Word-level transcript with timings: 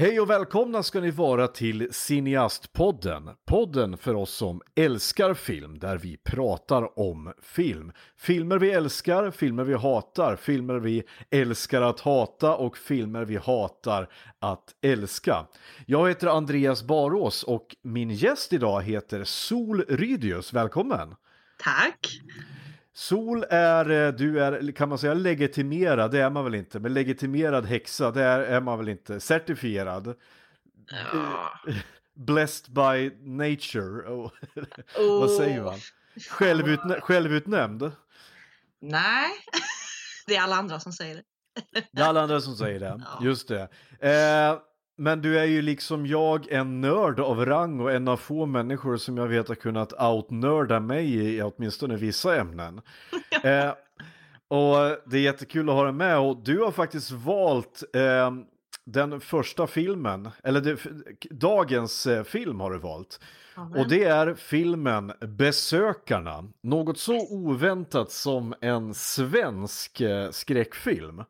Hej 0.00 0.20
och 0.20 0.30
välkomna 0.30 0.82
ska 0.82 1.00
ni 1.00 1.10
vara 1.10 1.48
till 1.48 1.88
Cineastpodden. 1.90 3.30
Podden 3.46 3.96
för 3.96 4.14
oss 4.14 4.34
som 4.34 4.60
älskar 4.74 5.34
film, 5.34 5.78
där 5.78 5.98
vi 5.98 6.16
pratar 6.16 6.98
om 6.98 7.32
film. 7.42 7.92
Filmer 8.16 8.58
vi 8.58 8.70
älskar, 8.70 9.30
filmer 9.30 9.64
vi 9.64 9.74
hatar, 9.74 10.36
filmer 10.36 10.74
vi 10.74 11.02
älskar 11.30 11.82
att 11.82 12.00
hata 12.00 12.56
och 12.56 12.76
filmer 12.76 13.24
vi 13.24 13.36
hatar 13.36 14.08
att 14.38 14.74
älska. 14.82 15.46
Jag 15.86 16.08
heter 16.08 16.26
Andreas 16.26 16.82
Barås 16.82 17.42
och 17.42 17.76
min 17.82 18.10
gäst 18.10 18.52
idag 18.52 18.82
heter 18.82 19.24
Sol 19.24 19.84
Rydius. 19.88 20.52
Välkommen! 20.52 21.14
Tack! 21.58 22.20
Sol 22.98 23.44
är, 23.50 23.90
eh, 23.90 24.12
du 24.12 24.44
är, 24.44 24.72
kan 24.72 24.88
man 24.88 24.98
säga 24.98 25.14
legitimerad, 25.14 26.10
det 26.10 26.20
är 26.20 26.30
man 26.30 26.44
väl 26.44 26.54
inte, 26.54 26.80
men 26.80 26.94
legitimerad 26.94 27.66
häxa, 27.66 28.10
det 28.10 28.22
är, 28.22 28.40
är 28.40 28.60
man 28.60 28.78
väl 28.78 28.88
inte, 28.88 29.20
certifierad. 29.20 30.14
Ja. 31.12 31.52
Blessed 32.14 32.74
by 32.74 33.10
nature, 33.20 34.08
oh. 34.08 34.30
Oh. 34.98 35.20
vad 35.20 35.30
säger 35.30 35.62
man? 35.62 35.78
Självutnä 36.30 37.00
självutnämnd? 37.00 37.92
Nej, 38.80 39.30
det 40.26 40.36
är 40.36 40.40
alla 40.42 40.56
andra 40.56 40.80
som 40.80 40.92
säger 40.92 41.14
det. 41.14 41.22
Det 41.92 42.02
är 42.02 42.06
alla 42.06 42.20
andra 42.20 42.40
som 42.40 42.56
säger 42.56 42.80
det, 42.80 43.02
Ja. 43.04 43.24
just 43.24 43.48
det. 43.48 43.68
Eh, 44.00 44.58
men 44.98 45.22
du 45.22 45.38
är 45.38 45.44
ju 45.44 45.62
liksom 45.62 46.06
jag 46.06 46.52
en 46.52 46.80
nörd 46.80 47.20
av 47.20 47.46
rang 47.46 47.80
och 47.80 47.92
en 47.92 48.08
av 48.08 48.16
få 48.16 48.46
människor 48.46 48.96
som 48.96 49.16
jag 49.16 49.28
vet 49.28 49.48
har 49.48 49.54
kunnat 49.54 49.92
outnörda 49.92 50.80
mig 50.80 51.14
i, 51.14 51.36
i 51.36 51.42
åtminstone 51.42 51.96
vissa 51.96 52.36
ämnen. 52.40 52.80
Eh, 53.42 53.70
och 54.48 54.76
det 55.06 55.16
är 55.16 55.20
jättekul 55.20 55.68
att 55.68 55.74
ha 55.74 55.84
dig 55.84 55.92
med 55.92 56.18
och 56.18 56.36
du 56.36 56.58
har 56.58 56.70
faktiskt 56.70 57.10
valt 57.10 57.82
eh, 57.94 58.30
den 58.84 59.20
första 59.20 59.66
filmen, 59.66 60.28
eller 60.44 60.60
det, 60.60 60.78
dagens 61.30 62.06
eh, 62.06 62.24
film 62.24 62.60
har 62.60 62.70
du 62.70 62.78
valt. 62.78 63.20
Och 63.76 63.88
det 63.88 64.04
är 64.04 64.34
filmen 64.34 65.12
Besökarna, 65.20 66.44
något 66.60 66.98
så 66.98 67.34
oväntat 67.34 68.10
som 68.10 68.54
en 68.60 68.94
svensk 68.94 70.00
eh, 70.00 70.30
skräckfilm. 70.30 71.22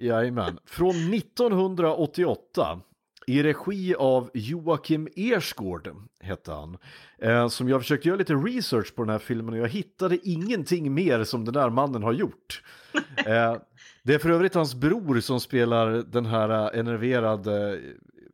Jajamän, 0.00 0.58
från 0.64 1.14
1988 1.14 2.80
i 3.26 3.42
regi 3.42 3.94
av 3.94 4.30
Joakim 4.34 5.08
Ersgård 5.16 5.90
hette 6.20 6.52
han. 6.52 6.78
Eh, 7.18 7.48
som 7.48 7.68
jag 7.68 7.80
försökte 7.80 8.08
göra 8.08 8.18
lite 8.18 8.34
research 8.34 8.94
på 8.94 9.02
den 9.02 9.10
här 9.10 9.18
filmen 9.18 9.54
och 9.54 9.60
jag 9.60 9.68
hittade 9.68 10.18
ingenting 10.28 10.94
mer 10.94 11.24
som 11.24 11.44
den 11.44 11.54
där 11.54 11.70
mannen 11.70 12.02
har 12.02 12.12
gjort. 12.12 12.62
Eh, 13.26 13.56
det 14.02 14.14
är 14.14 14.18
för 14.18 14.30
övrigt 14.30 14.54
hans 14.54 14.74
bror 14.74 15.20
som 15.20 15.40
spelar 15.40 15.90
den 15.90 16.26
här 16.26 16.48
eh, 16.48 16.78
enerverade 16.78 17.80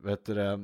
vad 0.01 0.13
heter 0.13 0.35
det, 0.35 0.53
eh, 0.53 0.59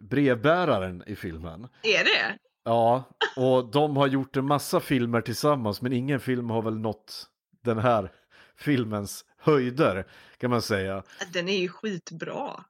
brevbäraren 0.00 1.02
i 1.06 1.16
filmen. 1.16 1.68
Är 1.82 2.04
det? 2.04 2.38
Ja, 2.64 3.04
och 3.36 3.70
de 3.70 3.96
har 3.96 4.06
gjort 4.06 4.36
en 4.36 4.44
massa 4.44 4.80
filmer 4.80 5.20
tillsammans 5.20 5.82
men 5.82 5.92
ingen 5.92 6.20
film 6.20 6.50
har 6.50 6.62
väl 6.62 6.78
nått 6.78 7.26
den 7.64 7.78
här 7.78 8.12
filmens 8.56 9.24
höjder 9.44 10.06
kan 10.38 10.50
man 10.50 10.62
säga. 10.62 11.02
Den 11.32 11.48
är 11.48 11.58
ju 11.58 11.68
skitbra. 11.68 12.64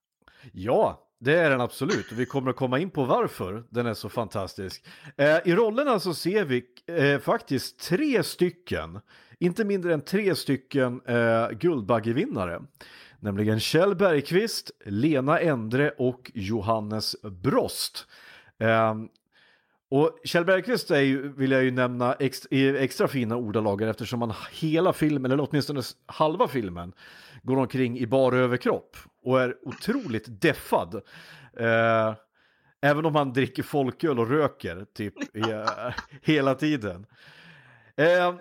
Ja, 0.53 1.09
det 1.21 1.35
är 1.35 1.51
den 1.51 1.61
absolut 1.61 2.13
och 2.13 2.21
vi 2.21 2.27
kommer 2.27 2.51
att 2.51 2.57
komma 2.57 2.79
in 2.79 2.91
på 2.91 3.05
varför 3.05 3.65
den 3.71 3.87
är 3.87 3.95
så 3.95 4.09
fantastisk. 4.09 4.87
Eh, 5.17 5.39
I 5.45 5.55
rollerna 5.55 6.01
så 6.01 6.15
ser 6.15 6.45
vi 6.45 6.65
eh, 6.87 7.21
faktiskt 7.21 7.79
tre 7.79 8.23
stycken, 8.23 9.01
inte 9.39 9.65
mindre 9.65 9.95
än 9.95 10.01
tre 10.01 10.35
stycken 10.35 11.01
eh, 11.07 11.51
Guldbaggevinnare. 11.51 12.63
Nämligen 13.21 13.61
Kjell 13.61 13.97
Bergqvist, 13.97 14.71
Lena 14.85 15.41
Endre 15.41 15.91
och 15.91 16.31
Johannes 16.35 17.17
Brost. 17.23 18.07
Och 19.91 20.19
Kjell 20.25 20.45
Bergqvist 20.45 20.91
är 20.91 21.01
ju, 21.01 21.33
vill 21.33 21.51
jag 21.51 21.65
ju 21.65 21.71
nämna 21.71 22.15
extra, 22.15 22.49
extra 22.79 23.09
fina 23.09 23.37
ordalagar 23.37 23.89
eftersom 23.89 24.23
han 24.23 24.33
hela 24.53 24.93
filmen, 24.93 25.31
eller 25.33 25.49
åtminstone 25.51 25.83
halva 26.07 26.49
filmen, 26.49 26.93
går 27.43 27.57
omkring 27.57 27.99
i 27.99 28.07
bara 28.07 28.37
överkropp 28.37 28.97
och 29.23 29.41
är 29.43 29.57
otroligt 29.63 30.25
deffad. 30.41 30.95
Eh, 31.57 32.15
även 32.83 33.07
om 33.07 33.15
han 33.15 33.33
dricker 33.33 33.63
folköl 33.63 34.19
och 34.19 34.31
röker 34.31 34.87
typ 34.95 35.15
eh, 35.37 35.93
hela 36.23 36.55
tiden. 36.55 37.07
Eh, 37.97 38.35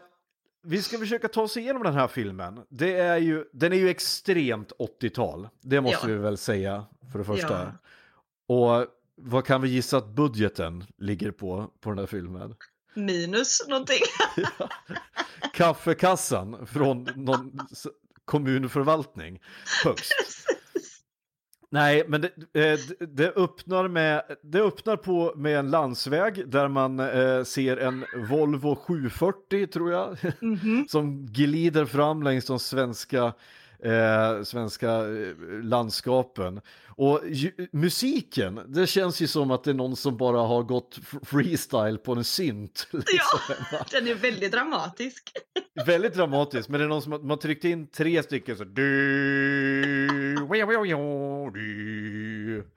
vi 0.65 0.81
ska 0.81 0.97
försöka 0.97 1.27
ta 1.27 1.41
oss 1.41 1.57
igenom 1.57 1.83
den 1.83 1.93
här 1.93 2.07
filmen. 2.07 2.59
Det 2.69 2.93
är 2.99 3.17
ju, 3.17 3.45
den 3.53 3.73
är 3.73 3.77
ju 3.77 3.89
extremt 3.89 4.71
80-tal, 5.01 5.49
det 5.61 5.81
måste 5.81 6.07
Ja. 6.07 6.13
vi 6.13 6.19
väl 6.19 6.37
säga 6.37 6.85
för 7.11 7.19
det 7.19 7.25
första. 7.25 7.71
Ja. 8.47 8.55
Och 8.55 8.87
vad 9.25 9.45
kan 9.45 9.61
vi 9.61 9.69
gissa 9.69 9.97
att 9.97 10.07
budgeten 10.15 10.83
ligger 10.97 11.31
på, 11.31 11.71
på 11.81 11.89
den 11.89 11.99
här 11.99 12.05
filmen? 12.05 12.55
Minus 12.93 13.67
någonting. 13.67 14.01
Kaffekassan 15.53 16.67
från 16.67 17.07
någon 17.15 17.59
kommunförvaltning 18.25 19.39
högst. 19.85 20.13
Nej, 21.69 22.03
men 22.07 22.21
det, 22.21 22.27
eh, 22.53 22.79
det- 22.99 23.05
det 23.05 23.31
öppnar, 23.35 23.87
med, 23.87 24.23
det 24.43 24.59
öppnar 24.61 24.97
på 24.97 25.33
med 25.35 25.59
en 25.59 25.71
landsväg 25.71 26.49
där 26.49 26.67
man 26.67 26.99
eh, 26.99 27.43
ser 27.43 27.77
en 27.77 28.05
Volvo 28.29 28.75
740 28.75 29.67
tror 29.67 29.91
jag, 29.91 30.17
Mhm. 30.41 30.85
som 30.89 31.25
glider 31.25 31.85
fram 31.85 32.23
längs 32.23 32.45
de 32.45 32.59
svenska, 32.59 33.33
eh, 33.83 34.43
svenska 34.43 34.89
eh, 34.89 35.35
landskapen. 35.63 36.61
Och 36.95 37.21
ju, 37.25 37.51
musiken, 37.71 38.61
det 38.67 38.87
känns 38.87 39.21
ju 39.21 39.27
som 39.27 39.51
att 39.51 39.63
det 39.63 39.71
är 39.71 39.75
någon 39.75 39.95
som 39.95 40.17
bara 40.17 40.37
har 40.37 40.63
gått 40.63 40.99
freestyle 41.23 41.97
på 41.97 42.11
en 42.13 42.23
synt. 42.23 42.87
liksom. 42.91 43.39
Ja, 43.71 43.85
den 43.91 44.07
är 44.07 44.15
väldigt 44.15 44.51
dramatisk. 44.51 45.31
Väldigt 45.85 46.13
dramatiskt, 46.13 46.69
men 46.69 46.79
det 46.79 46.85
är 46.85 46.89
någon 46.89 47.01
som 47.01 47.11
har, 47.11 47.19
man 47.19 47.39
tryckt 47.39 47.65
in 47.65 47.87
tre 47.87 48.23
stycken 48.23 48.57
så... 48.57 48.63
Du, 48.63 50.35
du. 51.53 52.67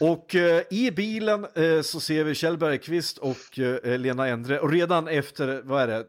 Och 0.00 0.34
eh, 0.34 0.62
i 0.70 0.90
bilen 0.90 1.46
eh, 1.54 1.80
så 1.82 2.00
ser 2.00 2.24
vi 2.24 2.34
Kjell 2.34 2.58
Bergqvist 2.58 3.18
och 3.18 3.58
eh, 3.58 3.98
Lena 3.98 4.28
Endre 4.28 4.58
och 4.58 4.72
redan 4.72 5.08
efter, 5.08 5.62
vad 5.64 5.82
är 5.82 5.86
det, 5.86 6.06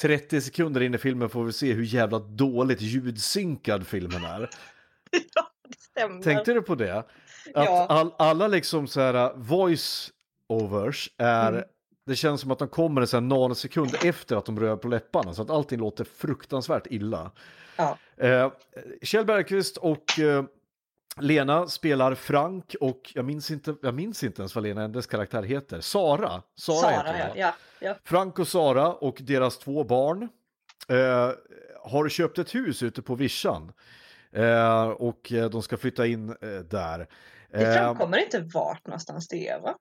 30 0.00 0.40
sekunder 0.40 0.80
in 0.80 0.94
i 0.94 0.98
filmen 0.98 1.28
får 1.28 1.44
vi 1.44 1.52
se 1.52 1.72
hur 1.72 1.82
jävla 1.84 2.18
dåligt 2.18 2.80
ljudsynkad 2.80 3.86
filmen 3.86 4.24
är. 4.24 4.50
Ja, 5.34 5.50
det 5.68 5.78
stämmer. 5.80 6.22
Tänkte 6.22 6.52
du 6.52 6.62
på 6.62 6.74
det? 6.74 6.98
Att 6.98 7.06
Ja. 7.54 7.86
all, 7.88 8.12
alla 8.18 8.48
liksom 8.48 8.86
så 8.86 9.00
här 9.00 9.32
voice 9.36 10.10
overs 10.48 11.10
är 11.18 11.52
Mm. 11.52 11.64
det 12.06 12.16
känns 12.16 12.40
som 12.40 12.50
att 12.50 12.58
de 12.58 12.68
kommer 12.68 13.14
en 13.16 13.28
nanosekund 13.28 13.94
efter 14.04 14.36
att 14.36 14.44
de 14.46 14.60
rör 14.60 14.76
på 14.76 14.88
läpparna 14.88 15.34
så 15.34 15.42
att 15.42 15.50
allting 15.50 15.78
låter 15.80 16.04
fruktansvärt 16.04 16.86
illa. 16.90 17.30
Ja. 17.76 17.98
Eh, 18.16 18.50
Kjell 19.02 19.24
Bergqvist 19.24 19.76
och 19.76 20.18
eh, 20.18 20.44
Lena 21.20 21.66
spelar 21.66 22.14
Frank 22.14 22.76
och 22.80 23.12
jag 23.14 23.24
minns 23.24 23.50
inte, 23.50 23.74
jag 23.82 23.94
minns 23.94 24.24
inte 24.24 24.42
ens 24.42 24.54
vad 24.54 24.64
Lena 24.64 24.82
Endres 24.82 25.06
karaktär 25.06 25.42
heter. 25.42 25.80
Sara. 25.80 26.42
Sara, 26.54 26.90
heter 26.90 27.04
Sara, 27.04 27.28
hon, 27.28 27.38
ja. 27.40 27.54
ja. 27.80 27.96
Frank 28.04 28.38
och 28.38 28.48
Sara 28.48 28.92
och 28.92 29.18
deras 29.20 29.58
två 29.58 29.84
barn 29.84 30.28
eh, 30.88 31.30
har 31.82 32.08
köpt 32.08 32.38
ett 32.38 32.54
hus 32.54 32.82
ute 32.82 33.02
på 33.02 33.14
vischan. 33.14 33.72
Eh, 34.32 34.88
och 34.88 35.32
eh, 35.32 35.50
de 35.50 35.62
ska 35.62 35.76
flytta 35.76 36.06
in 36.06 36.28
eh, 36.28 36.36
där. 36.70 37.08
Det 37.50 37.66
Eh, 37.66 37.74
framkommer 37.74 38.18
inte 38.18 38.40
vart 38.40 38.86
någonstans 38.86 39.28
det 39.28 39.48
är, 39.48 39.60
va? 39.60 39.74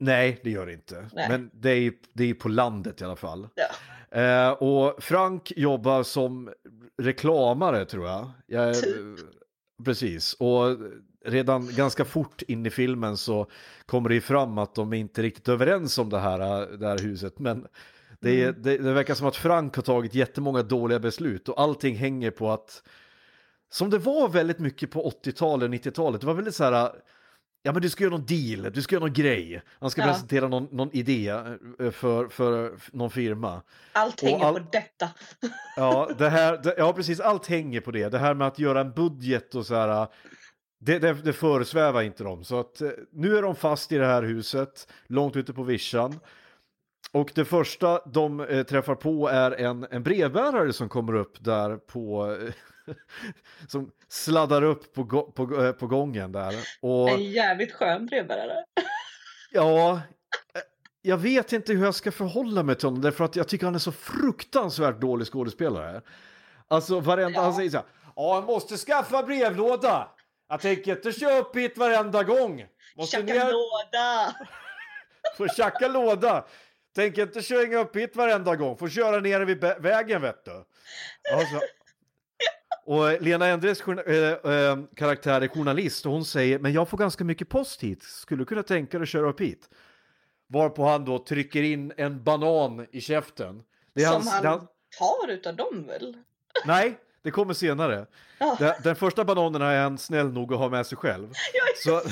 nej, 0.00 0.40
det 0.44 0.50
gör 0.50 0.66
det 0.66 0.72
inte. 0.72 1.08
Nej. 1.12 1.28
Men 1.28 1.50
det 1.52 1.70
är, 1.70 1.92
det 2.12 2.30
är 2.30 2.34
på 2.34 2.48
landet 2.48 3.00
i 3.00 3.04
alla 3.04 3.16
fall. 3.16 3.48
Ja. 3.54 3.68
Eh, 4.20 4.50
och 4.50 5.02
Frank 5.02 5.52
jobbar 5.56 6.02
som 6.02 6.52
reklamare 7.02 7.84
tror 7.84 8.06
jag. 8.06 8.30
jag 8.46 8.82
Typ. 8.82 8.96
Precis, 9.84 10.34
och 10.34 10.76
redan 11.24 11.74
ganska 11.74 12.04
fort 12.04 12.42
in 12.42 12.66
i 12.66 12.70
filmen 12.70 13.16
så 13.16 13.46
kommer 13.86 14.08
det 14.08 14.14
ju 14.14 14.20
fram 14.20 14.58
att 14.58 14.74
de 14.74 14.92
är 14.92 14.96
inte 14.96 15.22
riktigt 15.22 15.48
överens 15.48 15.98
om 15.98 16.10
det 16.10 16.18
här, 16.18 16.38
det 16.76 16.86
här 16.88 16.98
huset. 16.98 17.38
Men 17.38 17.66
det, 18.20 18.42
Mm. 18.42 18.62
det, 18.62 18.78
det 18.78 18.92
verkar 18.92 19.14
som 19.14 19.26
att 19.26 19.36
Frank 19.36 19.76
har 19.76 19.82
tagit 19.82 20.14
jättemånga 20.14 20.62
dåliga 20.62 20.98
beslut 20.98 21.48
och 21.48 21.60
allting 21.60 21.96
hänger 21.96 22.30
på 22.30 22.50
att 22.50 22.82
som 23.70 23.90
det 23.90 23.98
var 23.98 24.28
väldigt 24.28 24.58
mycket 24.58 24.90
på 24.90 25.10
80-talet 25.24 25.68
och 25.68 25.74
90-talet, 25.74 26.20
det 26.20 26.26
var 26.26 26.34
väldigt 26.34 26.54
så 26.54 26.64
här 26.64 26.90
Ja 27.64 27.72
men 27.72 27.82
du 27.82 27.90
ska 27.90 28.04
göra 28.04 28.16
någon 28.16 28.26
deal, 28.26 28.72
du 28.72 28.82
ska 28.82 28.94
göra 28.94 29.04
någon 29.04 29.12
grej. 29.12 29.62
Han 29.80 29.90
ska 29.90 30.00
Ja. 30.02 30.06
presentera 30.06 30.48
någon, 30.48 30.68
någon 30.70 30.90
idé 30.92 31.28
eh, 31.28 31.90
för, 31.90 32.28
för 32.28 32.72
någon 32.92 33.10
firma. 33.10 33.62
Allt 33.92 34.20
hänger 34.22 34.44
all- 34.44 34.54
på 34.54 34.66
detta. 34.72 35.08
Ja, 35.76 36.10
det 36.18 36.28
här, 36.28 36.60
det, 36.62 36.74
ja 36.78 36.92
precis, 36.92 37.20
allt 37.20 37.46
hänger 37.46 37.80
på 37.80 37.90
det. 37.90 38.08
Det 38.08 38.18
här 38.18 38.34
med 38.34 38.46
att 38.46 38.58
göra 38.58 38.80
en 38.80 38.92
budget 38.92 39.54
och 39.54 39.66
så 39.66 39.74
här. 39.74 40.06
det, 40.80 40.98
det, 40.98 41.12
det 41.12 41.32
föresvävar 41.32 42.02
inte 42.02 42.24
dem. 42.24 42.44
Så 42.44 42.60
att 42.60 42.80
eh, 42.80 42.90
nu 43.12 43.36
är 43.36 43.42
de 43.42 43.54
fast 43.56 43.92
i 43.92 43.96
det 43.98 44.06
här 44.06 44.22
huset, 44.22 44.88
långt 45.06 45.36
ute 45.36 45.52
på 45.52 45.62
vischan. 45.62 46.20
Och 47.12 47.32
det 47.34 47.44
första 47.44 48.00
de 48.06 48.40
eh, 48.40 48.62
träffar 48.62 48.94
på 48.94 49.28
är 49.28 49.50
en, 49.50 49.86
en 49.90 50.02
brevbärare 50.02 50.72
som 50.72 50.88
kommer 50.88 51.14
upp 51.14 51.44
där 51.44 51.76
på... 51.76 52.36
som 53.68 53.90
sladdar 54.08 54.62
upp 54.62 54.94
på, 54.94 55.04
på, 55.22 55.64
eh, 55.64 55.72
på 55.72 55.86
gången 55.86 56.32
där. 56.32 56.54
Och 56.80 57.10
En 57.10 57.24
jävligt 57.24 57.72
skön 57.72 58.06
brevbärare. 58.06 58.64
ja, 59.50 59.92
eh, 60.54 60.60
jag 61.02 61.16
vet 61.16 61.52
inte 61.52 61.72
hur 61.72 61.84
jag 61.84 61.94
ska 61.94 62.12
förhålla 62.12 62.62
mig 62.62 62.74
till 62.74 62.86
honom 62.86 63.02
därför 63.02 63.24
att 63.24 63.36
jag 63.36 63.48
tycker 63.48 63.64
han 63.66 63.74
är 63.74 63.78
så 63.78 63.92
fruktansvärt 63.92 65.00
dålig 65.00 65.26
skådespelare. 65.26 66.02
Alltså 66.68 67.00
varenda, 67.00 67.38
Ja. 67.38 67.42
han 67.44 67.54
säger 67.54 67.70
så 67.70 67.76
här. 67.76 67.86
Ja, 68.16 68.34
jag 68.34 68.44
måste 68.44 68.76
skaffa 68.76 69.22
brevlåda. 69.22 70.08
Jag 70.48 70.60
tänker 70.60 70.96
inte 70.96 71.12
köra 71.12 71.38
upp 71.38 71.56
hit 71.56 71.78
varenda 71.78 72.22
gång. 72.22 72.66
Måste 72.96 73.16
Tjacka 73.16 73.32
ner 73.34 73.52
låda! 73.52 74.36
Får 75.36 75.48
tjacka 75.48 75.88
låda. 75.88 76.44
Tänker 76.94 77.22
inte 77.22 77.42
köra 77.42 77.78
upp 77.80 77.96
hit 77.96 78.16
varenda 78.16 78.56
gång. 78.56 78.76
Får 78.76 78.88
köra 78.88 79.20
ner 79.20 79.40
vid 79.40 79.64
vägen 79.78 80.22
vet 80.22 80.44
du. 80.44 80.50
Alltså. 81.34 81.60
Och 82.84 83.22
Lena 83.22 83.46
Endres 83.46 83.80
eh, 83.80 84.14
eh, 84.52 84.78
karaktär 84.96 85.40
är 85.40 85.48
journalist 85.48 86.06
och 86.06 86.12
hon 86.12 86.24
säger 86.24 86.58
men 86.58 86.72
jag 86.72 86.88
får 86.88 86.98
ganska 86.98 87.24
mycket 87.24 87.48
post 87.48 87.82
hit. 87.82 88.02
Skulle 88.02 88.40
du 88.40 88.44
kunna 88.46 88.62
tänka 88.62 88.98
dig 88.98 89.02
att 89.02 89.08
köra 89.08 89.28
upp 89.28 89.40
hit? 89.40 89.68
Varpå 90.48 90.84
han 90.84 91.04
då 91.04 91.18
trycker 91.18 91.62
in 91.62 91.92
en 91.96 92.22
banan 92.24 92.86
i 92.92 93.00
käften. 93.00 93.62
Det 93.94 94.02
är 94.02 94.06
Som 94.06 94.26
hans, 94.26 94.44
han 94.44 94.58
tar 94.98 95.28
utav 95.30 95.56
dem 95.56 95.86
väl? 95.86 96.16
nej, 96.66 96.98
det 97.22 97.30
kommer 97.30 97.54
senare. 97.54 98.06
Ja. 98.38 98.56
Den, 98.58 98.74
den 98.84 98.96
första 98.96 99.24
bananen 99.24 99.62
är 99.62 99.82
han 99.82 99.98
snäll 99.98 100.32
nog 100.32 100.52
att 100.52 100.58
ha 100.58 100.68
med 100.68 100.86
sig 100.86 100.98
själv. 100.98 101.32
Så, 101.84 102.02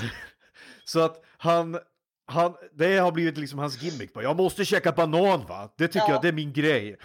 så 0.84 1.00
att 1.00 1.24
han, 1.38 1.78
han, 2.26 2.54
det 2.74 2.98
har 2.98 3.12
blivit 3.12 3.38
liksom 3.38 3.58
hans 3.58 3.82
gimmick. 3.82 4.12
Bara, 4.12 4.24
Jag 4.24 4.36
måste 4.36 4.64
käka 4.64 4.92
banan 4.92 5.46
va, 5.48 5.68
det 5.76 5.86
tycker 5.88 6.06
Ja. 6.06 6.12
jag, 6.12 6.22
det 6.22 6.28
är 6.28 6.32
min 6.32 6.52
grej. 6.52 6.96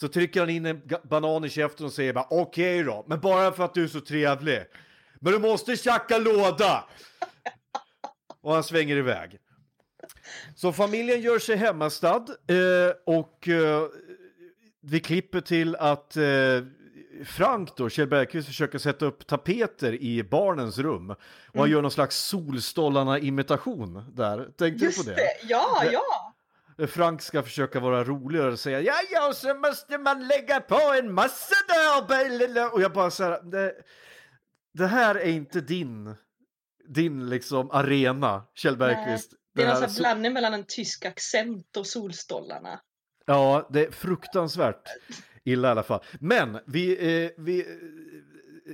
Så 0.00 0.08
trycker 0.08 0.40
han 0.40 0.50
in 0.50 0.66
en 0.66 0.80
banan 1.04 1.44
i 1.44 1.48
käften 1.48 1.86
och 1.86 1.92
säger 1.92 2.12
bara 2.12 2.26
okej 2.30 2.82
då, 2.82 3.04
men 3.08 3.20
bara 3.20 3.52
för 3.52 3.64
att 3.64 3.74
du 3.74 3.84
är 3.84 3.88
så 3.88 4.00
trevlig. 4.00 4.60
Men 5.20 5.32
du 5.32 5.38
måste 5.38 5.76
tjacka 5.76 6.18
låda! 6.18 6.84
Och 8.42 8.52
han 8.54 8.64
svänger 8.64 8.96
iväg. 8.96 9.38
Så 10.56 10.72
familjen 10.72 11.20
gör 11.20 11.38
sig 11.38 11.56
hemmastad 11.56 12.16
eh, 12.48 12.92
och 13.06 13.48
eh, 13.48 13.82
vi 14.80 15.00
klipper 15.00 15.40
till 15.40 15.76
att 15.76 16.16
eh, 16.16 16.24
Frank 17.24 17.76
då, 17.76 17.88
Kjell 17.88 18.08
Bergqvist, 18.08 18.46
försöker 18.48 18.78
sätta 18.78 19.06
upp 19.06 19.26
tapeter 19.26 19.92
i 20.02 20.22
barnens 20.22 20.78
rum. 20.78 21.10
Och 21.10 21.16
Mm. 21.54 21.60
han 21.62 21.70
gör 21.70 21.82
någon 21.82 21.90
slags 21.90 22.16
Solstollarna-imitation 22.16 24.04
där. 24.14 24.36
Tänkte 24.44 24.68
du 24.68 24.84
Just 24.84 25.04
på 25.04 25.10
det. 25.10 25.16
det? 25.16 25.30
Ja, 25.48 25.82
ja! 25.92 26.02
Frank 26.88 27.22
ska 27.22 27.42
försöka 27.42 27.80
vara 27.80 28.04
roligare 28.04 28.52
och 28.52 28.58
säga 28.58 28.80
ja, 28.80 28.94
ja, 29.12 29.28
och 29.28 29.36
så 29.36 29.54
måste 29.54 29.98
man 29.98 30.26
lägga 30.26 30.60
på 30.60 30.94
en 30.98 31.12
massa 31.14 31.54
där. 31.68 32.06
blablabla." 32.06 32.70
Och 32.70 32.82
jag 32.82 32.92
bara 32.92 33.10
så 33.10 33.24
här, 33.24 33.42
det, 33.42 33.74
det 34.74 34.86
här 34.86 35.14
är 35.14 35.28
inte 35.28 35.60
din, 35.60 36.14
din 36.88 37.28
liksom 37.28 37.70
arena, 37.70 38.42
Kjell 38.54 38.76
Bergqvist. 38.76 39.32
Det 39.54 39.62
är 39.62 39.66
här 39.66 39.98
blandning 39.98 40.32
mellan 40.32 40.54
en 40.54 40.64
tysk 40.64 41.04
accent 41.04 41.76
och 41.76 41.86
Solstollarna. 41.86 42.80
Ja, 43.26 43.68
det 43.72 43.86
är 43.86 43.90
fruktansvärt 43.90 44.88
illa 45.44 45.68
i 45.68 45.70
alla 45.70 45.82
fall. 45.82 46.00
Men 46.20 46.58
vi, 46.66 46.92
eh, 47.24 47.30
vi, 47.36 47.60
eh, 47.60 47.66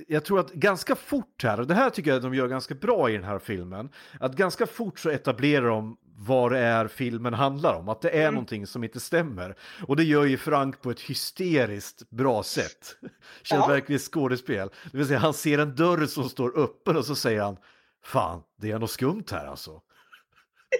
jag 0.07 0.25
tror 0.25 0.39
att 0.39 0.53
ganska 0.53 0.95
fort 0.95 1.43
här, 1.43 1.59
och 1.59 1.67
det 1.67 1.73
här 1.73 1.89
tycker 1.89 2.11
jag 2.11 2.21
de 2.21 2.33
gör 2.33 2.47
ganska 2.47 2.75
bra 2.75 3.09
i 3.09 3.13
den 3.13 3.23
här 3.23 3.39
filmen, 3.39 3.89
att 4.19 4.35
ganska 4.35 4.65
fort 4.65 4.99
så 4.99 5.09
etablerar 5.09 5.67
de 5.67 5.97
vad 6.25 6.51
det 6.51 6.59
är 6.59 6.87
filmen 6.87 7.33
handlar 7.33 7.73
om, 7.73 7.89
att 7.89 8.01
det 8.01 8.09
är 8.23 8.31
någonting 8.31 8.67
som 8.67 8.83
inte 8.83 8.99
stämmer. 8.99 9.55
Och 9.87 9.95
det 9.95 10.03
gör 10.03 10.25
ju 10.25 10.37
Frank 10.37 10.81
på 10.81 10.91
ett 10.91 11.01
hysteriskt 11.01 12.09
bra 12.09 12.43
sätt. 12.43 12.95
Kjell 13.43 13.59
Ja. 13.59 13.67
Bergqvists 13.67 14.09
skådespel. 14.09 14.69
Det 14.91 14.97
vill 14.97 15.07
säga 15.07 15.19
han 15.19 15.33
ser 15.33 15.57
en 15.59 15.75
dörr 15.75 16.05
som 16.05 16.29
står 16.29 16.59
öppen 16.59 16.97
och 16.97 17.05
så 17.05 17.15
säger 17.15 17.41
han 17.41 17.57
Fan, 18.05 18.41
det 18.61 18.71
är 18.71 18.79
något 18.79 18.91
skumt 18.91 19.23
här 19.31 19.45
alltså. 19.45 19.81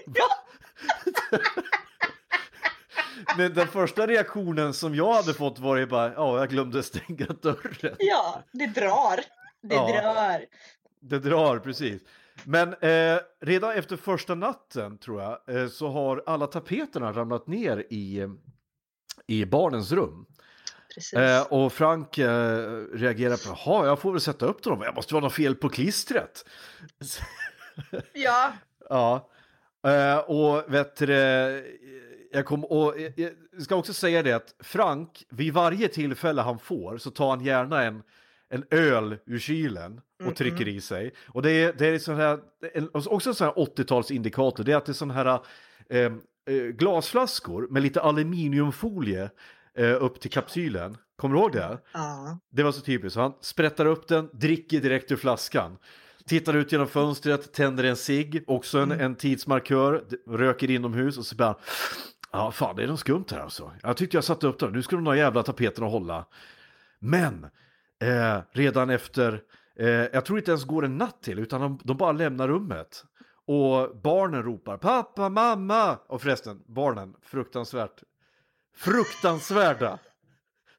Men 3.36 3.54
den 3.54 3.68
första 3.68 4.06
reaktionen 4.06 4.74
som 4.74 4.94
jag 4.94 5.12
hade 5.12 5.34
fått 5.34 5.58
var 5.58 5.76
ju 5.76 5.86
bara, 5.86 6.12
ja, 6.14 6.38
jag 6.38 6.48
glömde 6.48 6.82
stänga 6.82 7.26
dörren. 7.26 7.96
Ja, 7.98 8.42
det 8.52 8.66
drar. 8.66 9.20
Det 9.62 9.74
Ja. 9.74 10.02
drar. 10.02 10.44
Det 11.00 11.18
drar, 11.18 11.58
precis. 11.58 12.02
Men 12.44 12.74
eh, 12.74 13.20
redan 13.40 13.72
efter 13.72 13.96
första 13.96 14.34
natten, 14.34 14.98
tror 14.98 15.22
jag, 15.22 15.56
eh, 15.56 15.68
så 15.68 15.88
har 15.88 16.22
alla 16.26 16.46
tapeterna 16.46 17.12
ramlat 17.12 17.46
ner 17.46 17.84
i, 17.90 18.20
eh, 18.20 18.30
i 19.26 19.46
barnens 19.46 19.92
rum. 19.92 20.26
Eh, 21.16 21.42
och 21.42 21.72
Frank 21.72 22.18
eh, 22.18 22.84
reagerar 22.92 23.36
på, 23.36 23.58
jaha, 23.66 23.86
jag 23.86 23.98
får 23.98 24.12
väl 24.12 24.20
sätta 24.20 24.46
upp 24.46 24.62
dem, 24.62 24.82
jag 24.82 24.94
måste 24.94 25.14
vara 25.14 25.24
något 25.24 25.34
fel 25.34 25.54
på 25.54 25.68
klistret. 25.68 26.44
Ja, 28.12 28.52
Ja, 28.88 29.30
eh, 29.86 30.18
och 30.18 30.74
vet 30.74 30.96
du, 30.96 31.06
det, 31.06 31.64
jag, 32.32 32.46
kom, 32.46 32.64
och 32.64 32.94
jag 33.16 33.62
ska 33.62 33.76
också 33.76 33.94
säga 33.94 34.22
det 34.22 34.32
att 34.32 34.54
Frank, 34.60 35.24
vid 35.28 35.54
varje 35.54 35.88
tillfälle 35.88 36.42
han 36.42 36.58
får 36.58 36.98
så 36.98 37.10
tar 37.10 37.30
han 37.30 37.44
gärna 37.44 37.82
en, 37.82 38.02
en 38.54 38.64
öl 38.70 39.16
ur 39.26 39.38
kylen 39.38 40.00
och 40.24 40.36
trycker 40.36 40.68
i 40.68 40.80
sig. 40.80 41.14
Och 41.28 41.42
det 41.42 41.50
är, 41.50 41.72
det 41.72 41.86
är 41.86 41.98
sån 41.98 42.16
här, 42.16 42.40
också 42.94 43.30
en 43.30 43.34
sån 43.34 43.46
här 43.46 43.54
80-talsindikator, 43.54 44.64
det 44.64 44.72
är 44.72 44.76
att 44.76 44.86
det 44.86 44.92
är 44.92 44.94
sån 44.94 45.10
här 45.10 45.40
eh, 45.90 46.00
eh, 46.00 46.12
glasflaskor 46.54 47.68
med 47.70 47.82
lite 47.82 48.00
aluminiumfolie 48.00 49.30
eh, 49.78 50.02
upp 50.02 50.20
till 50.20 50.30
kapsylen. 50.30 50.96
Kommer 51.16 51.34
du 51.34 51.40
ihåg 51.40 51.52
det? 51.52 51.78
ja. 51.92 52.38
Det 52.50 52.62
var 52.62 52.72
så 52.72 52.80
typiskt. 52.80 53.18
Han 53.18 53.32
sprättar 53.40 53.86
upp 53.86 54.08
den, 54.08 54.30
dricker 54.32 54.80
direkt 54.80 55.12
ur 55.12 55.16
flaskan. 55.16 55.78
Tittar 56.26 56.56
ut 56.56 56.72
genom 56.72 56.86
fönstret, 56.86 57.52
tänder 57.52 57.84
en 57.84 57.96
cigg, 57.96 58.44
också 58.46 58.78
en, 58.78 58.92
en 58.92 59.14
tidsmarkör, 59.14 60.04
röker 60.28 60.70
inomhus 60.70 61.18
och 61.18 61.26
så 61.26 61.36
bara 61.36 61.56
Ja, 62.32 62.50
fan 62.50 62.76
det 62.76 62.82
är 62.82 62.86
något 62.86 63.00
skumt 63.00 63.24
här 63.30 63.38
alltså. 63.38 63.72
Jag 63.82 63.96
tyckte 63.96 64.16
jag 64.16 64.24
satte 64.24 64.46
upp 64.46 64.58
den, 64.58 64.72
nu 64.72 64.82
ska 64.82 64.96
de 64.96 65.06
ha 65.06 65.16
jävla 65.16 65.42
tapeten 65.42 65.84
att 65.84 65.90
hålla. 65.90 66.26
Men, 66.98 67.46
eh, 68.08 68.42
redan 68.50 68.90
efter, 68.90 69.42
eh, 69.78 69.88
jag 69.88 70.24
tror 70.24 70.38
inte 70.38 70.50
ens 70.50 70.64
går 70.64 70.84
en 70.84 70.98
natt 70.98 71.22
till, 71.22 71.38
utan 71.38 71.60
de, 71.60 71.80
de 71.84 71.96
bara 71.96 72.12
lämnar 72.12 72.48
rummet. 72.48 73.04
Och 73.46 73.96
barnen 73.96 74.42
ropar 74.42 74.76
pappa, 74.76 75.28
mamma! 75.28 75.98
Och 76.06 76.22
förresten, 76.22 76.62
barnen, 76.66 77.14
fruktansvärt, 77.22 78.02
fruktansvärda 78.76 79.98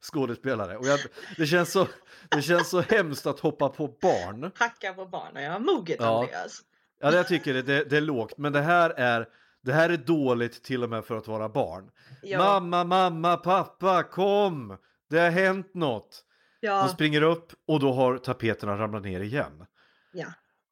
skådespelare. 0.01 0.77
Och 0.77 0.85
jag, 0.85 0.99
det, 1.37 1.45
känns 1.45 1.71
så, 1.71 1.87
det 2.29 2.41
känns 2.41 2.69
så 2.69 2.81
hemskt 2.81 3.25
att 3.25 3.39
hoppa 3.39 3.69
på 3.69 3.87
barn. 3.87 4.51
Hacka 4.55 4.93
på 4.93 5.05
barnen. 5.05 5.43
Ja, 5.43 5.59
moget 5.59 5.97
Ja. 5.99 6.19
Andreas. 6.19 6.61
Ja, 6.99 7.11
jag 7.11 7.27
tycker 7.27 7.53
det, 7.53 7.61
det, 7.61 7.83
det 7.83 7.97
är 7.97 8.01
lågt, 8.01 8.37
men 8.37 8.53
det 8.53 8.61
här 8.61 8.89
är, 8.89 9.27
det 9.61 9.73
här 9.73 9.89
är 9.89 9.97
dåligt 9.97 10.63
till 10.63 10.83
och 10.83 10.89
med 10.89 11.05
för 11.05 11.17
att 11.17 11.27
vara 11.27 11.49
barn. 11.49 11.89
Ja. 12.21 12.37
Mamma, 12.37 12.83
mamma, 12.83 13.37
pappa, 13.37 14.03
kom! 14.03 14.77
Det 15.09 15.19
har 15.19 15.29
hänt 15.29 15.73
något. 15.73 16.24
Ja, 16.65 16.87
springer 16.87 17.21
upp 17.21 17.51
och 17.67 17.79
då 17.79 17.93
har 17.93 18.17
tapeterna 18.17 18.77
ramlat 18.77 19.03
ner 19.03 19.19
igen. 19.21 19.65
ja. 20.13 20.25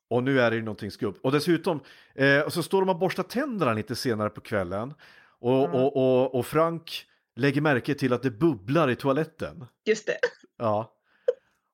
Och 0.09 0.23
nu 0.23 0.41
är 0.41 0.49
det 0.51 0.55
ju 0.55 0.61
någonting 0.63 0.91
skumt. 0.91 1.13
Och 1.23 1.31
dessutom, 1.31 1.79
eh, 2.15 2.49
så 2.49 2.63
står 2.63 2.79
de 2.81 2.89
och 2.89 2.99
borstar 2.99 3.23
tänderna 3.23 3.73
lite 3.73 3.95
senare 3.95 4.29
på 4.29 4.41
kvällen. 4.41 4.93
Och, 5.39 5.63
Mm. 5.65 5.75
och, 5.75 5.95
och, 5.97 6.35
och 6.35 6.45
Frank 6.45 7.05
lägger 7.35 7.61
märke 7.61 7.95
till 7.95 8.13
att 8.13 8.23
det 8.23 8.31
bubblar 8.31 8.89
i 8.89 8.95
toaletten. 8.95 9.65
just 9.85 10.07
det. 10.07 10.17
Ja. 10.57 10.91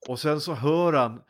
Och 0.07 0.19
sen 0.19 0.41
så 0.41 0.53
hör 0.53 0.93
han 0.93 1.21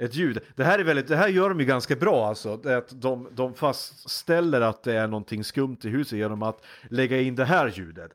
ett 0.00 0.14
ljud. 0.14 0.40
Det 0.56 0.64
här, 0.64 0.78
är 0.78 0.84
väldigt, 0.84 1.08
det 1.08 1.16
här 1.16 1.28
gör 1.28 1.48
de 1.48 1.60
ju 1.60 1.66
ganska 1.66 1.96
bra 1.96 2.26
alltså. 2.28 2.52
Att 2.68 3.00
de, 3.00 3.28
de 3.32 3.54
fastställer 3.54 4.60
att 4.60 4.82
det 4.82 4.94
är 4.94 5.06
någonting 5.06 5.44
skumt 5.44 5.78
i 5.82 5.88
huset 5.88 6.18
genom 6.18 6.42
att 6.42 6.64
lägga 6.90 7.20
in 7.20 7.36
det 7.36 7.44
här 7.44 7.68
ljudet. 7.68 8.12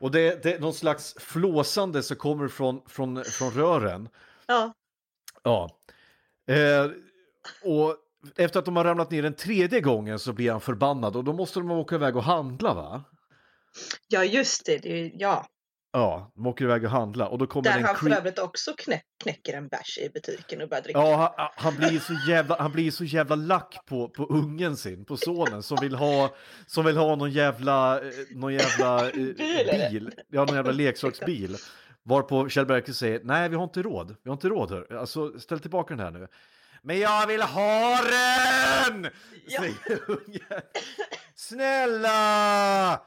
Och 0.00 0.10
det, 0.10 0.42
det 0.42 0.54
är 0.54 0.60
någon 0.60 0.74
slags 0.74 1.14
flåsande 1.18 2.02
som 2.02 2.16
kommer 2.16 2.48
från, 2.48 2.82
från, 2.86 3.24
från 3.24 3.50
rören. 3.50 4.08
Ja, 4.46 4.72
Ja. 5.42 5.78
Eh, 6.46 6.90
och 7.62 7.96
efter 8.36 8.58
att 8.58 8.64
de 8.64 8.76
har 8.76 8.84
ramlat 8.84 9.10
ner 9.10 9.24
en 9.24 9.34
tredje 9.34 9.80
gången 9.80 10.18
så 10.18 10.32
blir 10.32 10.50
han 10.50 10.60
förbannad 10.60 11.16
och 11.16 11.24
då 11.24 11.32
måste 11.32 11.60
de 11.60 11.70
åka 11.70 11.94
iväg 11.94 12.16
och 12.16 12.24
handla 12.24 12.74
va? 12.74 13.04
ja 14.08 14.24
just 14.24 14.66
det. 14.66 14.78
det 14.78 15.12
ja. 15.14 15.46
Ja, 15.92 16.32
de 16.34 16.46
åker 16.46 16.64
iväg 16.64 16.84
och 16.84 16.90
handla 16.90 17.28
och 17.28 17.38
då 17.38 17.46
kommer 17.46 17.70
Där 17.70 17.78
en 17.78 17.84
han 17.84 17.96
för 17.96 18.10
övrigt 18.10 18.38
också 18.38 18.72
knä 18.78 19.00
knäcker 19.22 19.54
en 19.54 19.68
bärs 19.68 19.98
i 19.98 20.10
butiken 20.10 20.62
och 20.62 20.68
börjar 20.68 20.82
dricka. 20.82 20.98
Ja, 20.98 21.34
han, 21.36 21.48
han 21.56 21.76
blir 21.76 21.98
så 21.98 22.12
jävla, 22.28 22.56
han 22.58 22.72
blir 22.72 22.90
så 22.90 23.04
jävla 23.04 23.36
lack 23.36 23.78
på, 23.86 24.08
på 24.08 24.24
ungen 24.24 24.76
sin, 24.76 25.04
på 25.04 25.16
sonen 25.16 25.62
som 25.62 25.78
vill 25.80 25.94
ha, 25.94 26.34
som 26.66 26.84
vill 26.84 26.96
ha 26.96 27.16
någon 27.16 27.30
jävla, 27.30 28.00
eh, 28.00 28.10
någon 28.30 28.54
jävla 28.54 29.10
eh, 29.10 29.12
Bil, 29.90 30.10
ja 30.28 30.44
någon 30.44 30.56
jävla 30.56 30.72
leksaksbil. 30.72 31.56
Varpå 32.02 32.48
Kjell 32.48 32.66
Bergqvist 32.66 32.98
säger, 32.98 33.20
nej 33.24 33.48
vi 33.48 33.56
har 33.56 33.64
inte 33.64 33.82
råd, 33.82 34.16
vi 34.22 34.30
har 34.30 34.34
inte 34.34 34.48
råd 34.48 34.70
hör. 34.70 34.96
Alltså 34.96 35.40
ställ 35.40 35.60
tillbaka 35.60 35.94
den 35.94 36.04
här 36.04 36.10
nu. 36.10 36.28
Men 36.82 36.98
jag 36.98 37.26
vill 37.26 37.42
ha 37.42 38.00
den! 38.02 39.10
Ja. 39.46 39.60
Säger 39.60 40.10
ungen. 40.10 40.62
Snälla! 41.34 43.00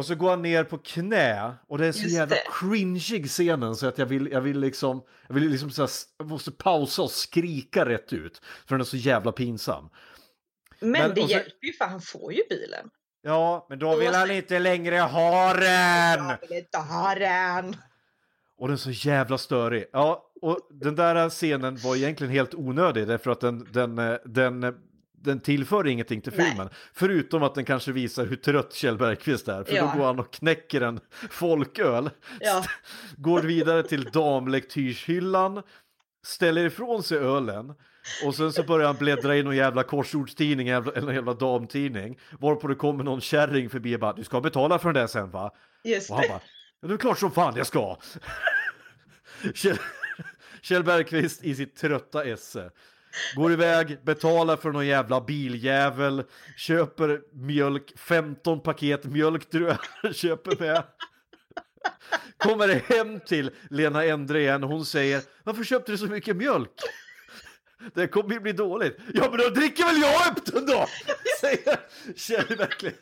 Och 0.00 0.06
så 0.06 0.14
går 0.14 0.30
han 0.30 0.42
ner 0.42 0.64
på 0.64 0.78
knä 0.78 1.52
och 1.68 1.78
det 1.78 1.86
är 1.86 1.92
så 1.92 2.02
Just 2.02 2.14
jävla 2.14 2.34
det. 2.34 2.42
cringeig 2.60 3.26
scenen 3.28 3.76
så 3.76 3.86
att 3.86 3.98
jag 3.98 4.06
vill, 4.06 4.28
jag 4.32 4.40
vill 4.40 4.60
liksom, 4.60 5.02
jag 5.26 5.34
vill 5.34 5.48
liksom 5.48 5.70
så 5.70 5.82
här, 5.82 6.24
måste 6.24 6.50
pausa 6.50 7.02
och 7.02 7.10
skrika 7.10 7.84
rätt 7.84 8.12
ut. 8.12 8.40
För 8.66 8.74
den 8.74 8.80
är 8.80 8.84
så 8.84 8.96
jävla 8.96 9.32
pinsam. 9.32 9.88
Men, 10.80 10.90
Men- 10.90 11.14
det 11.14 11.20
så- 11.22 11.28
hjälper 11.28 11.66
ju 11.66 11.72
för 11.72 11.84
han 11.84 12.00
får 12.00 12.32
ju 12.32 12.40
bilen. 12.50 12.90
Ja, 13.22 13.66
men 13.68 13.78
då 13.78 13.96
vill 13.96 14.14
han 14.14 14.30
inte 14.30 14.58
längre 14.58 14.96
ha 14.98 15.54
den! 15.54 16.28
Jag 16.28 16.38
vill 16.48 16.58
inte 16.58 16.78
ha 16.78 17.14
den. 17.14 17.76
Och 18.58 18.68
den 18.68 18.74
är 18.74 18.78
så 18.78 18.90
jävla 18.90 19.38
störig. 19.38 19.84
Ja, 19.92 20.30
och 20.42 20.58
den 20.70 20.96
där 20.96 21.28
scenen 21.30 21.76
var 21.76 21.96
egentligen 21.96 22.32
helt 22.32 22.54
onödig 22.54 23.06
därför 23.08 23.30
att 23.30 23.40
den, 23.40 23.68
den, 23.72 23.98
eh, 23.98 24.16
den, 24.24 24.64
eh, 24.64 24.72
den 25.20 25.40
tillför 25.40 25.86
ingenting 25.86 26.20
till 26.20 26.32
Nej. 26.36 26.46
filmen. 26.48 26.68
Förutom 26.92 27.42
att 27.42 27.54
den 27.54 27.64
kanske 27.64 27.92
visar 27.92 28.26
hur 28.26 28.36
trött 28.36 28.72
Kjell 28.74 28.98
Bergqvist 28.98 29.48
är. 29.48 29.64
För 29.64 29.74
Ja. 29.74 29.92
då 29.92 29.98
går 29.98 30.06
han 30.06 30.18
och 30.18 30.32
knäcker 30.32 30.80
en 30.80 31.00
folköl. 31.30 32.10
Ja. 32.40 32.64
Går 33.16 33.42
vidare 33.42 33.82
till 33.82 34.04
damlektyrshyllan. 34.04 35.62
Ställer 36.26 36.64
ifrån 36.64 37.02
sig 37.02 37.18
ölen. 37.18 37.74
Och 38.24 38.34
sen 38.34 38.52
så 38.52 38.62
börjar 38.62 38.86
han 38.86 38.96
bläddra 38.96 39.36
i 39.36 39.42
någon 39.42 39.56
jävla 39.56 39.82
korsordstidning 39.82 40.68
eller 40.68 41.00
någon 41.00 41.14
jävla 41.14 41.34
damtidning. 41.34 42.18
Varpå 42.38 42.68
det 42.68 42.74
kommer 42.74 43.04
någon 43.04 43.20
kärring 43.20 43.70
förbi 43.70 43.96
och 43.96 44.00
bara 44.00 44.12
du 44.12 44.24
ska 44.24 44.40
betala 44.40 44.78
för 44.78 44.92
den 44.92 45.00
där 45.02 45.06
sen 45.06 45.30
va? 45.30 45.50
Just 45.84 46.10
Och 46.10 46.16
han 46.16 46.22
det. 46.22 46.28
bara, 46.28 46.40
ja 46.80 46.88
det 46.88 46.94
är 46.94 46.98
klart 46.98 47.18
som 47.18 47.30
fan 47.30 47.54
jag 47.56 47.66
ska. 47.66 47.96
Kjell, 49.54 49.76
Kjell 50.62 50.84
Bergqvist 50.84 51.44
i 51.44 51.54
sitt 51.54 51.76
trötta 51.76 52.24
esse. 52.24 52.70
Går 53.36 53.52
iväg, 53.52 54.04
betalar 54.04 54.56
för 54.56 54.72
någon 54.72 54.86
jävla 54.86 55.20
biljävel, 55.20 56.22
köper 56.56 57.20
mjölk, 57.32 57.92
15 57.98 58.62
paket 58.62 59.04
mjölk 59.04 59.50
tror 59.50 59.76
jag 60.02 60.14
köper 60.14 60.56
med. 60.58 60.82
Kommer 62.38 62.68
hem 62.68 63.20
till 63.20 63.50
Lena 63.70 64.04
Endre 64.04 64.40
igen 64.40 64.62
hon 64.62 64.86
säger 64.86 65.22
Varför 65.44 65.64
köpte 65.64 65.92
du 65.92 65.98
så 65.98 66.06
mycket 66.06 66.36
mjölk? 66.36 66.70
Det 67.94 68.06
kommer 68.06 68.34
ju 68.34 68.40
bli 68.40 68.52
dåligt. 68.52 68.98
Ja 69.14 69.28
men 69.30 69.40
då 69.40 69.48
dricker 69.48 69.84
väl 69.84 70.00
jag 70.02 70.32
upp 70.32 70.44
den 70.46 70.66
då! 70.66 70.86
Säger 71.40 71.80
Kjell 72.16 72.56
verkligen. 72.56 72.96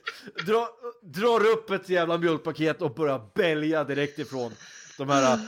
Dra, 0.47 0.69
drar 1.03 1.47
upp 1.47 1.71
ett 1.71 1.89
jävla 1.89 2.19
mjölkpaket 2.19 2.83
och 2.83 2.95
börjar 2.95 3.31
bälja 3.35 3.85
direkt 3.85 4.19
ifrån 4.19 4.53
de 4.99 5.09
här 5.09 5.39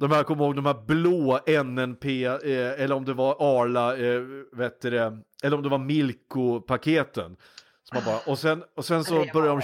de 0.00 0.10
här, 0.10 0.22
kom 0.24 0.40
ihåg, 0.40 0.56
de 0.56 0.66
här 0.66 0.82
blå 0.86 1.40
NNP, 1.64 2.24
eh, 2.24 2.82
eller 2.82 2.92
om 2.92 3.04
det 3.04 3.14
var 3.14 3.36
Arla, 3.60 3.96
eh, 3.96 4.20
vet 4.58 4.80
det, 4.80 5.18
eller 5.42 5.56
om 5.56 5.62
det 5.62 5.68
var 5.68 5.78
Milko-paketen. 5.78 7.36
Bara, 7.92 8.18
och, 8.26 8.38
sen, 8.38 8.64
och 8.76 8.84
sen 8.84 9.04
så 9.04 9.14
Ja. 9.26 9.32
börjar 9.32 9.56
de, 9.56 9.62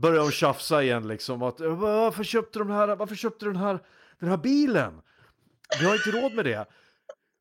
börjar 0.00 0.18
de 0.22 0.30
tjafsa 0.30 0.82
igen 0.82 1.08
liksom. 1.08 1.42
Att, 1.42 1.60
"Eh, 1.60 1.76
varför 1.78 2.24
köpte 2.24 2.58
de 2.58 2.70
här, 2.70 2.96
varför 2.96 3.14
köpte 3.14 3.44
den 3.46 3.56
här, 3.56 3.78
den 4.20 4.28
här 4.28 4.36
bilen? 4.36 5.00
Vi 5.80 5.86
har 5.86 5.94
inte 5.94 6.10
råd 6.10 6.34
med 6.34 6.44
det. 6.44 6.66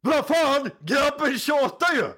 Vad 0.02 0.28
fan, 0.28 0.70
grabben 0.80 1.40
tjatar 1.40 1.94
ju! 1.96 2.06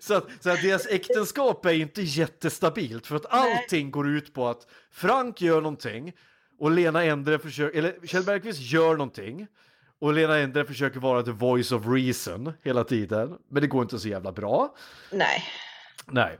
så, 0.00 0.14
att, 0.14 0.26
så 0.40 0.50
att 0.50 0.62
deras 0.62 0.86
äktenskap 0.86 1.66
är 1.66 1.72
inte 1.72 2.02
jättestabilt 2.02 3.06
för 3.06 3.16
att 3.16 3.26
allting 3.26 3.90
går 3.90 4.08
ut 4.08 4.34
på 4.34 4.48
att 4.48 4.66
Frank 4.90 5.40
gör 5.40 5.60
någonting 5.60 6.12
och 6.58 6.70
Lena 6.70 7.04
Endre 7.04 7.38
försöker, 7.38 7.78
eller 7.78 8.06
Kjell 8.06 8.24
Bergqvist 8.24 8.60
gör 8.60 8.90
någonting 8.90 9.46
och 9.98 10.14
Lena 10.14 10.38
Endre 10.38 10.64
försöker 10.64 11.00
vara 11.00 11.22
the 11.22 11.30
voice 11.30 11.72
of 11.72 11.86
reason 11.86 12.52
hela 12.62 12.84
tiden, 12.84 13.38
men 13.50 13.62
det 13.62 13.66
går 13.66 13.82
inte 13.82 13.98
så 13.98 14.08
jävla 14.08 14.32
bra. 14.32 14.74
Nej. 15.12 15.44
Nej, 16.06 16.38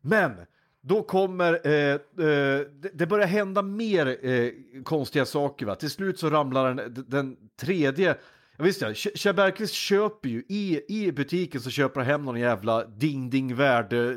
men 0.00 0.32
då 0.80 1.02
kommer, 1.02 1.66
eh, 1.66 1.94
eh, 2.26 2.60
det, 2.92 3.06
börjar 3.08 3.26
hända 3.26 3.62
mer 3.62 4.26
eh, 4.26 4.50
konstiga 4.84 5.24
saker. 5.24 5.66
Va? 5.66 5.74
Till 5.74 5.90
slut 5.90 6.18
så 6.18 6.30
ramlar 6.30 6.74
den, 6.74 7.04
den 7.08 7.36
tredje, 7.60 8.16
ja, 8.56 8.64
visst 8.64 8.80
ja, 8.82 8.94
Kjell 8.94 9.34
Bergqvist 9.34 9.74
köper 9.74 10.28
ju 10.28 10.42
i, 10.48 10.80
i 10.88 11.12
butiken 11.12 11.60
så 11.60 11.70
köper 11.70 12.00
han 12.00 12.10
hem 12.10 12.22
någon 12.24 12.40
jävla 12.40 12.84
ding 12.84 13.30
ding 13.30 13.54
värde 13.54 14.16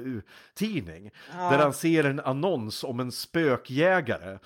tidning 0.56 1.12
Ja. 1.38 1.50
där 1.50 1.58
han 1.58 1.74
ser 1.74 2.03
en 2.03 2.20
annons 2.20 2.84
om 2.84 3.00
en 3.00 3.12
spökjägare. 3.12 4.38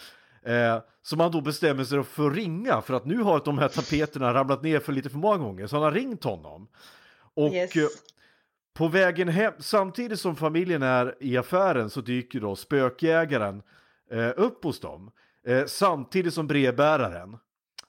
Eh, 0.45 0.77
som 1.03 1.19
han 1.19 1.31
då 1.31 1.41
bestämmer 1.41 1.83
sig 1.83 2.03
för 2.03 2.27
att 2.27 2.36
ringa 2.36 2.81
för 2.81 2.93
att 2.93 3.05
nu 3.05 3.17
har 3.17 3.41
de 3.45 3.57
här 3.57 3.67
tapeterna 3.67 4.33
ramlat 4.33 4.63
ner 4.63 4.79
för 4.79 4.93
lite 4.93 5.10
för 5.10 5.17
många 5.17 5.38
gånger 5.38 5.67
så 5.67 5.75
han 5.75 5.83
har 5.83 5.91
ringt 5.91 6.24
honom. 6.24 6.67
Och 7.33 7.53
Yes. 7.53 7.75
eh, 7.75 7.88
på 8.74 8.88
vägen 8.88 9.27
hem, 9.29 9.53
samtidigt 9.60 10.19
som 10.19 10.36
familjen 10.36 10.81
är 10.83 11.15
i 11.19 11.38
affären 11.38 11.89
så 11.89 12.01
dyker 12.01 12.39
då 12.39 12.55
spökjägaren 12.55 13.62
eh, 14.12 14.29
upp 14.38 14.63
hos 14.63 14.79
dem. 14.79 15.12
Eh, 15.48 15.65
samtidigt 15.65 16.33
som 16.33 16.48
brevbäraren. 16.48 17.38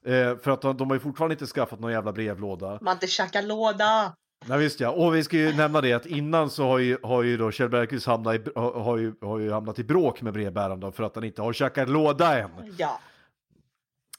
Eh, 0.06 0.36
för 0.36 0.50
att 0.50 0.60
de, 0.62 0.76
de 0.76 0.90
har 0.90 0.96
ju 0.96 1.00
fortfarande 1.00 1.32
inte 1.34 1.46
skaffat 1.46 1.80
någon 1.80 1.92
jävla 1.92 2.12
brevlåda. 2.12 2.78
Man 2.80 2.92
inte 2.96 3.06
tjackar 3.06 3.42
låda. 3.42 4.16
Nej 4.46 4.58
visst 4.58 4.80
ja, 4.80 4.90
och 4.90 5.14
vi 5.14 5.24
ska 5.24 5.36
ju 5.36 5.52
nämna 5.52 5.80
det 5.80 5.92
att 5.92 6.06
innan 6.06 6.50
så 6.50 6.64
har 6.64 6.78
ju, 6.78 6.98
har 7.02 7.22
ju 7.22 7.36
då 7.36 7.50
Kjell 7.50 7.68
Bergqvist 7.68 8.06
hamnat 8.06 8.34
i, 8.34 8.42
har, 8.54 8.72
har, 8.80 8.96
ju, 8.96 9.14
har 9.20 9.38
ju 9.38 9.52
hamnat 9.52 9.78
i 9.78 9.84
bråk 9.84 10.22
med 10.22 10.32
brevbäraren 10.32 10.80
då 10.80 10.92
för 10.92 11.04
att 11.04 11.14
han 11.14 11.24
inte 11.24 11.42
har 11.42 11.52
tjackat 11.52 11.88
låda 11.88 12.38
än. 12.38 12.50
Ja. 12.78 13.00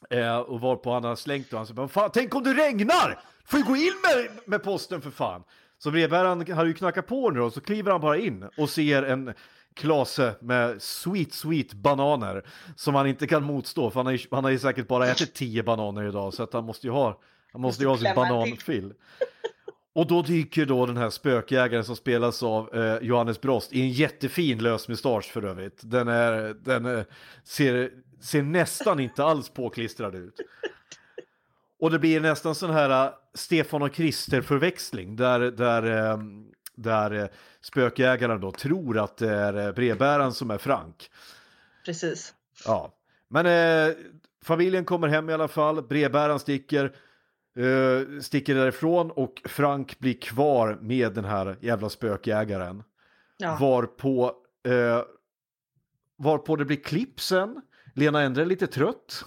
Eh, 0.10 0.38
och 0.38 0.60
var 0.62 0.76
på 0.76 0.94
han 0.94 1.04
har 1.04 1.16
slängt 1.16 1.54
och 1.54 1.60
han 1.60 1.68
"Men 1.76 1.90
fan, 1.90 2.10
tänk 2.14 2.36
om 2.36 2.44
det 2.44 2.54
regnar! 2.54 3.20
Får 3.46 3.60
ju 3.60 3.66
gå 3.66 3.76
in 3.76 3.94
med, 4.04 4.40
med 4.46 4.64
posten 4.64 5.02
för 5.02 5.12
fan! 5.12 5.44
Så 5.78 5.92
brevbäraren 5.92 6.52
hade 6.56 6.68
ju 6.68 6.74
knackat 6.74 7.08
på 7.08 7.30
nu 7.30 7.42
och 7.42 7.54
så 7.54 7.62
kliver 7.62 7.92
han 7.92 8.02
bara 8.02 8.18
in 8.18 8.50
och 8.58 8.70
ser 8.70 9.04
en 9.04 9.34
klase 9.76 10.36
med 10.42 10.82
sweet 10.82 11.34
sweet 11.34 11.74
bananer 11.74 12.44
som 12.76 12.96
han 12.96 13.08
inte 13.08 13.28
kan 13.28 13.44
motstå 13.44 13.90
för 13.90 14.00
han 14.00 14.06
har 14.06 14.14
ju, 14.14 14.20
han 14.32 14.44
har 14.44 14.52
ju 14.52 14.60
säkert 14.60 14.88
bara 14.88 15.08
ätit 15.08 15.34
tio 15.34 15.64
bananer 15.64 16.04
idag 16.08 16.34
så 16.34 16.44
att 16.44 16.54
han 16.54 16.64
måste 16.64 16.88
ju 16.88 16.94
ha, 16.94 17.20
han 17.52 17.62
måste 17.62 17.84
ju 17.84 17.90
ha 17.90 17.98
sin 17.98 18.16
bananfill. 18.16 18.94
Och 19.96 20.08
då 20.08 20.22
dyker 20.22 20.66
då 20.66 20.86
den 20.86 20.98
här 20.98 21.10
spökjägaren 21.10 21.84
som 21.86 21.96
spelas 21.96 22.44
av 22.44 22.76
eh, 22.76 22.98
Johannes 23.02 23.42
Brost 23.42 23.74
i 23.74 23.82
en 23.82 23.90
jättefin 23.90 24.58
lösmustasch 24.58 25.32
för 25.32 25.46
övrigt. 25.46 25.82
Den, 25.84 26.08
är, 26.08 26.56
den 26.64 26.86
är, 26.86 27.06
ser, 27.44 27.92
ser 28.22 28.42
nästan 28.42 29.00
inte 29.00 29.24
alls 29.24 29.50
påklistrad 29.50 30.16
ut. 30.16 30.40
Och 31.80 31.92
det 31.92 32.00
blir 32.00 32.20
nästan 32.20 32.56
sån 32.56 32.70
här 32.70 33.06
eh, 33.06 33.14
Stefan 33.34 33.82
och 33.82 33.94
Krister 33.94 34.42
förväxling 34.42 35.16
där, 35.16 35.40
där, 35.40 36.12
eh, 36.12 36.18
där 36.76 37.12
eh, 37.12 37.28
spökjägaren 37.62 38.42
då 38.42 38.52
tror 38.52 38.98
att 38.98 39.18
det 39.18 39.30
är 39.30 39.68
eh, 39.68 39.74
brevbäraren 39.74 40.34
som 40.34 40.52
är 40.52 40.58
Frank. 40.58 41.10
Precis. 41.86 42.34
Ja, 42.66 42.94
men 43.28 43.46
eh, 43.46 43.96
familjen 44.44 44.86
kommer 44.86 45.08
hem 45.08 45.30
i 45.30 45.34
alla 45.34 45.48
fall, 45.48 45.84
brevbäraren 45.84 46.40
sticker, 46.40 46.96
eh, 47.58 48.20
sticker 48.22 48.56
därifrån 48.56 49.12
och 49.12 49.42
Frank 49.46 50.00
blir 50.00 50.14
kvar 50.22 50.78
med 50.82 51.14
den 51.14 51.26
här 51.26 51.58
jävla 51.62 51.90
spökjägaren. 51.90 52.84
Ja. 53.38 53.58
Varpå, 53.62 54.34
eh, 54.68 55.02
varpå 56.18 56.56
det 56.56 56.66
blir 56.66 56.84
klipp 56.84 57.22
sen. 57.22 57.62
Lena 57.96 58.22
Endre 58.22 58.44
är 58.44 58.46
lite 58.46 58.68
trött 58.68 59.26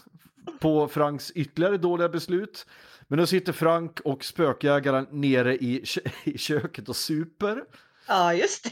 på 0.61 0.89
Franks 0.89 1.31
ytterligare 1.31 1.77
dåliga 1.77 2.09
beslut. 2.09 2.67
Men 3.09 3.19
nu 3.19 3.27
sitter 3.27 3.53
Frank 3.53 4.01
och 4.01 4.25
spökjägaren 4.25 5.07
nere 5.11 5.57
i, 5.57 5.85
i 6.25 6.39
köket 6.39 6.89
och 6.89 6.97
super. 6.97 7.65
ja, 8.09 8.35
just 8.35 8.65
det. 8.65 8.71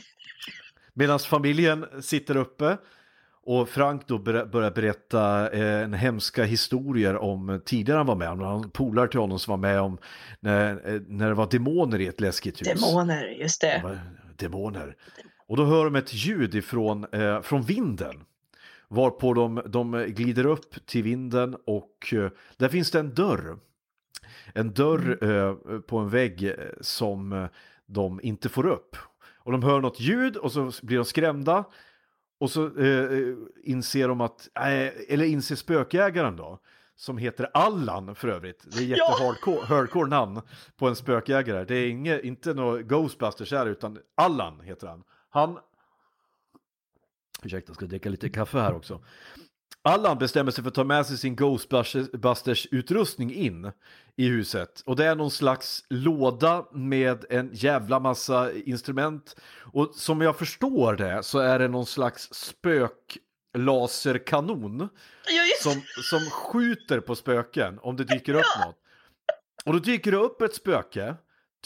Medan 0.93 1.19
familjen 1.19 2.03
sitter 2.03 2.37
uppe 2.37 2.79
och 3.47 3.69
Frank 3.69 4.07
då 4.07 4.19
börjar 4.19 4.71
berätta 4.71 5.51
eh, 5.51 5.83
en 5.83 5.95
hemska 5.95 6.45
historier 6.45 7.17
om 7.17 7.61
tidigare 7.65 7.97
han 7.97 8.07
var 8.07 8.17
med 8.17 8.29
om. 8.29 8.41
Han 8.41 8.71
polare 8.71 9.09
till 9.09 9.21
honom 9.21 9.39
som 9.39 9.51
var 9.51 9.59
med 9.59 9.81
om 9.81 9.99
när, 10.41 10.95
eh, 10.95 11.01
när 11.07 11.29
det 11.29 11.35
var 11.35 11.51
demoner 11.51 12.01
i 12.01 12.07
ett 12.07 12.21
läskigt 12.21 12.61
hus. 12.61 12.69
Demoner, 12.69 13.25
just 13.25 13.61
det. 13.61 13.81
Ja, 13.85 13.91
Demoner. 14.37 14.97
Och 15.47 15.57
då 15.57 15.65
hör 15.65 15.85
de 15.85 15.97
ett 15.97 16.15
ljud 16.15 16.55
ifrån 16.55 17.07
eh, 17.13 17.41
från 17.43 17.63
vinden. 17.63 18.25
Varpå 18.89 19.35
de, 19.35 19.63
de 19.67 20.05
glider 20.09 20.47
upp 20.47 20.87
till 20.87 21.03
vinden 21.03 21.57
och 21.67 22.13
eh, 22.13 22.31
där 22.57 22.69
finns 22.69 22.91
det 22.91 22.99
en 22.99 23.15
dörr. 23.15 23.59
En 24.55 24.73
dörr 24.73 25.25
eh, 25.25 25.79
på 25.79 25.99
en 25.99 26.11
vägg 26.11 26.45
eh, 26.45 26.55
som 26.81 27.49
de 27.87 28.21
inte 28.23 28.49
får 28.49 28.67
upp. 28.67 28.97
Och 29.37 29.53
de 29.53 29.63
hör 29.63 29.81
något 29.81 30.01
ljud 30.01 30.37
och 30.37 30.53
så 30.53 30.73
blir 30.83 30.97
de 30.97 31.05
skrämda. 31.05 31.65
Och 32.39 32.51
så 32.51 32.79
eh, 32.79 33.35
inser 33.63 34.09
de 34.09 34.21
att, 34.21 34.49
eh, 34.55 35.13
eller 35.13 35.25
inser 35.25 35.57
spökjägaren 35.57 36.37
då, 36.37 36.59
som 36.97 37.19
heter 37.19 37.51
Allan 37.55 38.15
för 38.15 38.29
övrigt. 38.29 38.65
Det 38.67 38.79
är 38.79 38.83
jättehardcore 38.83 39.67
hardcore 39.67 40.09
namn 40.09 40.41
på 40.77 40.89
en 40.89 40.97
spökjägare. 40.97 41.65
Det 41.65 41.77
är 41.77 41.89
inget, 41.89 42.25
inte 42.25 42.55
något 42.55 42.81
Ghostbusters 42.81 43.53
här 43.53 43.67
utan 43.67 43.99
Allan 44.15 44.61
heter 44.61 44.87
han. 44.87 45.05
Han, 45.31 45.59
ursäkta 47.43 47.71
jag 47.71 47.77
ska 47.77 47.87
dricka 47.87 48.09
lite 48.09 48.29
kaffe 48.29 48.59
här 48.59 48.75
också. 48.75 49.05
Allan 49.87 50.19
bestämmer 50.19 50.51
sig 50.51 50.65
för 50.65 50.69
att 50.69 50.75
ta 50.75 50.85
med 50.85 51.07
sig 51.07 51.19
sin 51.19 51.37
Ghostbusters-utrustning 51.37 53.33
in 53.35 53.73
i 54.17 54.29
huset. 54.29 54.83
Och 54.87 54.97
det 54.97 55.05
är 55.07 55.15
någon 55.15 55.31
slags 55.31 55.85
låda 55.91 56.67
med 56.73 57.25
en 57.31 57.51
jävla 57.53 58.01
massa 58.01 58.53
instrument. 58.53 59.37
Och 59.73 59.91
som 59.95 60.21
jag 60.21 60.39
förstår 60.39 60.97
det 60.97 61.23
så 61.23 61.39
är 61.39 61.59
det 61.59 61.69
någon 61.69 61.87
slags 61.87 62.35
spöklaserkanon 62.35 64.89
som, 65.63 65.83
som 66.11 66.21
skjuter 66.31 67.01
på 67.01 67.15
spöken 67.17 67.79
om 67.83 67.97
det 67.97 68.05
dyker 68.05 68.35
upp 68.35 68.45
något. 68.67 68.77
Och 69.65 69.73
då 69.73 69.79
dyker 69.79 70.11
det 70.11 70.17
upp 70.17 70.43
ett 70.43 70.55
spöke, 70.55 71.15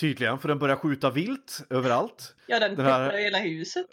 tydligen, 0.01 0.39
för 0.39 0.49
den 0.49 0.59
börjar 0.59 0.77
skjuta 0.77 1.11
vilt 1.11 1.61
överallt. 1.71 2.35
Ja, 2.47 2.59
den 2.59 2.77
Den 2.77 2.87
här- 2.87 3.13
hela 3.13 3.39
huset. 3.39 3.87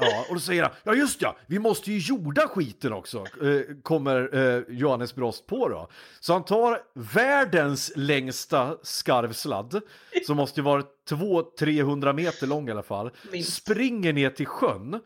Ja, 0.00 0.24
och 0.28 0.34
då 0.34 0.40
säger 0.40 0.62
han, 0.62 0.72
ja 0.84 0.94
just 0.94 1.22
ja, 1.22 1.36
vi 1.46 1.58
måste 1.58 1.92
ju 1.92 1.98
jorda 1.98 2.48
skiten 2.48 2.92
också, 2.92 3.18
eh, 3.18 3.60
kommer 3.82 4.36
eh, 4.36 4.62
Johannes 4.68 5.14
Brost 5.14 5.46
på 5.46 5.68
då. 5.68 5.88
Så 6.20 6.32
han 6.32 6.44
tar 6.44 6.78
världens 6.94 7.92
längsta 7.96 8.76
skarvsladd, 8.82 9.80
som 10.26 10.36
måste 10.36 10.62
vara 10.62 10.82
200-300 11.10 12.12
meter 12.12 12.46
lång 12.46 12.68
i 12.68 12.70
alla 12.70 12.82
fall, 12.82 13.10
Minst. 13.32 13.52
springer 13.52 14.12
ner 14.12 14.30
till 14.30 14.46
sjön. 14.46 15.00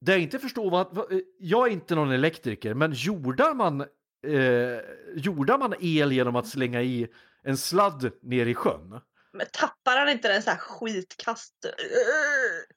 Det 0.00 0.12
jag 0.12 0.20
inte 0.20 0.38
förstår 0.38 0.70
vad, 0.70 0.86
vad, 0.94 1.12
eh, 1.12 1.18
jag 1.38 1.68
är 1.68 1.72
inte 1.72 1.94
någon 1.94 2.10
elektriker, 2.12 2.74
men 2.74 2.92
jordar 2.92 3.54
man, 3.54 3.80
eh, 3.80 4.80
jordar 5.16 5.58
man 5.58 5.74
el 5.80 6.12
genom 6.12 6.36
att 6.36 6.46
slänga 6.46 6.82
i 6.82 7.08
en 7.42 7.56
sladd 7.56 8.10
ner 8.22 8.46
i 8.46 8.54
sjön? 8.54 9.00
Men 9.32 9.46
tappar 9.52 9.96
han 9.96 10.08
inte 10.08 10.28
den 10.28 10.42
så 10.42 10.50
här 10.50 10.56
skitkast? 10.58 11.54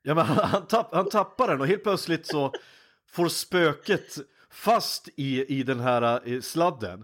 Ja, 0.01 0.13
men 0.15 0.25
han, 0.25 0.37
han, 0.49 0.67
tapp, 0.67 0.93
han 0.95 1.09
tappar 1.09 1.47
den 1.47 1.61
och 1.61 1.67
helt 1.67 1.83
plötsligt 1.83 2.27
så 2.27 2.53
får 3.11 3.29
spöket 3.29 4.17
fast 4.51 5.07
i, 5.15 5.45
i 5.59 5.63
den 5.63 5.79
här 5.79 6.21
eh, 6.33 6.41
sladden. 6.41 7.03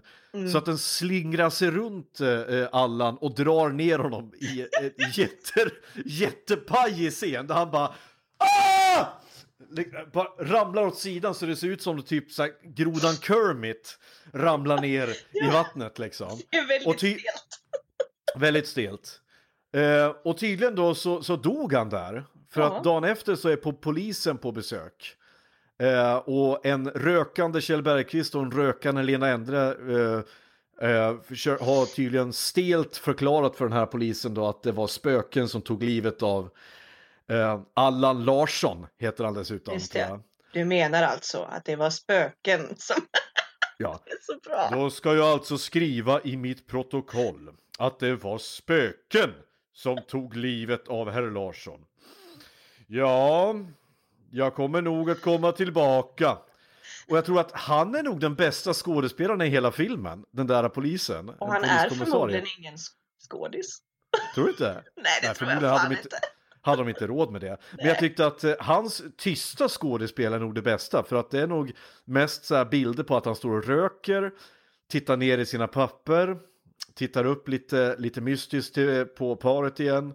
Så 0.52 0.58
att 0.58 0.64
den 0.64 0.78
slingrar 0.78 1.50
sig 1.50 1.70
runt 1.70 2.20
eh, 2.20 2.68
Allan 2.72 3.16
och 3.18 3.34
drar 3.34 3.68
ner 3.68 3.98
honom 3.98 4.32
i 4.34 4.60
ett 4.62 5.18
jätte, 5.18 5.70
jättepajig 6.04 7.12
scen 7.12 7.46
där 7.46 7.54
han 7.54 7.70
bara 7.70 7.94
ah! 8.38 9.06
Lig- 9.70 10.10
bara 10.12 10.28
ramlar 10.38 10.86
åt 10.86 10.98
sidan 10.98 11.34
så 11.34 11.46
det 11.46 11.56
ser 11.56 11.66
ut 11.66 11.82
som 11.82 12.02
typ 12.02 12.32
så 12.32 12.42
här, 12.42 12.52
grodan 12.74 13.14
Kermit 13.16 13.98
ramlar 14.32 14.80
ner 14.80 15.08
i 15.32 15.50
vattnet 15.52 15.98
liksom. 15.98 16.40
Det 16.50 16.56
är 16.56 16.66
väldigt 16.68 16.88
Och 16.88 16.98
ty- 16.98 17.18
stelt. 17.18 17.60
Väldigt 18.36 18.68
stelt. 18.68 19.20
Eh, 19.72 20.14
och 20.24 20.38
tydligen 20.38 20.74
då 20.74 20.94
så, 20.94 21.22
så 21.22 21.36
dog 21.36 21.72
han 21.72 21.88
där. 21.88 22.24
För 22.50 22.60
Ja. 22.60 22.76
att 22.76 22.84
dagen 22.84 23.04
efter 23.04 23.34
så 23.34 23.48
är 23.48 23.56
på 23.56 23.72
polisen 23.72 24.38
på 24.38 24.52
besök. 24.52 25.16
Eh, 25.78 26.16
och 26.16 26.66
en 26.66 26.90
rökande 26.90 27.60
Kjell 27.60 27.82
Bergqvist 27.82 28.34
och 28.34 28.42
en 28.42 28.50
rökande 28.50 29.02
Lena 29.02 29.28
Endre 29.28 29.66
eh, 29.68 30.88
eh, 30.88 31.14
har 31.60 31.94
tydligen 31.94 32.32
stelt 32.32 32.96
förklarat 32.96 33.56
för 33.56 33.64
den 33.64 33.72
här 33.78 33.86
polisen 33.86 34.34
då 34.34 34.46
att 34.48 34.62
det 34.62 34.72
var 34.72 34.86
spöken 34.86 35.48
som 35.48 35.62
tog 35.62 35.82
livet 35.82 36.22
av 36.22 36.50
eh, 37.28 37.60
Allan 37.74 38.24
Larsson, 38.24 38.86
heter 38.98 39.24
han 39.24 39.34
dessutom. 39.34 39.74
Just 39.74 39.92
det. 39.92 40.20
Du 40.52 40.64
menar 40.64 41.02
alltså 41.02 41.42
att 41.50 41.64
det 41.64 41.76
var 41.76 41.90
spöken 41.90 42.60
som 42.76 42.96
Ja. 43.78 44.00
är 44.06 44.16
så 44.20 44.38
bra? 44.48 44.68
Då 44.72 44.90
ska 44.90 45.14
jag 45.14 45.26
alltså 45.28 45.58
skriva 45.58 46.20
i 46.20 46.36
mitt 46.36 46.66
protokoll 46.66 47.50
att 47.78 47.98
det 47.98 48.14
var 48.16 48.38
spöken 48.38 49.30
som 49.72 49.98
tog 50.08 50.36
livet 50.36 50.88
av 50.88 51.10
herr 51.10 51.30
Larsson. 51.30 51.80
Ja, 52.86 53.54
jag 54.30 54.54
kommer 54.54 54.82
nog 54.82 55.10
att 55.10 55.20
komma 55.20 55.52
tillbaka. 55.52 56.38
Och 57.08 57.16
jag 57.16 57.24
tror 57.24 57.40
att 57.40 57.52
han 57.52 57.94
är 57.94 58.02
nog 58.02 58.20
den 58.20 58.34
bästa 58.34 58.74
skådespelaren 58.74 59.40
i 59.42 59.46
hela 59.48 59.72
filmen, 59.72 60.24
den 60.30 60.46
där 60.46 60.68
polisen. 60.68 61.28
Och 61.28 61.52
han 61.52 61.64
är 61.64 61.88
förmodligen 61.90 62.46
ingen 62.58 62.74
sk- 62.74 62.90
skådis. 63.30 63.78
Tror 64.34 64.44
du 64.44 64.50
inte? 64.50 64.72
Nej, 64.96 65.18
det 65.22 65.26
Nej, 65.26 65.34
tror 65.36 65.50
jag 65.50 65.54
hade 65.56 65.68
fan 65.78 65.88
de 65.90 65.94
inte. 65.96 66.02
inte- 66.06 66.18
hade 66.62 66.82
de 66.82 66.88
inte 66.88 67.06
råd 67.06 67.32
med 67.32 67.40
det. 67.40 67.56
Men 67.76 67.86
jag 67.86 67.98
tyckte 67.98 68.26
att 68.26 68.44
eh, 68.44 68.54
hans 68.60 69.02
tysta 69.18 69.68
skådespel 69.68 70.32
är 70.32 70.38
nog 70.38 70.54
det 70.54 70.62
bästa. 70.62 71.02
För 71.04 71.16
att 71.16 71.30
det 71.30 71.40
är 71.40 71.46
nog 71.46 71.72
mest 72.04 72.44
så 72.44 72.54
här 72.54 72.64
bilder 72.64 73.02
på 73.04 73.16
att 73.16 73.24
han 73.24 73.36
står 73.36 73.56
och 73.56 73.64
röker, 73.64 74.32
tittar 74.90 75.16
ner 75.16 75.38
i 75.38 75.46
sina 75.46 75.66
papper, 75.68 76.38
tittar 76.94 77.24
upp 77.24 77.48
lite, 77.48 77.96
lite 77.98 78.20
mystiskt 78.20 78.78
eh, 78.78 79.04
på 79.04 79.36
paret 79.36 79.80
igen. 79.80 80.14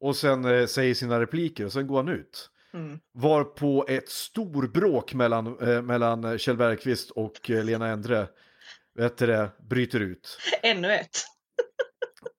Och 0.00 0.16
sen 0.16 0.44
eh, 0.44 0.66
säger 0.66 0.94
sina 0.94 1.20
repliker 1.20 1.64
och 1.64 1.72
sen 1.72 1.86
går 1.86 1.96
han 1.96 2.08
ut. 2.08 2.50
Mm. 2.74 2.98
Var 3.12 3.44
på 3.44 3.84
ett 3.88 4.08
storbråk 4.08 5.14
mellan, 5.14 5.58
eh, 5.68 5.82
mellan 5.82 6.38
Kjell 6.38 6.56
Bergqvist 6.56 7.10
och 7.10 7.50
eh, 7.50 7.64
Lena 7.64 7.88
Endre 7.88 8.26
vet 8.96 9.18
du 9.18 9.26
det, 9.26 9.50
bryter 9.58 10.00
ut. 10.00 10.38
Ännu 10.62 10.92
ett. 10.92 11.16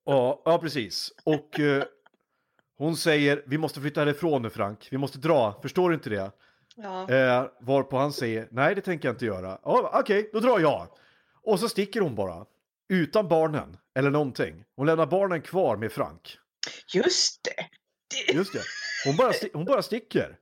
Ja, 0.04 0.42
ja 0.44 0.58
precis. 0.58 1.12
Och 1.24 1.60
eh, 1.60 1.84
hon 2.78 2.96
säger, 2.96 3.42
vi 3.46 3.58
måste 3.58 3.80
flytta 3.80 4.00
härifrån 4.00 4.42
nu 4.42 4.50
Frank, 4.50 4.88
vi 4.90 4.98
måste 4.98 5.18
dra, 5.18 5.60
förstår 5.62 5.88
du 5.88 5.94
inte 5.94 6.10
det? 6.10 6.30
Ja. 6.76 7.10
Eh, 7.10 7.46
varpå 7.60 7.96
han 7.96 8.12
säger, 8.12 8.48
nej 8.50 8.74
det 8.74 8.80
tänker 8.80 9.08
jag 9.08 9.14
inte 9.14 9.26
göra. 9.26 9.58
Ja, 9.62 10.00
Okej, 10.00 10.30
då 10.32 10.40
drar 10.40 10.58
jag. 10.58 10.88
Och 11.42 11.60
så 11.60 11.68
sticker 11.68 12.00
hon 12.00 12.14
bara, 12.14 12.46
utan 12.88 13.28
barnen, 13.28 13.76
eller 13.98 14.10
någonting. 14.10 14.64
Hon 14.76 14.86
lämnar 14.86 15.06
barnen 15.06 15.42
kvar 15.42 15.76
med 15.76 15.92
Frank. 15.92 16.38
Just 16.94 17.40
det. 17.44 18.32
Just 18.34 18.52
det, 18.52 18.62
hon 19.06 19.16
bara, 19.16 19.32
hon 19.52 19.64
bara 19.64 19.82
sticker. 19.82 20.36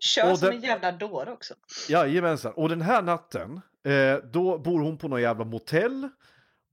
Kör 0.00 0.32
Och 0.32 0.38
som 0.38 0.48
den- 0.48 0.56
en 0.56 0.62
jävla 0.62 0.92
dåre 0.92 1.30
också. 1.32 1.54
Jajamensan, 1.88 2.52
och 2.56 2.68
den 2.68 2.82
här 2.82 3.02
natten, 3.02 3.60
eh, 3.86 4.16
då 4.32 4.58
bor 4.58 4.80
hon 4.80 4.98
på 4.98 5.08
någon 5.08 5.22
jävla 5.22 5.44
motell. 5.44 6.08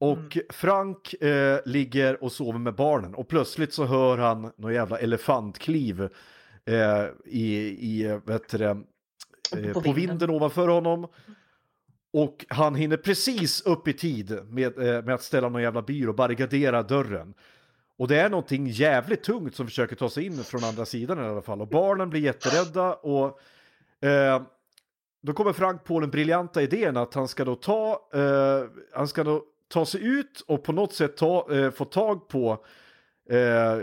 Och 0.01 0.37
Frank 0.49 1.13
eh, 1.13 1.59
ligger 1.65 2.23
och 2.23 2.31
sover 2.31 2.59
med 2.59 2.75
barnen 2.75 3.15
och 3.15 3.27
plötsligt 3.27 3.73
så 3.73 3.85
hör 3.85 4.17
han 4.17 4.51
någon 4.57 4.73
jävla 4.73 4.99
elefantkliv 4.99 6.01
eh, 6.65 7.05
i, 7.25 7.55
i 7.79 8.05
eh, 8.05 8.17
vet 8.25 8.49
det, 8.49 8.65
eh, 8.69 8.75
På 8.75 9.73
på 9.73 9.79
vinden. 9.79 9.93
vinden 9.95 10.29
ovanför 10.29 10.67
honom. 10.67 11.07
Och 12.13 12.45
han 12.49 12.75
hinner 12.75 12.97
precis 12.97 13.61
upp 13.61 13.87
i 13.87 13.93
tid 13.93 14.39
med, 14.49 14.77
eh, 14.77 15.03
med 15.03 15.15
att 15.15 15.23
ställa 15.23 15.49
någon 15.49 15.61
jävla 15.61 15.81
byrå 15.81 16.09
och 16.09 16.15
barrikadera 16.15 16.83
dörren. 16.83 17.33
Och 17.97 18.07
det 18.07 18.19
är 18.19 18.29
någonting 18.29 18.67
jävligt 18.67 19.23
tungt 19.23 19.55
som 19.55 19.67
försöker 19.67 19.95
ta 19.95 20.09
sig 20.09 20.25
in 20.25 20.43
från 20.43 20.63
andra 20.63 20.85
sidan 20.85 21.19
i 21.19 21.21
alla 21.21 21.41
fall. 21.41 21.61
Och 21.61 21.67
barnen 21.67 22.09
blir 22.09 22.21
jätterädda 22.21 22.93
och 22.93 23.39
eh, 24.07 24.41
då 25.21 25.33
kommer 25.33 25.53
Frank 25.53 25.83
på 25.83 25.99
den 25.99 26.09
briljanta 26.09 26.61
idén 26.61 26.97
att 26.97 27.13
han 27.13 27.27
ska 27.27 27.45
då 27.45 27.55
ta, 27.55 28.09
eh, 28.13 28.63
han 28.93 29.07
ska 29.07 29.23
då 29.23 29.43
ta 29.67 29.85
sig 29.85 30.07
ut 30.07 30.43
och 30.47 30.63
på 30.63 30.71
något 30.71 30.93
sätt 30.93 31.17
ta, 31.17 31.51
eh, 31.51 31.71
få 31.71 31.85
tag 31.85 32.27
på 32.27 32.65
eh, 33.29 33.77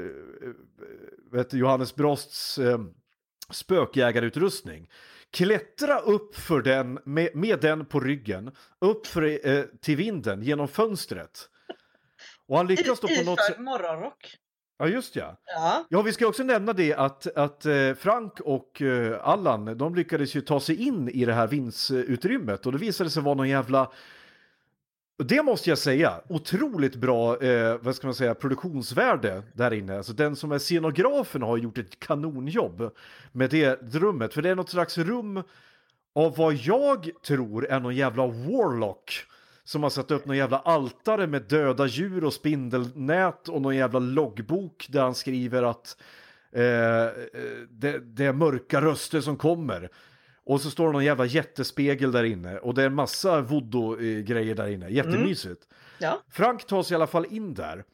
vet 1.31 1.53
Johannes 1.53 1.95
Brosts 1.95 2.59
eh, 2.59 2.79
spökjägarutrustning. 3.51 4.89
Klättra 5.37 5.99
upp 5.99 6.37
för 6.37 6.63
den 6.63 6.99
med, 7.05 7.29
med 7.35 7.61
den 7.61 7.87
på 7.87 8.01
ryggen, 8.01 8.51
upp 8.81 9.07
för, 9.07 9.49
eh, 9.49 9.65
till 9.81 9.97
vinden 9.97 10.43
genom 10.43 10.69
fönstret. 10.69 11.49
Och 12.49 12.57
han 12.57 12.67
lyckas 12.67 13.01
då 13.01 13.09
på 13.09 13.23
något 13.25 13.41
sätt... 13.41 13.59
Morgonrock. 13.59 14.37
Ja, 14.79 14.87
just 14.87 15.17
ja. 15.17 15.37
Ja. 15.47 15.87
Ja, 15.89 16.03
vi 16.03 16.13
ska 16.13 16.27
också 16.27 16.43
nämna 16.43 16.73
det 16.73 16.95
att, 16.95 17.37
att 17.37 17.67
eh, 17.67 17.95
Frank 17.95 18.41
och 18.41 18.83
eh, 18.83 19.29
Allan, 19.29 19.79
de 19.79 19.95
lyckades 19.95 20.35
ju 20.35 20.41
ta 20.41 20.61
sig 20.61 20.87
in 20.87 21.09
i 21.09 21.25
det 21.25 21.33
här 21.33 21.47
vindsutrymmet 21.47 22.67
och 22.67 22.73
det 22.73 22.79
visade 22.79 23.11
sig 23.11 23.23
vara 23.23 23.35
någon 23.35 23.49
jävla 23.49 23.93
det 25.25 25.43
måste 25.43 25.71
jag 25.71 25.79
säga, 25.79 26.21
otroligt 26.29 26.97
bra, 26.97 27.43
eh, 27.43 27.77
vad 27.81 27.97
ska 27.97 28.07
man 28.07 28.15
säga, 28.15 28.35
produktionsvärde 28.35 29.43
där 29.53 29.73
inne. 29.73 29.97
Alltså 29.97 30.13
den 30.13 30.37
som 30.37 30.53
är 30.53 30.59
scenografen 30.59 31.43
har 31.43 31.57
gjort 31.57 31.79
ett 31.79 32.01
kanonjobb 32.01 32.91
med 33.33 33.51
det 33.51 33.95
rummet. 33.95 34.35
För 34.35 34.43
det 34.43 34.49
är 34.49 34.55
något 34.55 34.71
slags 34.71 34.99
rum 34.99 35.43
av 36.15 36.37
vad 36.37 36.55
jag 36.55 37.11
tror 37.27 37.67
är 37.67 37.81
någon 37.81 37.97
jävla 37.97 38.27
warlock. 38.27 39.13
Som 39.65 39.83
har 39.83 39.91
satt 39.91 40.11
upp 40.11 40.27
någon 40.27 40.37
jävla 40.37 40.59
altare 40.59 41.27
med 41.27 41.43
döda 41.43 41.87
djur 41.87 42.25
och 42.25 42.33
spindelnät 42.33 43.49
och 43.49 43.63
någon 43.63 43.77
jävla 43.77 43.99
loggbok 43.99 44.87
där 44.89 45.03
han 45.03 45.15
skriver 45.15 45.63
att 45.63 45.97
eh, 46.53 46.63
eh, 46.63 47.11
det, 47.71 47.99
det 47.99 48.25
är 48.25 48.33
mörka 48.33 48.81
röster 48.81 49.21
som 49.21 49.37
kommer. 49.37 49.91
Och 50.47 50.61
så 50.61 50.71
står 50.71 50.87
det 50.87 50.93
någon 50.93 51.05
jävla 51.05 51.25
jättespegel 51.25 52.13
där 52.13 52.25
inne 52.25 52.59
och 52.59 52.75
det 52.75 52.83
är 52.83 52.87
en 52.87 52.95
massa 52.95 53.41
voodoo-grejer 53.41 54.55
där 54.55 54.69
inne. 54.69 54.89
Jättemysigt. 54.89 55.69
ja. 55.99 56.23
Frank 56.31 56.67
tar 56.67 56.83
sig 56.83 56.95
i 56.95 56.97
alla 56.97 57.07
fall 57.07 57.27
in 57.31 57.55
där. 57.55 57.85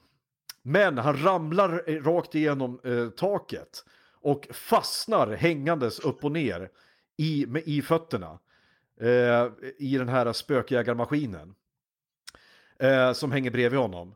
Men 0.63 0.99
han 0.99 1.23
ramlar 1.23 1.83
eh, 1.87 2.03
rakt 2.03 2.35
igenom 2.35 2.81
eh, 2.85 3.09
taket 3.09 3.85
och 4.21 4.49
fastnar 4.51 5.29
hängandes 5.33 6.01
upp 6.01 6.25
och 6.25 6.33
ner 6.33 6.71
i, 7.17 7.47
med, 7.49 7.63
i 7.67 7.83
fötterna 7.83 8.39
eh, 9.01 9.49
i 9.79 9.99
den 9.99 10.09
här 10.09 10.33
spökjägarmaskinen 10.33 11.55
eh, 12.79 13.13
som 13.13 13.33
hänger 13.33 13.51
bredvid 13.51 13.81
honom. 13.81 14.15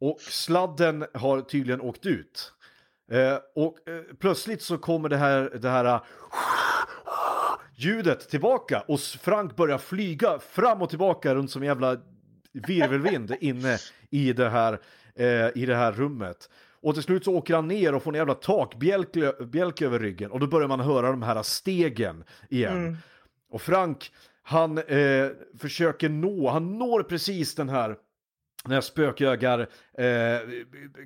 Och 0.00 0.20
sladden 0.20 1.06
har 1.14 1.40
tydligen 1.40 1.80
åkt 1.80 2.06
ut. 2.06 2.52
Eh, 3.10 3.38
och 3.54 3.88
eh, 3.88 4.02
plötsligt 4.18 4.62
så 4.62 4.78
kommer 4.78 5.08
det 5.08 5.16
här, 5.16 5.50
det 5.60 5.68
här 5.68 6.00
ljudet 7.74 8.28
tillbaka 8.28 8.84
och 8.88 9.00
Frank 9.00 9.56
börjar 9.56 9.78
flyga 9.78 10.38
fram 10.38 10.82
och 10.82 10.90
tillbaka 10.90 11.34
runt 11.34 11.50
som 11.50 11.62
en 11.62 11.68
jävla 11.68 11.96
virvelvind 12.52 13.34
inne 13.40 13.78
i 14.10 14.32
det 14.32 14.48
här, 14.48 14.80
eh, 15.14 15.48
i 15.54 15.66
det 15.66 15.76
här 15.76 15.92
rummet. 15.92 16.50
Och 16.82 16.94
till 16.94 17.02
slut 17.02 17.24
så 17.24 17.34
åker 17.34 17.54
han 17.54 17.68
ner 17.68 17.94
och 17.94 18.02
får 18.02 18.12
en 18.12 18.18
jävla 18.18 18.34
takbjälk 18.34 19.82
över 19.82 19.98
ryggen 19.98 20.30
och 20.30 20.40
då 20.40 20.46
börjar 20.46 20.68
man 20.68 20.80
höra 20.80 21.10
de 21.10 21.22
här 21.22 21.42
stegen 21.42 22.24
igen. 22.48 22.96
Och 23.50 23.62
Frank, 23.62 24.12
han 24.42 24.78
eh, 24.78 25.28
försöker 25.58 26.08
nå, 26.08 26.48
han 26.48 26.78
når 26.78 27.02
precis 27.02 27.54
den 27.54 27.68
här 27.68 27.96
den 28.64 28.72
här 28.72 28.80
spökjögar 28.80 29.60
eh, 29.98 30.38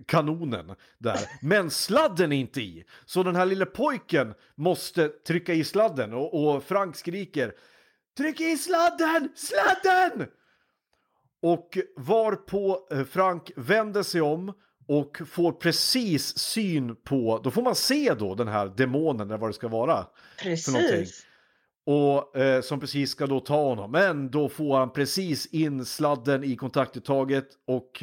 kanonen 0.06 0.74
där. 0.98 1.18
Men 1.42 1.70
sladden 1.70 2.32
är 2.32 2.36
inte 2.36 2.60
i. 2.60 2.84
Så 3.04 3.22
den 3.22 3.36
här 3.36 3.46
lille 3.46 3.66
pojken 3.66 4.34
måste 4.54 5.08
trycka 5.08 5.54
i 5.54 5.64
sladden 5.64 6.14
och, 6.14 6.54
och 6.56 6.64
Frank 6.64 6.96
skriker 6.96 7.52
Tryck 8.16 8.40
i 8.40 8.56
sladden! 8.56 9.28
Sladden! 9.34 10.28
Och 11.42 11.78
varpå 11.96 12.88
eh, 12.90 13.04
Frank 13.04 13.50
vänder 13.56 14.02
sig 14.02 14.20
om 14.20 14.52
och 14.88 15.20
får 15.26 15.52
precis 15.52 16.38
syn 16.38 16.96
på, 16.96 17.40
då 17.44 17.50
får 17.50 17.62
man 17.62 17.74
se 17.74 18.14
då 18.18 18.34
den 18.34 18.48
här 18.48 18.66
demonen 18.66 19.28
eller 19.28 19.38
vad 19.38 19.50
det 19.50 19.54
ska 19.54 19.68
vara. 19.68 20.06
För. 20.38 20.44
Precis. 20.44 21.26
Och 21.86 22.36
eh, 22.36 22.60
som 22.62 22.80
precis 22.80 23.10
ska 23.10 23.26
då 23.26 23.40
ta 23.40 23.62
honom. 23.68 23.90
Men 23.90 24.30
då 24.30 24.48
får 24.48 24.78
han 24.78 24.90
precis 24.92 25.46
in 25.46 25.84
sladden 25.84 26.44
i 26.44 26.56
kontaktuttaget 26.56 27.48
och 27.66 28.02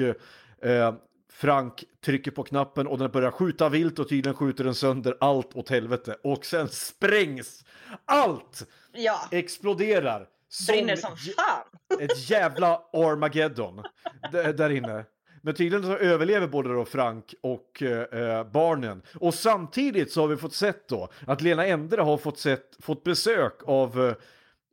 eh, 0.61 0.93
Frank 1.33 1.83
trycker 2.05 2.31
på 2.31 2.43
knappen 2.43 2.87
och 2.87 2.97
den 2.97 3.11
börjar 3.11 3.31
skjuta 3.31 3.69
vilt 3.69 3.99
och 3.99 4.09
tydligen 4.09 4.35
skjuter 4.35 4.63
den 4.63 4.75
sönder 4.75 5.17
allt 5.19 5.55
åt 5.55 5.69
helvete. 5.69 6.15
Och 6.23 6.45
sen 6.45 6.67
sprängs 6.69 7.65
allt! 8.05 8.67
Ja, 8.93 9.19
Exploderar. 9.31 10.27
brinner 10.67 10.95
som 10.95 11.11
fan. 11.17 11.99
ett 11.99 12.29
jävla 12.29 12.75
Armageddon 12.93 13.83
där 14.31 14.69
inne. 14.69 15.05
Men 15.41 15.53
tydligen 15.55 15.83
så 15.85 15.95
överlever 15.97 16.47
både 16.47 16.73
då 16.73 16.85
Frank 16.85 17.33
och 17.41 17.81
eh, 17.83 18.43
barnen. 18.51 19.01
Och 19.19 19.33
samtidigt 19.33 20.11
så 20.11 20.21
har 20.21 20.27
vi 20.27 20.37
fått 20.37 20.53
sett 20.53 20.87
då 20.87 21.09
att 21.27 21.41
Lena 21.41 21.65
Endre 21.65 22.01
har 22.01 22.17
fått, 22.17 22.39
sett, 22.39 22.77
fått 22.79 23.03
besök 23.03 23.53
av, 23.65 24.05
eh, 24.07 24.13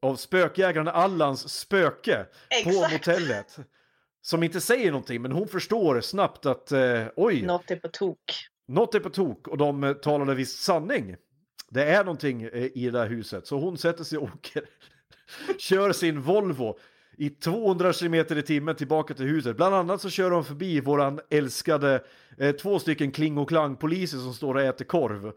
av 0.03 0.17
spökjägaren 0.17 0.89
Allans 0.89 1.49
spöke 1.59 2.27
på 2.65 2.71
Exakt. 2.71 2.93
motellet. 2.93 3.59
Som 4.23 4.43
inte 4.43 4.61
säger 4.61 4.91
någonting 4.91 5.23
men 5.23 5.33
hon 5.33 5.49
förstår 5.49 6.01
snabbt 6.01 6.47
att 6.47 6.73
eh, 6.73 7.05
oj, 7.17 7.43
Något 7.43 7.71
är 7.71 7.77
på 7.77 7.89
tok. 7.89 8.19
något 8.69 8.95
är 8.95 9.01
på 9.01 9.11
tok 9.11 9.49
och 9.49 9.59
de 9.59 9.85
eh, 9.85 9.93
talade 9.93 10.35
visst 10.35 10.63
sanning. 10.63 11.17
Det 11.71 11.85
är 11.85 12.05
någonting 12.05 12.43
eh, 12.43 12.65
i 12.75 12.91
det 12.91 12.99
här 12.99 13.07
huset 13.09 13.47
så 13.47 13.59
hon 13.59 13.79
sätter 13.79 14.05
sig 14.05 14.19
och 14.19 14.25
åker, 14.25 14.63
kör 15.59 15.93
sin 15.93 16.21
Volvo 16.21 16.79
i 17.19 17.31
200 17.31 17.93
km 17.93 18.15
i 18.15 18.43
timmen 18.43 18.77
tillbaka 18.77 19.15
till 19.15 19.25
huset. 19.25 19.57
Bland 19.57 19.75
annat 19.75 20.01
så 20.01 20.11
kör 20.11 20.31
de 20.31 20.45
förbi 20.45 20.81
våran 20.81 21.21
älskade 21.31 22.05
eh, 22.39 22.53
två 22.53 22.79
stycken 22.79 23.13
kling 23.13 23.39
och 23.39 23.49
klang 23.49 23.77
poliser 23.77 24.19
som 24.19 24.35
står 24.35 24.55
och 24.55 24.61
äter 24.61 24.85
korv. 24.85 25.33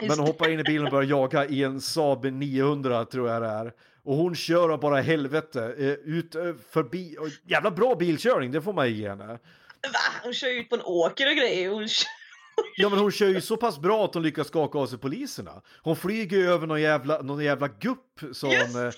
Men 0.00 0.18
hoppar 0.18 0.50
in 0.50 0.60
i 0.60 0.62
bilen 0.62 0.84
och 0.84 0.90
börjar 0.90 1.10
jaga 1.10 1.46
i 1.46 1.62
en 1.62 1.80
Saab 1.80 2.24
900 2.24 3.04
tror 3.04 3.28
jag 3.28 3.42
det 3.42 3.48
är. 3.48 3.72
Och 4.04 4.16
hon 4.16 4.34
kör 4.34 4.68
av 4.68 4.80
bara 4.80 5.00
helvete 5.00 5.74
eh, 5.78 5.86
ut 5.86 6.34
eh, 6.34 6.54
förbi. 6.70 7.16
Och 7.20 7.28
jävla 7.46 7.70
bra 7.70 7.94
bilkörning, 7.94 8.52
det 8.52 8.62
får 8.62 8.72
man 8.72 8.92
ge 8.92 9.08
henne. 9.08 9.26
Va? 9.26 9.38
Hon 10.22 10.34
kör 10.34 10.48
ju 10.48 10.60
ut 10.60 10.68
på 10.68 10.76
en 10.76 10.82
åker 10.82 11.30
och 11.30 11.36
grejer. 11.36 11.70
Hon 11.70 11.88
kör... 11.88 12.08
Ja 12.76 12.88
men 12.88 12.98
hon 12.98 13.12
kör 13.12 13.28
ju 13.28 13.40
så 13.40 13.56
pass 13.56 13.78
bra 13.78 14.04
att 14.04 14.14
hon 14.14 14.22
lyckas 14.22 14.48
skaka 14.48 14.78
av 14.78 14.86
sig 14.86 14.98
poliserna. 14.98 15.62
Hon 15.82 15.96
flyger 15.96 16.36
ju 16.36 16.50
över 16.50 16.66
någon 16.66 16.80
jävla, 16.82 17.22
någon 17.22 17.44
jävla 17.44 17.68
gupp 17.68 18.20
som... 18.32 18.50
Just 18.50 18.76
eh, 18.76 18.90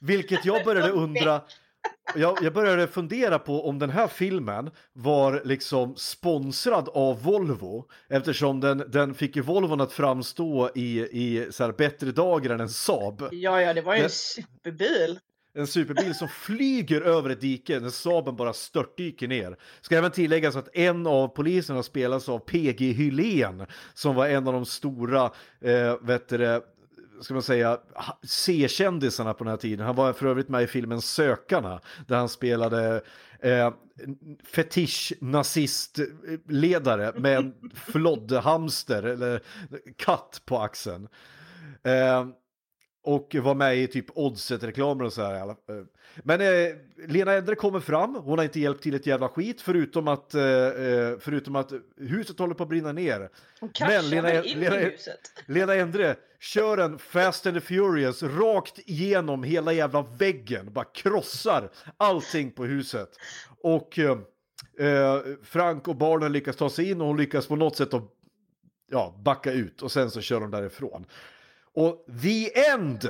vilket 0.00 0.44
jag 0.44 0.64
började 0.64 0.90
undra... 0.90 1.40
Jag, 2.14 2.38
jag 2.42 2.52
började 2.52 2.86
fundera 2.86 3.38
på 3.38 3.68
om 3.68 3.78
den 3.78 3.90
här 3.90 4.08
filmen 4.08 4.70
var 4.92 5.42
liksom 5.44 5.96
sponsrad 5.96 6.88
av 6.88 7.22
Volvo 7.22 7.84
eftersom 8.08 8.60
den, 8.60 8.84
den 8.88 9.14
fick 9.14 9.36
ju 9.36 9.42
Volvon 9.42 9.80
att 9.80 9.92
framstå 9.92 10.70
i, 10.74 11.00
i 11.00 11.48
så 11.50 11.64
här 11.64 11.72
bättre 11.72 12.12
dagar 12.12 12.50
än 12.50 12.60
en 12.60 12.68
Saab. 12.68 13.28
Ja, 13.32 13.62
ja, 13.62 13.74
det 13.74 13.82
var 13.82 13.96
ju 13.96 14.02
en 14.02 14.10
superbil. 14.10 15.18
En 15.54 15.66
superbil 15.66 16.14
som 16.14 16.28
flyger 16.28 17.00
över 17.00 17.30
ett 17.30 17.40
dike 17.40 17.80
när 17.80 17.88
Saaben 17.88 18.36
bara 18.36 18.52
störtdyker 18.52 19.28
ner. 19.28 19.56
Ska 19.80 19.96
även 19.96 20.10
tilläggas 20.10 20.56
att 20.56 20.76
en 20.76 21.06
av 21.06 21.28
poliserna 21.28 21.82
spelas 21.82 22.28
av 22.28 22.38
PG 22.38 22.92
Hylén 22.92 23.66
som 23.94 24.14
var 24.14 24.26
en 24.26 24.46
av 24.46 24.52
de 24.52 24.66
stora, 24.66 25.24
eh, 25.60 25.96
vet 26.00 26.28
det, 26.28 26.62
ska 27.20 27.34
man 27.34 27.42
säga, 27.42 27.78
C-kändisarna 28.22 29.34
på 29.34 29.44
den 29.44 29.50
här 29.50 29.56
tiden. 29.56 29.86
Han 29.86 29.96
var 29.96 30.12
för 30.12 30.26
övrigt 30.26 30.48
med 30.48 30.62
i 30.62 30.66
filmen 30.66 31.00
Sökarna 31.00 31.80
där 32.06 32.16
han 32.16 32.28
spelade 32.28 33.00
eh, 33.40 33.72
fetisch 34.44 35.12
nazistledare 35.20 37.12
med 37.20 37.36
en 37.36 37.54
floddhamster 37.74 39.02
eller 39.02 39.42
katt 39.96 40.42
på 40.46 40.58
axeln. 40.58 41.08
Eh, 41.84 42.26
och 43.02 43.34
var 43.42 43.54
med 43.54 43.76
i 43.78 43.86
typ 43.86 44.06
Oddset-reklamer 44.14 45.04
och 45.04 45.12
så 45.12 45.22
här. 45.22 45.56
Men 46.22 46.40
eh, 46.40 46.74
Lena 47.08 47.32
Endre 47.32 47.54
kommer 47.54 47.80
fram, 47.80 48.14
hon 48.14 48.38
har 48.38 48.44
inte 48.44 48.60
hjälpt 48.60 48.82
till 48.82 48.94
ett 48.94 49.06
jävla 49.06 49.28
skit 49.28 49.60
förutom 49.60 50.08
att, 50.08 50.34
eh, 50.34 50.42
eh, 50.42 51.18
förutom 51.20 51.56
att 51.56 51.72
huset 51.96 52.38
håller 52.38 52.54
på 52.54 52.62
att 52.62 52.68
brinna 52.68 52.92
ner. 52.92 53.28
Hon 53.60 53.70
Lena- 54.10 54.22
väl 54.22 54.46
in 54.46 54.60
Lena- 54.60 54.80
i 54.80 54.84
huset. 54.84 55.18
Lena 55.46 55.74
Endre 55.74 56.16
kör 56.40 56.78
en 56.78 56.98
Fast 56.98 57.46
and 57.46 57.56
the 57.56 57.60
Furious 57.60 58.22
rakt 58.22 58.78
igenom 58.78 59.42
hela 59.42 59.72
jävla 59.72 60.02
väggen, 60.02 60.72
bara 60.72 60.84
krossar 60.84 61.70
allting 61.96 62.50
på 62.50 62.64
huset. 62.64 63.10
Och 63.62 63.98
eh, 63.98 64.18
eh, 64.78 65.20
Frank 65.42 65.88
och 65.88 65.96
barnen 65.96 66.32
lyckas 66.32 66.56
ta 66.56 66.70
sig 66.70 66.90
in 66.90 67.00
och 67.00 67.06
hon 67.06 67.16
lyckas 67.16 67.46
på 67.46 67.56
något 67.56 67.76
sätt 67.76 67.94
att 67.94 68.04
ja, 68.90 69.14
backa 69.24 69.52
ut 69.52 69.82
och 69.82 69.92
sen 69.92 70.10
så 70.10 70.20
kör 70.20 70.40
de 70.40 70.50
därifrån. 70.50 71.06
Och 71.74 72.06
the 72.22 72.68
end 72.70 73.08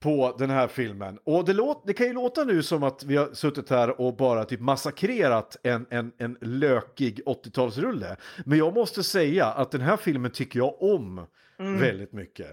på 0.00 0.36
den 0.38 0.50
här 0.50 0.68
filmen. 0.68 1.18
Och 1.24 1.44
det, 1.44 1.52
låt, 1.52 1.86
det 1.86 1.92
kan 1.94 2.06
ju 2.06 2.12
låta 2.12 2.44
nu 2.44 2.62
som 2.62 2.82
att 2.82 3.04
vi 3.04 3.16
har 3.16 3.34
suttit 3.34 3.70
här 3.70 4.00
och 4.00 4.16
bara 4.16 4.44
typ 4.44 4.60
massakrerat 4.60 5.56
en, 5.62 5.86
en, 5.90 6.12
en 6.18 6.38
lökig 6.40 7.20
80-talsrulle. 7.26 8.16
Men 8.46 8.58
jag 8.58 8.74
måste 8.74 9.02
säga 9.02 9.46
att 9.46 9.70
den 9.70 9.80
här 9.80 9.96
filmen 9.96 10.30
tycker 10.30 10.58
jag 10.58 10.82
om 10.82 11.26
Mm. 11.60 11.80
väldigt 11.80 12.12
mycket. 12.12 12.46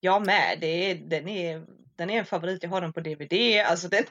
Jag 0.00 0.26
med. 0.26 0.58
Det 0.60 0.90
är, 0.90 0.94
den, 0.94 1.28
är, 1.28 1.62
den 1.96 2.10
är 2.10 2.18
en 2.18 2.24
favorit. 2.24 2.62
Jag 2.62 2.70
har 2.70 2.80
den 2.80 2.92
på 2.92 3.00
DVD. 3.00 3.32
Alltså, 3.66 3.88
den, 3.90 4.04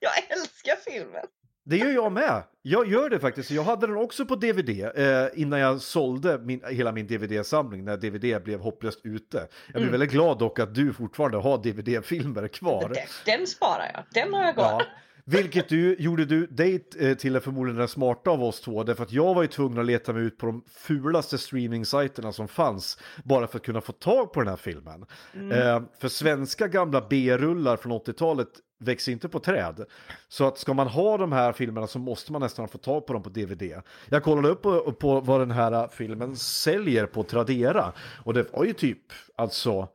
jag 0.00 0.12
älskar 0.38 0.76
filmen. 0.90 1.24
Det 1.66 1.76
gör 1.76 1.90
jag 1.90 2.12
med. 2.12 2.42
Jag 2.62 2.88
gör 2.88 3.10
det 3.10 3.18
faktiskt. 3.18 3.50
Jag 3.50 3.62
hade 3.62 3.86
den 3.86 3.96
också 3.96 4.26
på 4.26 4.36
DVD 4.36 4.68
eh, 4.70 5.26
innan 5.34 5.58
jag 5.60 5.80
sålde 5.80 6.38
min, 6.38 6.60
hela 6.70 6.92
min 6.92 7.06
DVD-samling 7.06 7.84
när 7.84 7.96
DVD 7.96 8.42
blev 8.44 8.60
hopplöst 8.60 9.00
ute. 9.04 9.36
Jag 9.36 9.72
blir 9.72 9.82
Mm. 9.82 9.90
väldigt 9.92 10.10
glad 10.10 10.38
dock 10.38 10.58
att 10.58 10.74
du 10.74 10.92
fortfarande 10.92 11.36
har 11.38 11.58
DVD-filmer 11.58 12.48
kvar. 12.48 12.88
Den, 12.94 13.36
den 13.38 13.46
sparar 13.46 13.90
jag. 13.94 14.24
Den 14.24 14.34
har 14.34 14.44
jag 14.44 14.54
kvar. 14.54 14.64
Ja. 14.64 14.82
Vilket 15.26 15.68
du, 15.68 15.96
gjorde 15.98 16.24
du 16.24 16.46
dig 16.46 16.84
eh, 16.98 17.14
till 17.16 17.40
förmodligen 17.40 17.78
den 17.78 17.88
smarta 17.88 18.30
av 18.30 18.42
oss 18.44 18.60
två, 18.60 18.82
därför 18.82 19.02
att 19.02 19.12
jag 19.12 19.34
var 19.34 19.42
ju 19.42 19.48
tvungen 19.48 19.78
att 19.78 19.86
leta 19.86 20.12
mig 20.12 20.22
ut 20.22 20.38
på 20.38 20.46
de 20.46 20.64
fulaste 20.74 21.36
streaming-sajterna 21.38 22.32
som 22.32 22.48
fanns, 22.48 22.98
bara 23.24 23.46
för 23.46 23.58
att 23.58 23.64
kunna 23.64 23.80
få 23.80 23.92
tag 23.92 24.32
på 24.32 24.40
den 24.40 24.48
här 24.48 24.56
filmen. 24.56 25.06
Eh, 25.52 25.82
för 26.00 26.08
svenska 26.08 26.68
gamla 26.68 27.06
B-rullar 27.10 27.76
från 27.76 27.92
80-talet 27.92 28.48
växer 28.80 29.12
inte 29.12 29.28
på 29.28 29.40
träd. 29.40 29.84
Så 30.28 30.46
att 30.48 30.58
ska 30.58 30.74
man 30.74 30.86
ha 30.88 31.16
de 31.16 31.32
här 31.32 31.52
filmerna 31.52 31.86
så 31.86 31.98
måste 31.98 32.32
man 32.32 32.40
nästan 32.40 32.68
få 32.68 32.78
tag 32.78 33.06
på 33.06 33.12
dem 33.12 33.22
på 33.22 33.28
DVD. 33.30 33.62
Jag 34.08 34.22
kollade 34.22 34.48
upp 34.48 34.62
på, 34.62 34.92
på 34.92 35.20
vad 35.20 35.40
den 35.40 35.50
här 35.50 35.88
filmen 35.88 36.36
säljer 36.36 37.06
på 37.06 37.22
Tradera, 37.22 37.92
och 38.24 38.34
det 38.34 38.52
var 38.52 38.64
ju 38.64 38.72
typ, 38.72 38.98
alltså, 39.36 39.88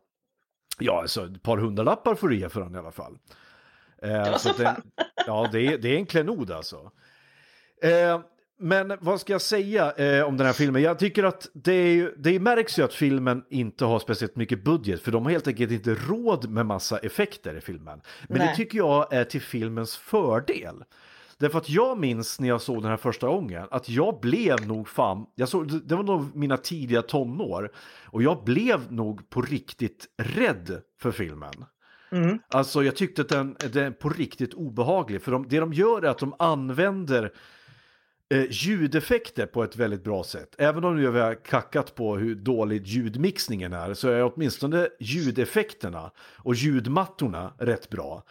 ja, 0.80 1.02
alltså 1.02 1.26
ett 1.26 1.44
par 1.44 1.58
hundralappar 1.58 2.16
får 2.16 2.30
du 2.30 2.40
ge 2.40 2.50
för 2.50 2.62
den 2.62 2.76
i 2.76 2.78
alla 2.78 2.92
fall. 2.92 3.18
Eh, 4.02 4.10
Det 4.10 4.32
var 4.32 4.38
så 4.38 4.50
så 4.50 4.58
det- 4.58 4.64
fan. 4.64 4.82
Ja, 5.28 5.50
det 5.52 5.62
är, 5.68 5.78
det 5.78 5.90
är 5.90 5.96
en 5.98 6.06
klenod 6.06 6.52
alltså. 6.52 6.92
Eh, 7.84 8.20
men 8.60 8.94
vad 9.02 9.22
ska 9.22 9.34
jag 9.34 9.42
säga 9.42 9.92
eh, 9.92 10.24
om 10.26 10.38
den 10.38 10.46
här 10.46 10.54
filmen? 10.54 10.82
Jag 10.82 11.00
tycker 11.00 11.24
att 11.24 11.50
det, 11.54 11.72
är, 11.74 11.94
ju- 11.94 12.16
det 12.18 12.40
märks 12.40 12.80
ju 12.80 12.84
att 12.84 12.94
filmen 12.94 13.44
inte 13.50 13.86
har 13.86 14.00
speciellt 14.00 14.36
mycket 14.36 14.64
budget, 14.64 15.02
för 15.02 15.12
de 15.12 15.24
har 15.24 15.32
helt 15.32 15.48
enkelt 15.48 15.72
inte 15.72 15.96
råd 15.96 16.50
med 16.50 16.66
massa 16.66 16.98
effekter 16.98 17.56
i 17.56 17.62
filmen. 17.62 18.02
Men 18.28 18.38
det 18.38 18.46
Nej. 18.46 18.56
tycker 18.56 18.78
jag 18.78 19.14
är 19.14 19.24
till 19.24 19.42
filmens 19.42 19.98
fördel. 19.98 20.84
Därför 21.38 21.58
att 21.58 21.70
jag 21.70 22.00
minns 22.00 22.40
när 22.40 22.48
jag 22.48 22.62
såg 22.62 22.82
den 22.82 22.90
här 22.90 22.98
första 22.98 23.28
gången 23.28 23.68
att 23.72 23.90
jag 23.90 24.20
blev 24.20 24.68
nog 24.68 24.90
fan, 24.90 25.26
jag 25.36 25.50
såg, 25.50 25.88
det 25.88 25.96
var 25.96 26.04
nog 26.04 26.36
mina 26.36 26.58
tidiga 26.58 27.02
tonår, 27.02 27.72
och 28.06 28.24
jag 28.24 28.44
blev 28.44 28.92
nog 28.92 29.30
på 29.30 29.42
riktigt 29.42 30.06
rädd 30.18 30.82
för 31.02 31.12
filmen. 31.12 31.54
Mm. 32.12 32.40
Alltså 32.50 32.84
jag 32.84 32.96
tyckte 32.96 33.22
att 33.22 33.30
den, 33.30 33.56
den 33.74 33.84
är 33.86 33.92
på 33.92 34.10
riktigt 34.10 34.54
obehaglig. 34.54 35.22
För 35.22 35.32
de, 35.32 35.48
det 35.50 35.60
de 35.60 35.74
gör 35.74 36.02
är 36.02 36.10
att 36.10 36.18
de 36.18 36.34
använder 36.40 37.32
eh, 38.30 38.46
ljudeffekter 38.50 39.46
på 39.46 39.64
ett 39.64 39.76
väldigt 39.76 40.04
bra 40.04 40.24
sätt. 40.24 40.56
Även 40.58 40.84
om 40.84 40.96
nu 40.96 41.08
har 41.08 41.36
kackat 41.36 41.96
på 41.96 42.18
hur 42.18 42.36
dålig 42.36 42.88
ljudmixningen 42.88 43.74
är 43.74 43.94
så 43.94 44.10
är 44.10 44.34
åtminstone 44.34 44.88
ljudeffekterna 45.00 46.12
och 46.38 46.56
ljudmattorna 46.56 47.54
rätt 47.58 47.90
bra. 47.90 48.24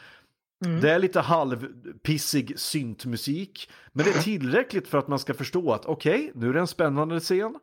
Det 0.80 0.90
är 0.90 0.98
lite 0.98 1.20
halvpissig 1.20 2.58
syntmusik, 2.58 3.70
men 3.92 4.04
det 4.04 4.10
är 4.10 4.22
tillräckligt 4.22 4.88
för 4.88 4.98
att 4.98 5.08
man 5.08 5.18
ska 5.18 5.34
förstå 5.34 5.72
att 5.72 5.86
okej, 5.86 6.32
nu 6.34 6.48
är 6.48 6.52
det 6.52 6.60
en 6.60 6.66
spännande 6.66 7.20
scen. 7.20 7.58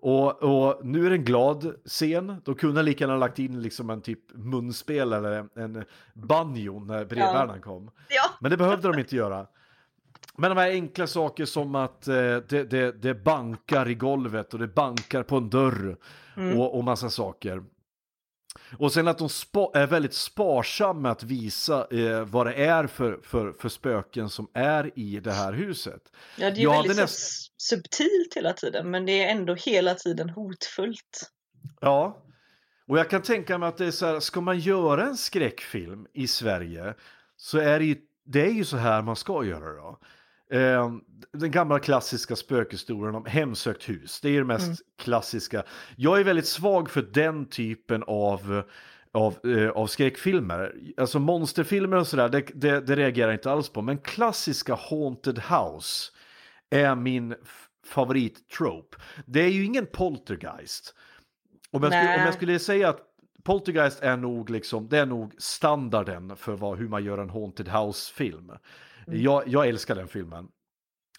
Och, 0.00 0.42
och 0.42 0.86
nu 0.86 1.06
är 1.06 1.10
det 1.10 1.16
en 1.16 1.24
glad 1.24 1.74
scen, 1.84 2.36
då 2.44 2.54
kunde 2.54 2.78
jag 2.78 2.84
lika 2.84 3.04
gärna 3.04 3.16
lagt 3.16 3.38
in 3.38 3.62
liksom 3.62 3.90
en 3.90 4.00
typ 4.00 4.20
munspel 4.34 5.12
eller 5.12 5.58
en 5.58 5.84
banjo 6.14 6.80
när 6.80 7.04
brevbäraren 7.04 7.60
kom. 7.60 7.90
Ja. 8.08 8.30
Men 8.40 8.50
det 8.50 8.56
behövde 8.56 8.88
de 8.88 8.98
inte 8.98 9.16
göra. 9.16 9.46
Men 10.38 10.50
de 10.50 10.56
här 10.60 10.70
enkla 10.70 11.06
saker 11.06 11.44
som 11.44 11.74
att 11.74 12.08
eh, 12.08 12.14
det, 12.14 12.70
det, 12.70 13.02
det 13.02 13.14
bankar 13.14 13.88
i 13.88 13.94
golvet 13.94 14.52
och 14.54 14.60
det 14.60 14.68
bankar 14.68 15.22
på 15.22 15.36
en 15.36 15.50
dörr 15.50 15.96
och, 16.56 16.76
och 16.78 16.84
massa 16.84 17.10
saker. 17.10 17.62
Och 18.78 18.92
sen 18.92 19.08
att 19.08 19.18
de 19.18 19.28
spa- 19.28 19.70
är 19.74 19.86
väldigt 19.86 20.14
sparsamma 20.14 21.00
med 21.00 21.12
att 21.12 21.22
visa 21.22 21.86
eh, 21.90 22.24
vad 22.24 22.46
det 22.46 22.54
är 22.54 22.86
för, 22.86 23.18
för, 23.22 23.52
för 23.52 23.68
spöken 23.68 24.28
som 24.28 24.48
är 24.54 24.98
i 24.98 25.20
det 25.20 25.32
här 25.32 25.52
huset. 25.52 26.02
Ja, 26.38 26.50
det 26.50 26.60
är 26.60 26.62
Jag 26.64 26.72
väldigt 26.82 26.96
näst- 26.98 27.52
subtilt 27.56 28.34
hela 28.36 28.52
tiden, 28.52 28.90
men 28.90 29.06
det 29.06 29.24
är 29.24 29.30
ändå 29.30 29.54
hela 29.54 29.94
tiden 29.94 30.30
hotfullt. 30.30 31.30
Ja, 31.80 32.22
och 32.88 32.98
jag 32.98 33.10
kan 33.10 33.22
tänka 33.22 33.58
mig 33.58 33.68
att 33.68 33.76
det 33.76 33.86
är 33.86 33.90
så 33.90 34.06
här, 34.06 34.20
ska 34.20 34.40
man 34.40 34.58
göra 34.58 35.06
en 35.06 35.16
skräckfilm 35.16 36.06
i 36.14 36.26
Sverige 36.28 36.94
så 37.36 37.58
är 37.58 37.78
det 37.78 37.84
ju, 37.84 37.96
det 38.24 38.40
är 38.46 38.50
ju 38.52 38.64
så 38.64 38.76
här 38.76 39.02
man 39.02 39.16
ska 39.16 39.44
göra 39.44 39.72
då. 39.82 39.98
Eh, 40.52 40.92
den 41.32 41.50
gamla 41.50 41.78
klassiska 41.78 42.36
spökhistorien 42.36 43.14
om 43.14 43.24
hemsökt 43.26 43.88
hus, 43.88 44.20
det 44.20 44.28
är 44.28 44.38
det 44.38 44.44
mest 44.44 44.82
klassiska. 44.98 45.62
Jag 45.96 46.20
är 46.20 46.24
väldigt 46.24 46.46
svag 46.46 46.90
för 46.90 47.02
den 47.02 47.46
typen 47.46 48.04
av 48.06 48.62
av, 49.12 49.38
eh, 49.46 49.70
av 49.70 49.86
skräckfilmer. 49.86 50.74
Alltså 50.96 51.18
monsterfilmer 51.18 51.96
och 51.96 52.06
sådär, 52.06 52.28
det, 52.28 52.40
det, 52.54 52.80
det 52.80 52.96
reagerar 52.96 53.28
jag 53.28 53.36
inte 53.36 53.50
alls 53.50 53.68
på. 53.68 53.82
Men 53.82 53.98
klassiska 53.98 54.74
Haunted 54.74 55.38
House 55.38 56.12
är 56.70 56.94
min 56.94 57.34
favorittrope. 57.86 58.96
Det 59.26 59.40
är 59.40 59.48
ju 59.48 59.64
ingen 59.64 59.86
poltergeist. 59.86 60.94
Om 61.70 61.82
jag, 61.82 61.92
skulle, 61.92 62.18
om 62.18 62.24
jag 62.24 62.34
skulle 62.34 62.58
säga 62.58 62.88
att 62.88 63.00
Poltergeist 63.48 64.02
är 64.02 64.16
nog, 64.16 64.50
liksom, 64.50 64.88
det 64.88 64.98
är 64.98 65.06
nog 65.06 65.34
standarden 65.38 66.36
för 66.36 66.52
vad, 66.52 66.78
hur 66.78 66.88
man 66.88 67.04
gör 67.04 67.18
en 67.18 67.30
Haunted 67.30 67.68
House-film. 67.68 68.52
Jag, 69.06 69.48
jag 69.48 69.68
älskar 69.68 69.94
den 69.94 70.08
filmen. 70.08 70.48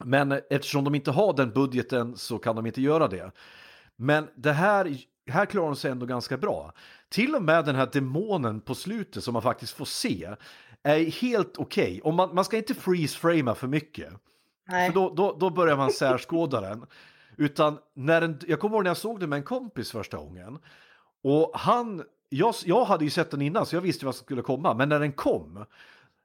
Men 0.04 0.32
eftersom 0.50 0.84
de 0.84 0.96
inte 0.96 1.12
har 1.12 1.34
den 1.34 1.52
budgeten 1.52 2.18
så 2.18 2.38
kan 2.38 2.56
de 2.56 2.66
inte 2.66 2.82
göra 2.82 3.08
det. 3.08 3.32
Men 3.96 4.28
det 4.36 4.52
här, 4.52 4.98
här 5.30 5.46
klarar 5.46 5.68
de 5.68 5.76
sig 5.76 5.92
ändå 5.92 6.06
ganska 6.06 6.38
bra. 6.38 6.74
Till 7.10 7.36
och 7.36 7.44
med 7.44 7.66
den 7.66 7.76
här 7.76 7.90
demonen 7.94 8.62
på 8.62 8.76
slutet 8.76 9.24
som 9.24 9.34
man 9.34 9.42
faktiskt 9.42 9.74
får 9.74 9.86
se 9.86 10.36
är 10.84 11.22
helt 11.22 11.58
okej. 11.58 12.02
Och 12.04 12.14
man, 12.14 12.36
man 12.36 12.46
ska 12.46 12.58
inte 12.58 12.74
freeze-framea 12.74 13.56
för 13.56 13.68
mycket. 13.68 14.14
Nej. 14.68 14.92
För 14.92 14.96
då, 15.00 15.14
då, 15.16 15.38
då 15.40 15.50
börjar 15.50 15.78
man 15.78 15.92
särskåda 15.92 16.62
den. 16.62 16.86
Utan 17.38 17.78
när 17.94 18.22
den, 18.22 18.40
jag 18.48 18.60
kommer 18.60 18.76
ihåg 18.76 18.84
när 18.84 18.90
jag 18.90 18.98
såg 18.98 19.20
den 19.20 19.30
med 19.30 19.38
en 19.38 19.44
kompis 19.44 19.92
första 19.92 20.18
gången. 20.18 20.60
Och 21.24 21.52
han, 21.54 22.04
jag, 22.30 22.56
jag 22.66 22.86
hade 22.86 23.04
ju 23.04 23.10
sett 23.10 23.32
den 23.32 23.42
innan 23.42 23.66
så 23.66 23.76
jag 23.76 23.82
visste 23.82 24.06
vad 24.06 24.16
som 24.16 24.24
skulle 24.26 24.42
komma. 24.42 24.74
Men 24.74 24.90
när 24.90 25.00
den 25.00 25.12
kom, 25.12 25.58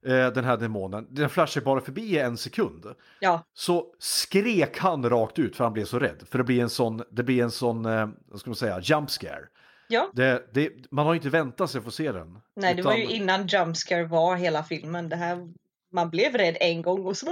eh, 0.06 0.26
den 0.26 0.44
här 0.44 0.56
demonen, 0.56 1.06
den 1.10 1.28
flashade 1.30 1.64
bara 1.64 1.80
förbi 1.80 2.02
i 2.02 2.18
en 2.18 2.36
sekund. 2.36 2.86
Ja, 3.20 3.44
Så 3.54 3.86
skrek 3.98 4.78
han 4.78 5.10
rakt 5.10 5.38
ut 5.38 5.56
för 5.56 5.64
han 5.64 5.72
blev 5.72 5.84
så 5.84 5.98
rädd. 5.98 6.22
För 6.30 6.38
det 6.38 6.44
blir 6.44 6.62
en 6.62 6.70
sån, 6.70 7.02
det 7.10 7.22
blir 7.22 7.42
en 7.42 7.50
sån, 7.50 7.84
eh, 7.86 8.08
vad 8.28 8.40
ska 8.40 8.50
man 8.50 8.56
säga, 8.56 8.80
jump 8.82 9.10
scare. 9.10 9.44
ja. 9.88 10.10
Det, 10.12 10.48
det, 10.54 10.70
man 10.90 11.06
har 11.06 11.14
inte 11.14 11.28
väntat 11.30 11.70
sig 11.70 11.78
att 11.78 11.84
få 11.84 11.90
se 11.90 12.12
den. 12.12 12.38
Nej, 12.56 12.74
det 12.74 12.82
var 12.82 12.94
ju 12.94 13.02
Utan- 13.04 13.16
innan 13.16 13.46
Jumpscare 13.46 14.04
var 14.04 14.36
hela 14.36 14.62
filmen. 14.62 15.08
Det 15.08 15.16
här, 15.16 15.48
man 15.92 16.10
blev 16.10 16.32
rädd 16.34 16.56
en 16.60 16.82
gång 16.82 17.06
och 17.06 17.16
så... 17.16 17.26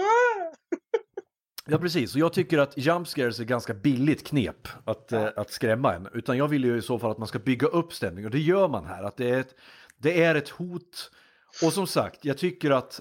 Ja 1.67 1.79
precis, 1.79 2.15
och 2.15 2.21
jag 2.21 2.33
tycker 2.33 2.59
att 2.59 2.77
jump 2.77 3.09
scares 3.09 3.41
är 3.41 3.45
ganska 3.45 3.75
billigt 3.75 4.27
knep 4.27 4.69
att, 4.85 5.13
eh, 5.13 5.29
att 5.37 5.51
skrämma 5.51 5.95
en. 5.95 6.09
Utan 6.13 6.39
jag 6.39 6.49
vill 6.49 6.65
ju 6.65 6.77
i 6.77 6.83
så 6.83 6.99
fall 6.99 7.11
att 7.11 7.19
man 7.19 7.29
ska 7.29 7.39
bygga 7.39 7.67
upp 7.67 7.93
stämning 7.93 8.25
och 8.25 8.31
det 8.31 8.39
gör 8.39 8.69
man 8.69 8.87
här. 8.87 9.03
Att 9.03 9.17
det 9.17 9.31
är 9.31 9.41
ett, 9.41 9.55
det 9.99 10.23
är 10.23 10.35
ett 10.35 10.49
hot. 10.49 11.11
Och 11.65 11.73
som 11.73 11.87
sagt, 11.87 12.25
jag 12.25 12.39
tycker 12.39 12.71
att 12.71 13.01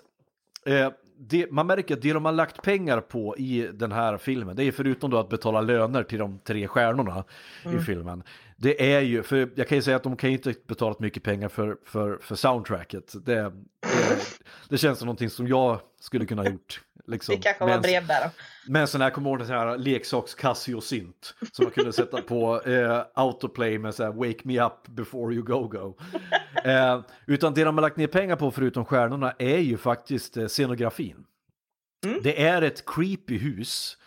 eh, 0.66 0.90
det, 1.18 1.52
man 1.52 1.68
märker 1.68 1.96
att 1.96 2.02
det 2.02 2.14
de 2.14 2.26
har 2.26 2.32
lagt 2.32 2.62
pengar 2.62 3.02
på 3.02 3.38
i 3.38 3.70
den 3.74 3.92
här 3.92 4.18
filmen, 4.18 4.56
det 4.56 4.64
är 4.64 4.72
förutom 4.72 5.12
då 5.12 5.18
att 5.18 5.30
betala 5.30 5.62
löner 5.62 6.04
till 6.04 6.20
de 6.20 6.40
tre 6.40 6.68
stjärnorna 6.68 7.24
i 7.76 7.80
filmen. 7.80 8.24
Det 8.58 8.94
är 8.94 9.02
ju, 9.02 9.24
för 9.24 9.50
jag 9.56 9.68
kan 9.68 9.78
ju 9.78 9.82
säga 9.82 9.96
att 9.96 10.04
de 10.04 10.16
kan 10.16 10.30
ju 10.30 10.36
inte 10.38 10.54
betalat 10.68 11.00
mycket 11.00 11.24
pengar 11.24 11.50
för, 11.50 11.78
för, 11.86 12.18
för 12.22 12.36
soundtracket. 12.36 13.26
Det, 13.26 13.36
det, 13.36 13.52
det 14.70 14.78
känns 14.78 15.00
som 15.00 15.06
någonting 15.06 15.30
som 15.30 15.48
jag 15.48 15.80
skulle 16.00 16.26
kunna 16.26 16.42
ha 16.42 16.50
gjort. 16.50 16.82
Liksom, 17.08 17.36
Det 17.36 17.42
kanske 17.42 17.64
med 17.64 17.70
var 17.70 17.76
en- 17.76 17.82
brevbärare. 17.82 18.32
men 18.68 18.88
sen 18.88 19.02
här 19.02 19.10
kommer 19.10 19.30
ihåg 19.30 19.40
den 19.40 19.48
här 19.48 19.78
leksaks 19.78 20.36
Casio 20.36 20.82
synt 20.82 21.34
som 21.52 21.66
man 21.66 21.72
kunde 21.72 21.94
sätta 21.94 22.22
på 22.22 22.62
eh, 22.62 23.04
autoplay 23.14 23.80
med 23.80 23.96
så 23.96 24.04
här 24.04 24.12
wake 24.12 24.40
me 24.44 24.60
up 24.62 24.88
before 24.88 25.34
you 25.36 25.44
go 25.44 25.68
go. 25.68 25.98
Eh, 26.64 27.02
utan 27.26 27.54
det 27.54 27.64
de 27.64 27.78
har 27.78 27.82
lagt 27.82 27.98
ner 27.98 28.08
pengar 28.08 28.36
på 28.36 28.52
förutom 28.52 28.86
stjärnorna 28.86 29.32
är 29.40 29.58
ju 29.58 29.78
faktiskt 29.78 30.38
eh, 30.38 30.48
scenografin. 30.48 31.26
Det 32.24 32.42
är 32.44 32.62
ett 32.62 32.84
creepy 32.86 33.38
hus 33.38 33.98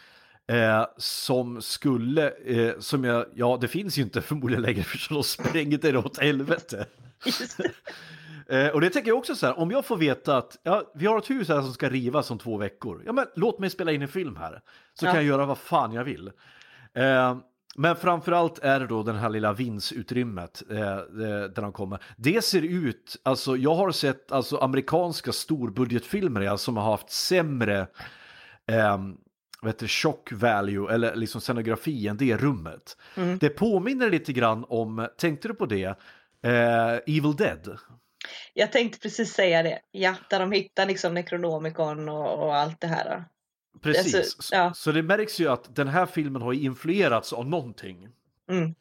eh, 0.53 0.87
som 0.97 1.63
skulle, 1.63 2.31
eh, 2.31 2.73
som 2.79 3.05
jag, 3.05 3.27
ja 3.35 3.59
det 3.61 3.69
finns 3.69 3.99
ju 3.99 4.03
inte 4.03 4.23
förmodligen 4.23 4.63
längre 4.63 4.83
för 4.83 5.15
de 5.15 5.23
spränger 5.25 5.79
det 5.79 5.97
åt 5.99 6.19
helvete. 6.19 6.87
Eh, 8.49 8.69
och 8.69 8.81
det 8.81 8.91
tänker 8.91 9.09
jag 9.11 9.19
också 9.19 9.35
så 9.37 9.47
här, 9.47 9.59
om 9.59 9.71
jag 9.71 9.85
får 9.85 9.97
veta 9.97 10.37
att 10.37 10.59
ja, 10.63 10.93
vi 10.95 11.07
har 11.07 11.19
ett 11.19 11.31
hus 11.31 11.49
här 11.49 11.63
som 11.63 11.73
ska 11.73 11.89
rivas 11.89 12.31
om 12.31 12.39
två 12.39 12.57
veckor. 12.57 13.03
Ja, 13.07 13.13
men 13.13 13.27
låt 13.37 13.59
mig 13.59 13.71
spela 13.71 13.93
in 13.93 14.03
en 14.03 14.09
film 14.09 14.37
här. 14.37 14.61
Så 15.01 15.07
Ja. 15.07 15.11
kan 15.11 15.17
jag 15.21 15.25
göra 15.25 15.47
vad 15.47 15.59
fan 15.59 15.93
jag 15.93 16.05
vill. 16.05 16.31
Eh, 16.95 17.37
men 17.77 17.97
framförallt 17.97 18.59
är 18.59 18.81
det 18.81 18.87
då 18.87 19.03
den 19.03 19.17
här 19.17 19.29
lilla 19.31 19.53
vindsutrymmet 19.53 20.63
eh, 20.71 20.79
eh, 20.93 20.99
där 21.55 21.63
de 21.63 21.73
kommer. 21.73 22.03
Det 22.17 22.45
ser 22.45 22.63
ut, 22.63 23.17
alltså 23.23 23.57
jag 23.57 23.75
har 23.75 23.91
sett 23.91 24.33
alltså 24.33 24.57
amerikanska 24.57 25.33
storbudgetfilmer 25.33 26.41
ja, 26.41 26.57
som 26.57 26.77
har 26.77 26.91
haft 26.91 27.11
sämre 27.11 27.87
eh, 28.67 28.99
heter 29.67 29.85
det, 29.85 29.89
shock 29.89 30.33
value 30.33 30.95
eller 30.95 31.15
liksom 31.17 31.41
scenografi 31.41 32.09
än 32.09 32.17
det 32.17 32.37
rummet. 32.37 32.97
Det 33.41 33.49
påminner 33.49 34.11
lite 34.11 34.33
grann 34.33 34.65
om, 34.69 35.09
tänkte 35.19 35.49
du 35.49 35.55
på 35.55 35.67
det, 35.67 35.85
eh, 36.43 36.93
Evil 37.07 37.37
Dead? 37.37 37.79
Jag 38.55 38.73
tänkte 38.73 38.99
precis 38.99 39.33
säga 39.33 39.63
det. 39.63 39.81
Ja, 39.91 40.15
där 40.31 40.41
de 40.41 40.53
hittar 40.53 40.87
liksom 40.87 41.15
Necronomicon 41.15 42.09
och, 42.09 42.45
och 42.45 42.57
allt 42.57 42.81
det 42.81 42.87
här. 42.87 43.25
Precis, 43.83 44.15
Alltså, 44.15 44.43
så, 44.43 44.55
ja. 44.55 44.75
så 44.75 44.93
det 44.93 45.03
märks 45.03 45.41
ju 45.41 45.49
att 45.49 45.77
den 45.77 45.89
här 45.89 46.07
filmen 46.07 46.43
har 46.43 46.53
influerats 46.53 47.33
av 47.33 47.47
någonting. 47.47 48.09
Mm. 48.51 48.75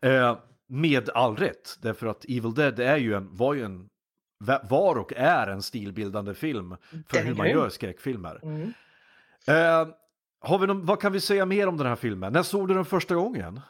Eh, 0.00 0.38
med 0.66 1.10
all 1.10 1.36
rätt, 1.36 1.78
därför 1.82 2.06
att 2.06 2.24
Evil 2.24 2.54
Dead 2.54 2.80
är 2.80 2.96
ju 2.96 3.14
en, 3.14 3.36
var 3.36 3.54
ju 3.54 3.64
en, 3.64 3.88
var 4.62 4.98
och 4.98 5.12
är 5.16 5.46
en 5.46 5.62
stilbildande 5.62 6.34
film 6.34 6.76
för 7.08 7.22
hur 7.22 7.34
man 7.34 7.50
gör 7.50 7.68
skräckfilmer. 7.68 8.40
Mm. 8.42 8.72
Eh, 9.46 9.94
har 10.40 10.58
vi 10.58 10.66
någon, 10.66 10.86
vad 10.86 11.00
kan 11.00 11.12
vi 11.12 11.20
säga 11.20 11.46
mer 11.46 11.66
om 11.66 11.76
den 11.76 11.86
här 11.86 11.96
filmen? 11.96 12.32
När 12.32 12.42
såg 12.42 12.68
du 12.68 12.74
den 12.74 12.84
första 12.84 13.14
gången? 13.14 13.60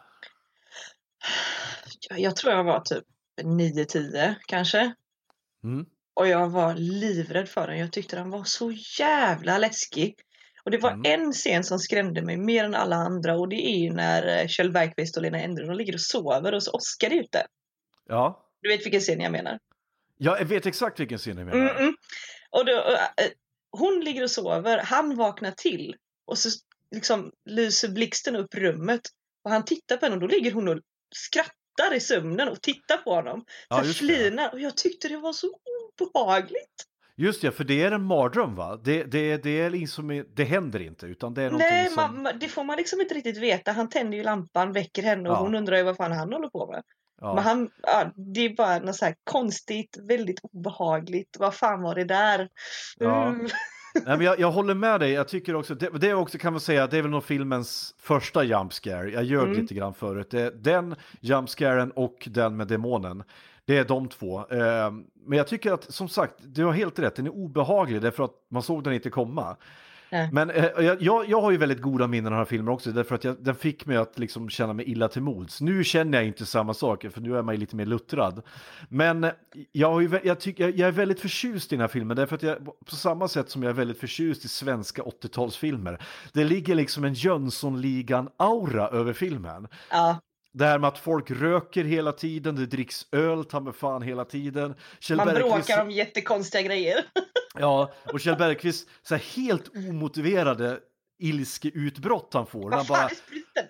Jag, 2.09 2.21
jag 2.21 2.37
tror 2.37 2.53
jag 2.55 2.65
var 2.65 2.81
typ 2.81 3.05
9-10 3.43 4.35
kanske. 4.47 4.95
Mm. 5.65 5.87
Och 6.15 6.29
jag 6.29 6.49
var 6.51 6.75
livrädd 6.75 7.49
för 7.49 7.67
den. 7.67 7.79
Jag 7.79 7.93
tyckte 7.93 8.17
den 8.17 8.31
var 8.31 8.45
så 8.45 8.73
jävla 8.99 9.59
läskig. 9.59 10.15
Och 10.65 10.71
det 10.71 10.79
var 10.79 10.91
Mm. 10.91 11.21
en 11.21 11.33
scen 11.33 11.65
som 11.65 11.79
skrämde 11.79 12.23
mig 12.23 12.37
mer 12.37 12.65
än 12.65 12.75
alla 12.75 12.97
andra 12.97 13.37
och 13.37 13.49
det 13.49 13.67
är 13.67 13.79
ju 13.79 13.93
när 13.93 14.39
eh, 14.41 14.47
Kjell 14.47 14.73
Bergqvist 14.73 15.17
och 15.17 15.23
Lena 15.23 15.41
Endre 15.41 15.67
de 15.67 15.77
ligger 15.77 15.95
och 15.95 16.01
sover 16.01 16.55
och 16.55 16.63
så 16.63 16.71
Oskar 16.71 17.11
är 17.11 17.21
ute. 17.21 17.47
Ja. 18.09 18.51
Du 18.63 18.69
vet 18.69 18.85
vilken 18.87 19.01
scen 19.01 19.21
jag 19.21 19.33
menar? 19.33 19.59
ja, 20.17 20.39
jag 20.39 20.47
vet 20.47 20.67
exakt 20.67 21.01
vilken 21.01 21.19
scen 21.19 21.39
jag 21.39 21.47
menar. 21.47 21.75
Mm. 21.81 21.95
Och 22.51 22.67
då, 22.67 22.73
eh, 22.73 23.31
hon 23.71 24.01
ligger 24.01 24.23
och 24.23 24.31
sover, 24.31 24.79
han 24.79 25.17
vaknar 25.17 25.51
till 25.51 25.97
och 26.25 26.39
så 26.39 26.49
liksom 26.91 27.33
lyser 27.45 27.89
blixten 27.89 28.37
upp 28.37 28.55
rummet 28.55 29.01
och 29.45 29.51
han 29.51 29.65
tittar 29.65 29.97
på 29.97 30.07
henne 30.07 30.15
och 30.15 30.21
då 30.21 30.27
ligger 30.27 30.53
hon 30.53 30.69
och 30.69 30.81
skrattar 31.15 31.55
i 31.95 32.01
sömnen 32.01 32.49
och 32.49 32.63
tittar 32.63 32.97
på 32.97 33.15
honom. 33.15 33.45
Ja, 33.69 33.81
så 33.81 33.87
just 33.87 34.01
det. 34.01 34.07
flinar 34.07 34.51
och 34.53 34.61
jag 34.61 34.77
tyckte 34.77 35.09
det 35.09 35.17
var 35.17 35.33
så 35.33 35.47
obehagligt. 36.01 36.85
Just 37.17 37.43
det, 37.43 37.53
för 37.53 37.65
det 37.65 37.83
är 37.83 37.93
en 37.93 38.03
mardröm 38.05 38.55
va? 38.55 38.77
Det, 38.85 39.05
det, 39.05 39.37
det, 39.37 39.61
är 39.61 39.71
liksom, 39.71 40.25
det 40.35 40.45
händer 40.45 40.83
inte 40.83 41.07
utan 41.07 41.35
det 41.35 41.43
är 41.43 41.51
Nej, 41.51 41.89
som... 41.91 42.23
man, 42.23 42.39
det 42.41 42.49
får 42.49 42.65
man 42.65 42.77
liksom 42.77 43.01
inte 43.01 43.15
riktigt 43.15 43.37
veta. 43.37 43.73
Han 43.73 43.89
tänder 43.89 44.19
ju 44.19 44.25
lampan, 44.25 44.73
väcker 44.73 45.03
henne 45.03 45.29
och 45.31 45.35
Ja. 45.37 45.41
hon 45.41 45.55
undrar 45.55 45.77
ju 45.77 45.83
vad 45.83 45.97
fan 45.97 46.13
han 46.13 46.33
håller 46.33 46.49
på 46.49 46.67
med. 46.73 46.83
ja. 47.21 47.35
Men 47.35 47.45
han, 47.45 47.71
ja, 47.83 48.13
det 48.35 48.41
är 48.41 48.55
bara 48.57 48.79
något 48.79 48.97
så 48.97 49.05
här 49.05 49.15
konstigt, 49.25 49.97
väldigt 50.09 50.41
obehagligt. 50.53 51.37
Vad 51.39 51.55
fan 51.55 51.83
var 51.83 51.95
det 51.95 52.05
där? 52.05 52.49
Ja. 52.99 53.35
Nej, 53.95 54.17
men 54.17 54.21
jag, 54.21 54.41
jag 54.41 54.51
håller 54.51 54.75
med 54.75 55.01
dig, 55.01 55.11
jag 55.13 55.29
tycker 55.29 55.55
också, 55.57 55.75
det, 55.75 55.89
det 55.99 56.11
är 56.11 56.15
också 56.15 56.39
kan 56.39 56.53
man 56.53 56.61
säga, 56.61 56.87
det 56.87 56.99
är 56.99 57.03
väl 57.03 57.11
nog 57.11 57.25
filmens 57.25 57.95
första 57.99 58.45
jump 58.45 58.73
scare. 58.73 59.11
Jag 59.11 59.25
ljög 59.25 59.43
Mm. 59.45 59.61
lite 59.61 59.75
grann 59.75 59.95
förut. 59.95 60.31
Det 60.31 60.51
den 60.65 60.95
jump 61.21 61.49
scaren 61.49 61.91
och 61.91 62.29
den 62.31 62.57
med 62.57 62.67
demonen. 62.69 63.23
Det 63.67 63.79
är 63.79 63.85
de 63.85 64.09
två. 64.09 64.39
Eh, 64.51 64.91
men 65.27 65.39
jag 65.39 65.49
tycker 65.49 65.73
att, 65.73 65.93
som 65.93 66.09
sagt, 66.09 66.35
du 66.43 66.65
har 66.65 66.73
helt 66.73 66.99
rätt, 66.99 67.17
den 67.17 67.27
är 67.27 67.31
obehaglig 67.31 68.03
därför 68.03 68.25
att 68.25 68.35
man 68.51 68.63
såg 68.63 68.85
den 68.85 68.93
inte 68.93 69.11
komma. 69.11 69.57
Nej. 70.15 70.29
Men 70.33 70.51
eh, 70.51 70.65
jag, 70.79 71.29
jag, 71.29 71.41
har 71.41 71.51
ju 71.51 71.57
väldigt 71.57 71.81
goda 71.81 72.07
minnen 72.07 72.27
av 72.27 72.31
den 72.31 72.39
här 72.39 72.45
filmen 72.45 72.75
också, 72.75 72.93
därför 72.93 73.15
att 73.15 73.25
jag, 73.25 73.37
den 73.41 73.55
fick 73.55 73.87
mig 73.87 73.97
att 73.97 74.19
liksom 74.19 74.49
känna 74.49 74.73
mig 74.73 74.91
illa 74.91 75.09
till 75.09 75.23
mods. 75.23 75.61
Nu 75.61 75.85
känner 75.85 76.19
jag 76.19 76.27
inte 76.27 76.47
samma 76.47 76.75
sak, 76.75 77.07
för 77.11 77.21
nu 77.21 77.37
är 77.37 77.43
man 77.43 77.55
ju 77.55 77.61
lite 77.61 77.77
mer 77.77 77.87
luttrad. 77.87 78.43
Men 78.89 79.25
eh, 79.25 79.31
jag, 79.73 79.93
har 79.93 80.01
ju, 80.01 80.21
jag, 80.25 80.41
tycker, 80.41 80.65
jag, 80.65 80.79
jag 80.79 80.89
är 80.89 80.93
väldigt 80.93 81.21
förtjust 81.21 81.73
i 81.73 81.77
den 81.77 81.81
här 81.81 81.89
filmen, 81.89 82.17
därför 82.17 82.37
att 82.37 82.43
jag, 82.43 82.65
på 82.65 82.95
samma 82.95 83.29
sätt 83.29 83.51
som 83.51 83.63
jag 83.63 83.71
är 83.71 83.75
väldigt 83.75 84.01
förtjust 84.01 84.45
i 84.45 84.49
svenska 84.49 85.03
80-talsfilmer. 85.03 86.03
Det 86.33 86.45
ligger 86.45 86.75
liksom 86.75 87.05
en 87.05 87.15
Jönssonligan-aura 87.15 88.89
över 88.89 89.13
filmen. 89.13 89.69
Ja, 89.91 90.19
Det 90.55 90.65
här 90.65 90.79
med 90.79 90.89
att 90.89 90.99
folk 90.99 91.31
röker 91.31 91.85
hela 91.85 92.13
tiden, 92.13 92.57
det 92.57 92.67
dricks 92.67 93.07
öl, 93.13 93.45
ta 93.45 93.61
mig 93.61 93.73
fan 93.73 94.03
hela 94.03 94.25
tiden. 94.25 94.75
Kjell 95.01 95.17
man 95.17 95.29
Bergqvist- 95.29 95.55
bråkar 95.57 95.83
om 95.83 95.91
jättekonstiga 95.91 96.63
grejer. 96.63 97.05
Ja, 97.59 97.93
och 98.13 98.21
Kjell 98.21 98.37
Bergqvist 98.37 98.89
så 99.03 99.15
här 99.15 99.23
helt 99.37 99.69
omotiverade 99.77 100.79
ilskeutbrott 101.19 102.35
han 102.35 102.47
får. 102.47 102.71
Han 102.71 102.71
Vad 102.79 102.87
bara, 102.87 103.03
är 103.03 103.15
spriten? 103.15 103.65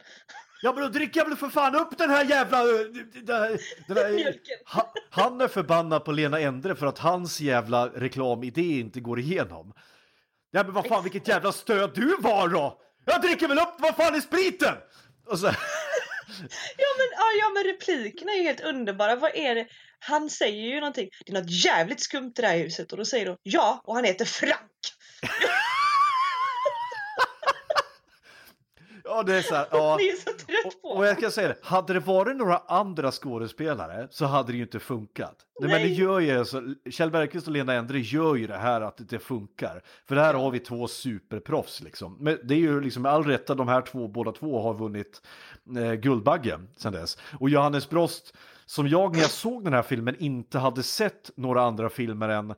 ja 0.62 0.72
men 0.72 0.82
då 0.82 0.88
dricker 0.88 1.20
jag 1.20 1.28
väl 1.28 1.36
för 1.36 1.48
fan 1.48 1.74
upp 1.76 1.98
den 1.98 2.10
här 2.10 2.24
jävla... 2.24 2.58
Den 2.64 3.36
här, 3.42 3.60
den 3.88 3.96
här, 3.96 4.34
han 5.10 5.40
är 5.40 5.48
förbannad 5.48 6.04
på 6.04 6.12
Lena 6.12 6.40
Endre 6.40 6.74
för 6.74 6.86
att 6.86 6.98
hans 6.98 7.40
jävla 7.40 7.88
reklamidé 7.88 8.80
inte 8.80 9.00
går 9.00 9.18
igenom. 9.20 9.72
Ja 10.50 10.62
men 10.64 10.72
vad 10.72 10.86
fan 10.86 11.02
vilket 11.02 11.28
jävla 11.28 11.52
stöd 11.52 11.90
du 11.94 12.16
var 12.20 12.48
då! 12.48 12.80
Jag 13.04 13.22
dricker 13.22 13.48
väl 13.48 13.58
upp, 13.58 13.74
vad 13.78 13.96
fan 13.96 14.14
är 14.14 14.20
spriten? 14.20 14.74
Och 15.26 15.38
så, 15.38 15.50
Ja 16.76 16.88
men, 16.98 17.08
ja, 17.40 17.48
men 17.54 17.64
replikerna 17.64 18.32
är 18.32 18.36
ju 18.36 18.42
helt 18.42 18.60
underbara. 18.60 19.16
Vad 19.16 19.36
är 19.36 19.54
det? 19.54 19.66
Han 19.98 20.30
säger 20.30 20.62
ju 20.62 20.80
någonting. 20.80 21.08
Det 21.26 21.32
är 21.32 21.40
något 21.40 21.64
jävligt 21.64 22.00
skumt 22.00 22.32
i 22.38 22.40
det 22.40 22.46
här 22.46 22.58
huset 22.58 22.92
och 22.92 22.98
då 22.98 23.04
säger 23.04 23.26
hon 23.26 23.36
ja 23.42 23.82
och 23.84 23.94
han 23.94 24.04
heter 24.04 24.24
Frank. 24.24 24.70
Ja 29.16 29.22
det 29.22 29.34
är 29.34 29.42
så 29.42 29.54
här, 29.54 29.66
ja. 29.72 29.96
Ni 30.00 30.08
är 30.08 30.16
så 30.16 30.24
trött 30.24 30.82
på 30.82 30.88
Och 30.88 31.06
jag 31.06 31.20
kan 31.20 31.30
säga 31.30 31.48
det, 31.48 31.58
hade 31.62 31.92
det 31.92 32.00
varit 32.00 32.36
några 32.36 32.56
andra 32.56 33.12
skådespelare 33.12 34.08
så 34.10 34.24
hade 34.24 34.52
det 34.52 34.56
ju 34.56 34.62
inte 34.62 34.80
funkat. 34.80 35.36
Nej. 35.60 35.70
Men 35.70 35.82
det 35.82 35.88
gör 35.88 36.20
ju 36.20 36.38
alltså, 36.38 36.62
Kjell 36.90 37.10
Bergqvist 37.10 37.46
och 37.46 37.52
Lena 37.52 37.74
Endre 37.74 37.98
gör 37.98 38.34
ju 38.34 38.46
det 38.46 38.56
här 38.56 38.80
att 38.80 39.08
det 39.08 39.18
funkar. 39.18 39.82
För 40.08 40.16
här 40.16 40.34
har 40.34 40.50
vi 40.50 40.58
två 40.58 40.88
superproffs 40.88 41.80
liksom. 41.80 42.16
Men 42.20 42.38
det 42.44 42.54
är 42.54 42.58
ju 42.58 42.80
liksom 42.80 43.02
med 43.02 43.12
all 43.12 43.24
rätta 43.24 43.54
de 43.54 43.68
här 43.68 43.80
två, 43.80 44.08
båda 44.08 44.32
två 44.32 44.62
har 44.62 44.74
vunnit 44.74 45.22
eh, 45.76 45.92
Guldbaggen 45.92 46.68
sedan 46.76 46.92
dess. 46.92 47.18
Och 47.40 47.50
Johannes 47.50 47.90
Brost, 47.90 48.36
som 48.66 48.88
jag 48.88 49.12
när 49.12 49.20
jag 49.20 49.30
såg 49.30 49.64
den 49.64 49.72
här 49.72 49.82
filmen 49.82 50.16
inte 50.18 50.58
hade 50.58 50.82
sett 50.82 51.30
några 51.36 51.62
andra 51.62 51.88
filmer 51.88 52.28
än 52.28 52.54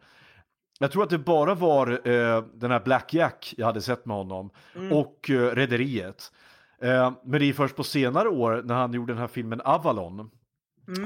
jag 0.78 0.92
tror 0.92 1.02
att 1.02 1.10
det 1.10 1.18
bara 1.18 1.54
var 1.54 2.08
eh, 2.08 2.44
den 2.54 2.70
här 2.70 2.80
Black 2.84 3.14
Jack 3.14 3.54
jag 3.56 3.66
hade 3.66 3.82
sett 3.82 4.06
med 4.06 4.16
honom 4.16 4.50
och 4.92 5.30
eh, 5.30 5.54
Rederiet. 5.54 6.32
Eh, 6.82 7.12
men 7.24 7.40
det 7.40 7.48
är 7.48 7.52
först 7.52 7.76
på 7.76 7.84
senare 7.84 8.28
år 8.28 8.62
när 8.64 8.74
han 8.74 8.92
gjorde 8.92 9.12
den 9.12 9.20
här 9.20 9.28
filmen 9.28 9.60
Avalon. 9.64 10.30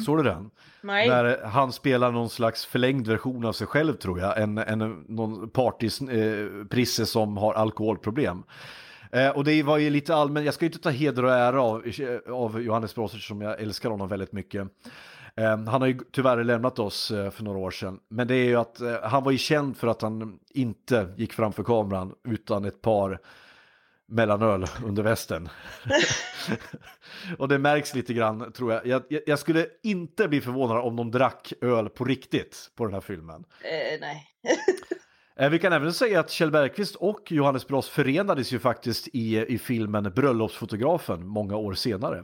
Såg 0.05 0.19
du 0.19 0.23
den? 0.23 0.51
Nej. 0.81 1.09
När 1.09 1.45
han 1.45 1.73
spelar 1.73 2.13
någon 2.13 2.31
slags 2.31 2.67
förlängd 2.67 3.07
version 3.07 3.45
av 3.45 3.53
sig 3.53 3.67
själv 3.67 3.93
tror 3.95 4.21
jag. 4.21 4.43
En, 4.43 4.59
en, 4.59 5.05
någon 5.09 5.51
partyprisse 5.51 7.07
som 7.07 7.37
har 7.37 7.55
alkoholproblem. 7.55 8.43
Eh, 9.13 9.29
och 9.29 9.45
det 9.45 9.63
var 9.63 9.79
ju 9.79 9.91
lite 9.91 10.15
allmänt, 10.15 10.45
jag 10.45 10.55
ska 10.55 10.65
ju 10.65 10.69
inte 10.69 10.79
ta 10.79 10.91
heder 10.91 11.25
och 11.25 11.33
ära 11.33 11.63
av, 11.63 11.83
av 12.29 12.63
Johannes 12.63 12.95
Brost 12.95 13.23
som 13.23 13.41
jag 13.41 13.61
älskar 13.61 13.91
honom 13.91 14.09
väldigt 14.09 14.33
mycket. 14.33 14.69
Eh, 15.37 15.59
han 15.59 15.81
har 15.81 15.87
ju 15.87 15.99
tyvärr 16.13 16.45
lämnat 16.45 16.79
oss 16.79 17.11
eh, 17.11 17.31
för 17.31 17.45
några 17.45 17.59
år 17.59 17.71
sedan. 17.71 17.99
Men 18.09 18.27
det 18.27 18.35
är 18.35 18.45
ju 18.45 18.57
att 18.57 18.81
eh, 18.81 18.95
han 19.03 19.25
var 19.25 19.33
ju 19.33 19.39
känd 19.39 19.77
för 19.77 19.89
att 19.89 20.03
han 20.03 20.39
inte 20.51 21.15
gick 21.17 21.33
framför 21.33 21.63
kameran 21.63 22.15
utan 22.25 22.65
ett 22.65 22.83
par 22.83 23.19
mellanöl 24.11 24.67
under 24.85 25.03
västen. 25.03 25.49
och 27.39 27.49
det 27.49 27.59
märks 27.59 27.95
lite 27.95 28.15
grann 28.15 28.53
tror 28.53 28.73
jag. 28.73 28.87
jag. 28.87 29.03
jag- 29.27 29.39
skulle 29.39 29.67
inte 29.83 30.29
bli 30.29 30.41
förvånad 30.41 30.77
om 30.79 30.97
de 30.97 31.11
drack 31.11 31.53
öl 31.61 31.89
på 31.89 32.05
riktigt 32.05 32.71
på 32.77 32.85
den 32.85 32.95
här 32.95 33.01
filmen. 33.01 33.45
Eh, 33.65 34.01
nej. 34.01 34.27
Eh, 35.37 35.51
Vi 35.51 35.59
kan 35.59 35.73
även 35.73 35.93
säga 35.93 36.21
att 36.21 36.31
Kjell 36.31 36.51
Bergqvist 36.51 36.95
och 36.97 37.33
Johannes 37.33 37.67
Brost 37.67 37.89
förenades 37.89 38.53
ju 38.53 38.59
faktiskt 38.59 39.09
i, 39.13 39.39
i 39.49 39.59
filmen 39.59 40.13
Bröllopsfotografen 40.17 41.27
många 41.27 41.57
år 41.57 41.75
senare. 41.75 42.19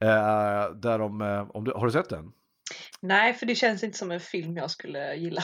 Eh, 0.00 0.70
där 0.74 0.98
de, 0.98 1.20
eh, 1.22 1.50
om 1.50 1.64
du, 1.64 1.72
har 1.72 1.86
du 1.86 1.92
sett 1.92 2.08
den? 2.08 2.32
nej, 3.00 3.34
för 3.34 3.46
det 3.46 3.54
känns 3.54 3.82
inte 3.84 3.98
som 3.98 4.10
en 4.10 4.20
film 4.20 4.56
jag 4.56 4.70
skulle 4.70 5.14
gilla. 5.14 5.42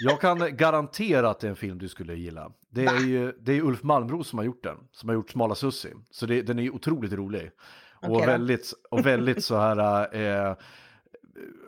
Jag 0.00 0.20
kan 0.20 0.56
garantera 0.56 1.30
att 1.30 1.40
det 1.40 1.46
är 1.46 1.50
en 1.50 1.56
film 1.56 1.78
du 1.78 1.88
skulle 1.88 2.14
gilla. 2.14 2.52
Det 2.70 2.84
är 2.84 3.00
ju 3.06 3.32
det 3.40 3.52
är 3.52 3.60
Ulf 3.62 3.82
Malmros 3.82 4.28
som 4.28 4.38
har 4.38 4.46
gjort 4.46 4.62
den, 4.62 4.76
som 4.92 5.08
har 5.08 5.16
gjort 5.16 5.30
Smala 5.30 5.54
Sussi. 5.54 5.92
Så 6.10 6.26
det, 6.26 6.42
den 6.42 6.58
är 6.58 6.62
ju 6.62 6.70
otroligt 6.70 7.12
rolig. 7.12 7.50
Och, 8.02 8.08
Okej 8.10 8.20
då. 8.20 8.26
väldigt, 8.32 8.72
och 8.90 9.06
väldigt 9.06 9.44
så 9.44 9.56
här, 9.56 10.48
eh, 10.48 10.56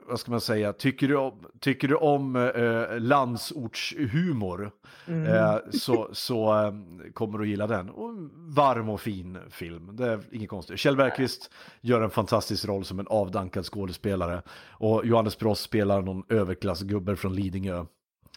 vad 0.09 0.21
ska 0.21 0.31
man 0.31 0.41
säga, 0.41 0.73
tycker 0.73 1.09
du 1.09 1.17
om, 1.17 1.47
tycker 1.61 1.89
du 1.89 1.95
om 1.95 2.37
eh, 2.37 3.01
landsortshumor 3.01 4.71
Mm. 5.07 5.27
eh, 5.27 5.57
så, 5.73 6.09
så 6.13 6.65
eh, 6.65 6.73
kommer 7.15 7.39
du 7.39 7.49
gilla 7.49 7.67
den. 7.67 7.91
Och 7.91 8.15
varm 8.35 8.89
och 8.89 9.01
fin 9.01 9.39
film, 9.51 9.97
det 9.97 10.07
är 10.07 10.21
inget 10.31 10.49
konstigt. 10.49 10.79
Kjell 10.79 10.97
Bergqvist 10.97 11.51
gör 11.81 12.01
en 12.01 12.11
fantastisk 12.11 12.65
roll 12.65 12.85
som 12.85 12.99
en 12.99 13.07
avdankad 13.07 13.65
skådespelare. 13.65 14.43
Och 14.71 15.07
Johannes 15.07 15.39
Brost 15.39 15.63
spelar 15.63 16.03
någon 16.03 16.23
överklassgubbe 16.29 17.17
från 17.17 17.35
Lidingö. 17.35 17.85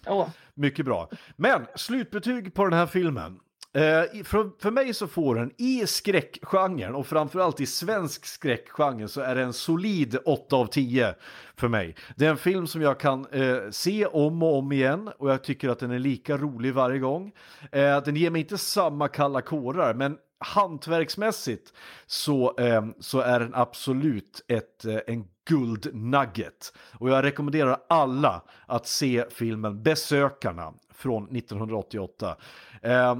Oh. 0.07 0.29
Mycket 0.53 0.85
bra. 0.85 1.09
Men 1.35 1.65
slutbetyg 1.75 2.53
på 2.53 2.63
den 2.63 2.73
här 2.73 2.85
filmen. 2.85 3.39
Eh, 3.75 4.23
för, 4.23 4.61
för 4.61 4.71
mig 4.71 4.93
så 4.93 5.07
får 5.07 5.35
den 5.35 5.51
i 5.57 5.87
skräckgenren 5.87 6.95
och 6.95 7.07
framförallt 7.07 7.61
i 7.61 7.65
svensk 7.65 8.25
skräckgenre 8.25 9.07
så 9.07 9.21
är 9.21 9.35
det 9.35 9.41
en 9.41 9.53
solid 9.53 10.17
8 10.25 10.55
av 10.55 10.65
10 10.65 11.15
för 11.55 11.67
mig. 11.67 11.95
Det 12.15 12.25
är 12.25 12.29
en 12.29 12.37
film 12.37 12.67
som 12.67 12.81
jag 12.81 12.99
kan 12.99 13.25
eh, 13.31 13.57
se 13.71 14.05
om 14.05 14.43
och 14.43 14.57
om 14.57 14.71
igen 14.71 15.09
och 15.17 15.31
jag 15.31 15.43
tycker 15.43 15.69
att 15.69 15.79
den 15.79 15.91
är 15.91 15.99
lika 15.99 16.37
rolig 16.37 16.73
varje 16.73 16.99
gång. 16.99 17.31
Eh, 17.71 18.03
den 18.03 18.15
ger 18.15 18.29
mig 18.29 18.41
inte 18.41 18.57
samma 18.57 19.07
kalla 19.07 19.41
kårar 19.41 19.93
men 19.93 20.17
hantverksmässigt 20.39 21.73
så, 22.05 22.57
eh, 22.57 22.85
så 22.99 23.19
är 23.19 23.39
den 23.39 23.55
absolut 23.55 24.45
ett, 24.47 24.85
eh, 24.85 24.99
en 25.07 25.27
guldnugget. 25.45 26.73
Och 26.99 27.09
jag 27.09 27.23
rekommenderar 27.23 27.83
alla 27.89 28.43
att 28.65 28.87
se 28.87 29.25
filmen 29.29 29.83
Besökarna 29.83 30.73
från 30.93 31.35
1988. 31.35 32.37
Eh, 32.81 33.17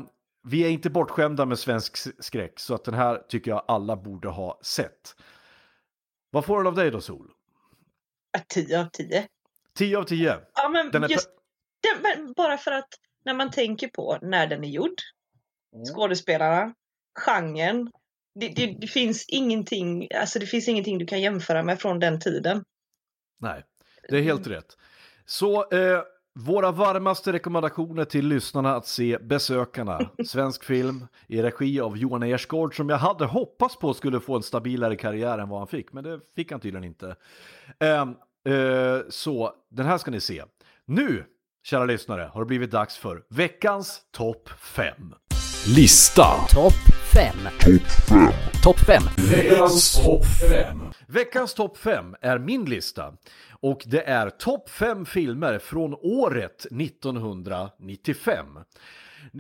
vi 0.48 0.66
är 0.66 0.70
inte 0.70 0.90
bortskämda 0.90 1.46
med 1.46 1.60
svensk 1.60 2.24
skräck 2.24 2.60
så 2.60 2.76
att 2.76 2.84
den 2.84 2.94
här 2.94 3.24
tycker 3.30 3.52
jag 3.52 3.64
alla 3.68 3.96
borde 3.96 4.28
ha 4.28 4.60
sett. 4.62 5.16
Vad 6.30 6.46
får 6.46 6.58
den 6.58 6.68
av 6.68 6.76
dig 6.76 6.92
då 6.92 7.02
Sol? 7.02 7.32
10 8.48 8.82
av 8.82 8.86
10. 8.90 9.28
10 9.78 9.98
av 9.98 10.04
10. 10.04 10.38
Ja, 10.56 10.70
men 10.70 10.92
Den 10.92 11.10
just 11.10 11.30
den, 11.94 12.02
men 12.02 12.34
bara 12.34 12.58
för 12.58 12.72
att 12.72 12.90
när 13.26 13.34
man 13.34 13.52
tänker 13.52 13.88
på 13.88 14.18
när 14.22 14.48
den 14.48 14.64
är 14.64 14.68
gjord, 14.68 15.02
Mm. 15.74 15.86
skådespelarna, 15.86 16.74
genren. 17.20 17.92
Det, 18.40 18.48
det, 18.48 18.78
det 18.82 18.88
finns 18.88 19.26
ingenting, 19.28 20.08
alltså 20.16 20.40
det 20.40 20.46
finns 20.46 20.68
ingenting 20.68 20.98
du 20.98 21.06
kan 21.06 21.22
jämföra 21.22 21.64
med 21.64 21.80
från 21.80 22.00
den 22.00 22.20
tiden. 22.20 22.64
Nej, 23.40 23.64
det 24.10 24.18
är 24.18 24.22
helt 24.22 24.48
rätt. 24.48 24.78
Så 25.26 25.72
eh, 25.72 26.02
våra 26.40 26.72
varmaste 26.72 27.34
rekommendationer 27.34 28.06
till 28.06 28.28
lyssnarna 28.28 28.76
att 28.76 28.88
se 28.88 29.18
Besökarna, 29.22 30.10
svensk 30.26 30.64
film 30.64 31.08
i 31.28 31.42
regi 31.42 31.80
av 31.80 31.98
Johan 31.98 32.24
Ersgård 32.24 32.76
som 32.76 32.90
jag 32.90 32.98
hade 32.98 33.26
hoppats 33.26 33.80
på 33.80 33.94
skulle 33.94 34.20
få 34.20 34.36
en 34.36 34.44
stabilare 34.44 34.96
karriär 34.96 35.38
än 35.38 35.50
vad 35.50 35.60
han 35.60 35.68
fick, 35.68 35.94
men 35.94 36.04
det 36.04 36.20
fick 36.36 36.52
han 36.52 36.60
tydligen 36.60 36.84
inte. 36.84 37.16
Eh, 37.80 38.02
eh, 38.54 39.02
så 39.10 39.54
den 39.70 39.86
här 39.86 39.98
ska 39.98 40.12
ni 40.12 40.20
se. 40.20 40.44
Nu, 40.86 41.24
kära 41.64 41.86
lyssnare, 41.86 42.30
har 42.34 42.42
det 42.42 42.46
blivit 42.46 42.72
dags 42.72 42.98
för 42.98 43.24
veckans 43.30 44.02
topp 44.12 44.50
5. 44.50 45.14
Lista. 45.76 46.26
Topp 46.54 46.95
5. 47.16 47.36
Topp 48.64 48.80
5. 48.80 49.04
Veckans 49.32 50.04
topp 50.04 50.26
5. 50.50 50.80
Veckans 51.08 51.54
topp 51.54 51.78
5 51.78 52.16
är 52.22 52.40
min 52.40 52.66
lista. 52.66 53.14
Och 53.52 53.84
det 53.86 54.02
är 54.02 54.30
topp 54.30 54.70
fem 54.70 55.06
filmer 55.06 55.60
från 55.60 55.96
året 56.02 56.66
1995. 56.66 58.46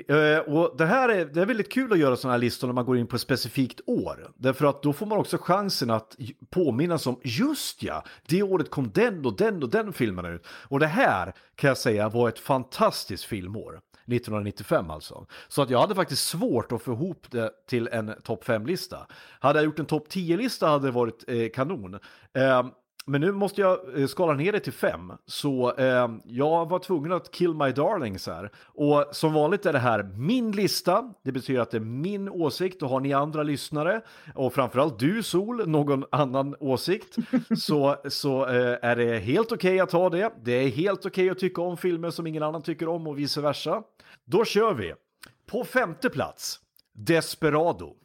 Eh, 0.08 0.38
och 0.38 0.78
det 0.78 0.86
här 0.86 1.10
är, 1.10 1.26
det 1.26 1.42
är 1.42 1.46
väldigt 1.46 1.72
kul 1.72 1.94
att 1.94 2.00
göra 2.00 2.16
sådana 2.16 2.34
här 2.34 2.40
listor 2.40 2.68
när 2.68 2.74
man 2.74 2.86
går 2.86 2.98
in 2.98 3.08
på 3.08 3.16
ett 3.16 3.22
specifikt 3.22 3.82
år. 3.86 4.32
Därför 4.36 4.66
att 4.66 4.84
då 4.84 4.94
får 4.94 5.06
man 5.06 5.18
också 5.18 5.38
chansen 5.38 5.90
att 5.90 6.16
påminnas 6.50 7.08
om, 7.08 7.20
just 7.24 7.84
ja, 7.84 8.04
det 8.28 8.44
året 8.44 8.70
kom 8.70 8.92
den 8.94 9.26
och 9.26 9.38
den 9.38 9.64
och 9.64 9.70
den 9.70 9.94
filmen 9.94 10.26
ut. 10.26 10.48
Och 10.48 10.80
det 10.80 10.88
här 10.88 11.34
kan 11.56 11.68
jag 11.68 11.78
säga 11.78 12.10
var 12.10 12.30
ett 12.30 12.40
fantastiskt 12.40 13.24
filmår. 13.24 13.80
1995 14.08 14.90
alltså. 14.90 15.26
Så 15.48 15.62
att 15.62 15.70
jag 15.70 15.80
hade 15.80 15.96
faktiskt 15.96 16.28
svårt 16.28 16.72
att 16.72 16.82
få 16.82 16.92
ihop 16.92 17.28
det 17.32 17.52
till 17.68 17.88
en 17.92 18.14
topp 18.24 18.44
5-lista. 18.46 19.08
Hade 19.40 19.60
jag 19.60 19.66
gjort 19.66 19.80
en 19.80 19.86
topp 19.86 20.08
10-lista 20.10 20.68
hade 20.68 20.88
det 20.88 20.92
varit 20.92 21.24
eh, 21.28 21.50
kanon. 21.54 22.00
Eh, 22.34 22.66
men 23.08 23.22
nu 23.22 23.32
måste 23.32 23.62
jag 23.62 24.00
eh, 24.00 24.08
skala 24.08 24.34
ner 24.34 24.52
det 24.52 24.60
till 24.60 24.74
fem, 24.74 25.14
så 25.26 25.74
eh, 25.76 26.10
jag 26.26 26.70
var 26.70 26.80
tvungen 26.80 27.12
att 27.12 27.32
kill 27.32 27.54
my 27.54 27.72
darlings 27.72 28.28
här. 28.28 28.52
Och 28.66 29.06
som 29.12 29.34
vanligt 29.34 29.66
är 29.66 29.74
det 29.74 29.80
här 29.80 30.04
min 30.04 30.52
lista, 30.52 31.14
det 31.24 31.32
betyder 31.32 31.62
att 31.62 31.72
det 31.72 31.78
är 31.78 31.82
min 31.82 32.30
åsikt 32.30 32.82
och 32.82 32.90
har 32.90 33.00
ni 33.00 33.14
andra 33.14 33.44
lyssnare 33.44 34.02
och 34.36 34.54
framförallt 34.54 35.00
du 35.00 35.24
Sol, 35.24 35.68
någon 35.68 36.04
annan 36.12 36.56
åsikt, 36.60 37.16
så, 37.58 37.96
så 38.10 38.46
eh, 38.46 38.78
är 38.82 38.96
det 38.96 39.20
helt 39.20 39.52
okej 39.52 39.70
okay 39.70 39.80
att 39.80 39.92
ha 39.92 40.10
det. 40.10 40.34
Det 40.44 40.52
är 40.52 40.70
helt 40.70 41.00
okej 41.00 41.10
okay 41.10 41.30
att 41.30 41.40
tycka 41.40 41.62
om 41.62 41.78
filmer 41.78 42.10
som 42.10 42.28
ingen 42.28 42.44
annan 42.44 42.62
tycker 42.62 42.88
om 42.88 43.08
och 43.08 43.20
vice 43.20 43.42
versa. 43.42 43.84
Då 44.26 44.46
kör 44.46 44.74
vi! 44.74 44.94
På 45.46 45.64
femte 45.64 46.10
plats, 46.10 46.60
Desperado. 46.94 48.05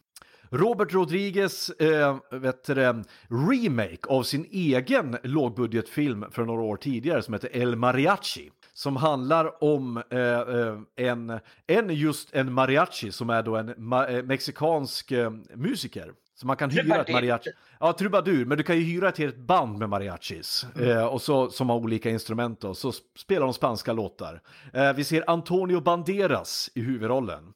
Robert 0.50 0.94
Rodriguez 0.94 1.70
eh, 1.70 2.18
vet 2.30 2.64
det, 2.64 3.04
remake 3.28 4.08
av 4.08 4.22
sin 4.22 4.46
egen 4.50 5.16
lågbudgetfilm 5.22 6.24
för 6.30 6.44
några 6.44 6.62
år 6.62 6.76
tidigare 6.76 7.22
som 7.22 7.34
heter 7.34 7.56
El 7.56 7.76
Mariachi. 7.76 8.50
Som 8.72 8.96
handlar 8.96 9.64
om 9.64 10.02
eh, 10.10 10.20
eh 10.20 10.78
en, 10.96 11.40
en 11.66 11.90
just 11.94 12.34
en 12.34 12.52
mariachi 12.52 13.12
som 13.12 13.30
är 13.30 13.42
då 13.42 13.56
en 13.56 13.74
ma 13.76 14.06
eh, 14.06 14.22
mexikansk 14.22 15.12
eh, 15.12 15.30
musiker. 15.54 16.12
Så 16.34 16.46
man 16.46 16.56
kan 16.56 16.70
hyra 16.70 17.00
ett 17.00 17.12
mariachi. 17.12 17.50
Ja, 17.80 17.92
trubadur, 17.92 18.44
men 18.44 18.58
du 18.58 18.64
kan 18.64 18.76
ju 18.76 18.82
hyra 18.82 19.08
ett 19.08 19.18
helt 19.18 19.36
band 19.36 19.78
med 19.78 19.88
mariachis. 19.88 20.66
Mm. 20.76 20.90
Eh, 20.90 21.04
och 21.04 21.22
så, 21.22 21.50
som 21.50 21.68
har 21.68 21.76
olika 21.76 22.10
instrument 22.10 22.64
och 22.64 22.76
så 22.76 22.92
spelar 23.18 23.46
de 23.46 23.54
spanska 23.54 23.92
låtar. 23.92 24.40
Eh, 24.72 24.92
vi 24.92 25.04
ser 25.04 25.30
Antonio 25.30 25.80
Banderas 25.80 26.70
i 26.74 26.80
huvudrollen. 26.80 27.52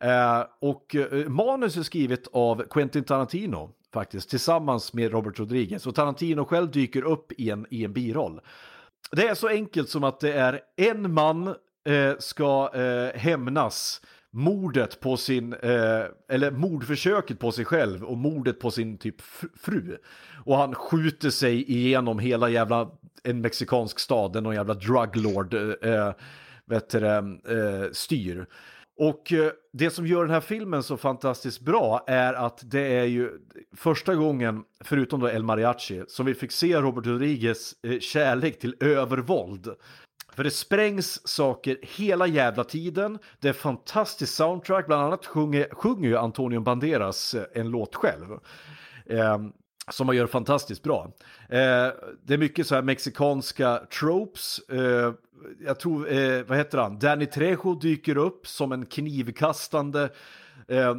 Eh, 0.00 0.44
och 0.60 0.96
eh, 0.96 1.28
manus 1.28 1.76
är 1.76 1.82
skrivet 1.82 2.26
av 2.32 2.62
Quentin 2.70 3.04
Tarantino 3.04 3.70
faktiskt, 3.92 4.30
tillsammans 4.30 4.92
med 4.92 5.12
Robert 5.12 5.38
Rodriguez. 5.38 5.86
Och 5.86 5.94
Tarantino 5.94 6.44
själv 6.44 6.70
dyker 6.70 7.02
upp 7.02 7.32
i 7.32 7.50
en, 7.50 7.66
i 7.70 7.84
en 7.84 7.92
biroll. 7.92 8.40
Det 9.12 9.28
är 9.28 9.34
så 9.34 9.48
enkelt 9.48 9.88
som 9.88 10.04
att 10.04 10.20
det 10.20 10.32
är 10.32 10.60
en 10.76 11.14
man 11.14 11.48
eh, 11.88 12.12
ska 12.18 12.70
eh, 12.74 13.20
hämnas 13.20 14.00
mordet 14.30 15.00
på 15.00 15.16
sin, 15.16 15.52
eh, 15.52 16.04
eller 16.28 16.50
mordförsöket 16.50 17.38
på 17.38 17.52
sig 17.52 17.64
själv 17.64 18.04
och 18.04 18.16
mordet 18.16 18.60
på 18.60 18.70
sin 18.70 18.98
typ 18.98 19.20
fru. 19.62 19.96
Och 20.44 20.56
han 20.56 20.74
skjuter 20.74 21.30
sig 21.30 21.72
igenom 21.72 22.18
hela 22.18 22.48
jävla 22.48 22.90
en 23.22 23.40
mexikansk 23.40 23.98
stad, 23.98 24.42
någon 24.42 24.54
jävla 24.54 24.74
druglord 24.74 25.54
eh, 25.54 25.92
eh, 25.92 26.12
vet 26.64 26.90
du, 26.90 27.06
eh, 27.06 27.92
styr. 27.92 28.46
Och 28.98 29.32
eh, 29.32 29.50
det 29.72 29.90
som 29.90 30.06
gör 30.06 30.22
den 30.22 30.34
här 30.34 30.40
filmen 30.40 30.82
så 30.82 30.96
fantastiskt 30.96 31.60
bra 31.60 32.04
är 32.06 32.34
att 32.34 32.60
det 32.64 32.80
är 32.80 33.04
ju 33.04 33.30
första 33.76 34.14
gången, 34.14 34.64
förutom 34.84 35.20
då 35.20 35.28
El 35.28 35.42
Mariachi, 35.42 36.04
som 36.08 36.26
vi 36.26 36.34
fick 36.34 36.52
se 36.52 36.76
Robert 36.80 37.06
Rodriguez 37.06 37.74
eh, 37.82 37.98
kärlek 37.98 38.58
till 38.58 38.76
övervåld. 38.80 39.68
För 40.32 40.44
det 40.44 40.50
sprängs 40.50 41.28
saker 41.28 41.78
hela 41.82 42.26
jävla 42.26 42.64
tiden. 42.64 43.18
Det 43.40 43.48
är 43.48 43.52
fantastiskt 43.52 44.34
soundtrack, 44.34 44.86
bland 44.86 45.02
annat 45.02 45.26
sjunger, 45.26 45.68
sjunger 45.72 46.08
ju 46.08 46.16
Antonio 46.16 46.60
Banderas 46.60 47.34
eh, 47.34 47.44
en 47.60 47.68
låt 47.68 47.94
själv. 47.94 48.26
Ehm, 49.06 49.52
som 49.90 50.06
man 50.06 50.16
gör 50.16 50.26
fantastiskt 50.26 50.82
bra. 50.82 51.12
Eh, 51.48 51.88
det 52.24 52.34
är 52.34 52.38
mycket 52.38 52.66
så 52.66 52.74
här 52.74 52.82
mexikanska 52.82 53.82
tropes. 54.00 54.58
Eh, 54.68 55.12
jag 55.66 55.80
tror, 55.80 56.12
eh, 56.12 56.42
vad 56.42 56.58
heter 56.58 56.78
han, 56.78 56.98
Danny 56.98 57.26
Trejo 57.26 57.74
dyker 57.74 58.16
upp 58.16 58.46
som 58.46 58.72
en 58.72 58.86
knivkastande 58.86 60.08
eh, 60.68 60.88
eh 60.88 60.94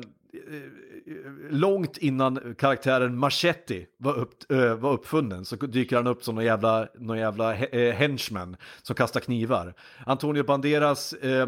långt 1.50 1.98
innan 1.98 2.56
karaktären 2.58 3.18
Machete 3.18 3.86
var, 3.98 4.14
upp, 4.14 4.52
eh, 4.52 4.76
var 4.76 4.94
uppfunnen 4.94 5.46
så 5.46 5.56
dyker 5.56 5.96
han 5.96 6.08
upp 6.08 6.24
som 6.24 6.36
någon 6.36 6.46
jävla, 6.46 6.88
någon 6.96 7.18
jävla 7.18 7.56
eh, 7.56 7.94
henchman 7.94 8.58
som 8.82 8.96
kastar 8.96 9.20
knivar. 9.20 9.74
Antonio 10.06 10.44
Banderas 10.44 11.14
eh, 11.14 11.48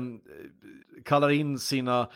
kallar 1.06 1.30
in 1.30 1.60
sina 1.60 2.08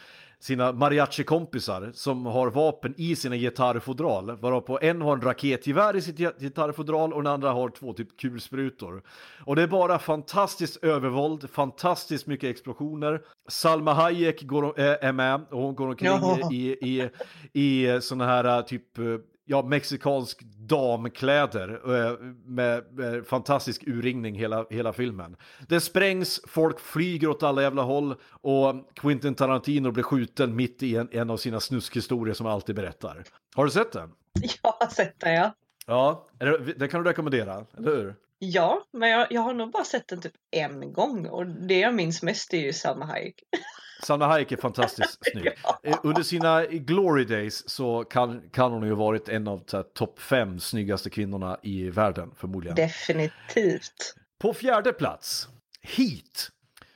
sina 0.44 0.72
mariachi-kompisar 0.72 1.92
som 1.94 2.26
har 2.26 2.48
vapen 2.48 2.94
i 2.98 3.16
sina 3.16 3.36
gitarrfodral. 3.36 4.38
Varpå 4.38 4.80
en 4.82 5.02
har 5.02 5.14
en 5.14 5.22
raketgevär 5.22 5.96
i 5.96 6.02
sitt 6.02 6.18
gitarrfodral 6.18 7.14
och 7.14 7.24
den 7.24 7.34
andra 7.34 7.52
har 7.52 7.70
två 7.70 7.94
typ 7.94 8.18
kulsprutor. 8.18 9.04
Och 9.46 9.56
det 9.56 9.64
är 9.64 9.68
bara 9.68 10.00
fantastiskt 10.00 10.84
övervåld, 10.84 11.50
fantastiskt 11.50 12.28
mycket 12.28 12.50
explosioner. 12.50 13.22
Salma 13.48 13.94
Hayek 13.94 14.44
går, 14.44 14.80
är 14.80 15.14
med 15.14 15.42
och 15.52 15.62
hon 15.62 15.76
går 15.76 15.88
omkring 15.88 16.08
ja. 16.08 16.52
i, 16.52 16.56
i, 16.56 17.10
i, 17.54 17.88
i 17.88 18.02
sådana 18.02 18.26
här 18.26 18.62
typ 18.62 19.00
ja, 19.46 19.62
mexikansk 19.62 20.42
damkläder 20.44 21.96
eh, 21.96 22.18
med, 22.46 22.84
med, 22.94 23.28
fantastisk 23.28 23.84
urringning 23.88 24.36
hela, 24.36 24.66
hela 24.70 24.94
filmen. 24.94 25.36
Det 25.68 25.82
sprängs, 25.82 26.42
folk 26.48 26.80
flyger 26.80 27.28
åt 27.28 27.44
alla 27.44 27.62
jävla 27.62 27.82
håll 27.82 28.16
och 28.32 28.76
Quentin 28.96 29.36
Tarantino 29.36 29.92
blir 29.92 30.04
skjuten 30.04 30.56
mitt 30.56 30.84
i 30.84 30.96
en, 30.96 31.10
en 31.12 31.30
av 31.30 31.38
sina 31.38 31.60
snuskhistorier 31.60 32.34
som 32.34 32.46
han 32.46 32.56
alltid 32.56 32.76
berättar. 32.76 33.24
Har 33.56 33.66
du 33.66 33.72
sett 33.72 33.92
den? 33.92 34.12
Jag 34.64 34.72
har 34.80 34.88
sett 34.88 35.20
den, 35.20 35.34
ja. 35.34 35.54
Ja, 35.86 36.28
det, 36.40 36.74
det 36.74 36.88
kan 36.88 37.04
du 37.04 37.10
rekommendera, 37.10 37.66
eller 37.78 37.96
hur? 37.96 38.16
Ja, 38.40 38.84
men 38.94 39.10
jag, 39.10 39.28
jag 39.32 39.42
har 39.42 39.54
nog 39.54 39.72
bara 39.72 39.84
sett 39.84 40.08
den 40.08 40.22
typ 40.22 40.34
en 40.52 40.94
gång 40.94 41.28
och 41.28 41.48
det 41.48 41.80
jag 41.80 41.96
minns 41.96 42.24
mest 42.24 42.54
är 42.54 42.58
ju 42.58 42.74
Salma 42.74 43.06
Hayek. 43.06 43.36
Salma 44.04 44.28
Hayek 44.28 44.52
är 44.52 44.58
fantastiskt 44.58 45.20
snygg. 45.32 45.54
ja. 45.64 45.80
Eh, 45.84 45.98
under 46.04 46.24
sina 46.24 46.66
glory 46.66 47.26
days 47.26 47.70
så 47.70 48.04
kan, 48.04 48.50
kan 48.50 48.72
hon 48.72 48.84
ju 48.84 48.96
varit 48.96 49.30
en 49.30 49.48
av 49.48 49.58
topp 49.94 50.20
fem 50.20 50.60
snyggaste 50.60 51.10
kvinnorna 51.10 51.58
i 51.64 51.90
världen 51.90 52.32
förmodligen. 52.36 52.76
Definitivt. 52.76 54.16
På 54.42 54.54
fjärde 54.54 54.94
plats, 54.94 55.48
Heat. 55.82 56.50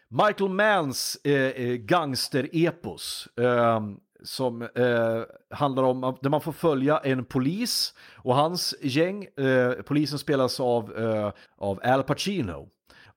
Michael 0.09 0.49
Manns 0.49 1.17
eh, 1.23 1.33
eh 1.33 1.75
gangsterepos. 1.75 3.27
Eh, 3.39 3.79
som 4.23 4.61
eh, 4.61 5.57
handlar 5.57 5.83
om 5.83 6.17
där 6.21 6.29
man 6.29 6.41
får 6.41 6.51
följa 6.51 6.97
en 6.97 7.25
polis 7.25 7.93
och 8.15 8.35
hans 8.35 8.75
gäng. 8.81 9.23
Eh, 9.23 9.71
polisen 9.71 10.19
spelas 10.19 10.59
av, 10.59 10.97
eh, 10.97 11.31
av 11.57 11.79
Al 11.83 12.03
Pacino. 12.03 12.69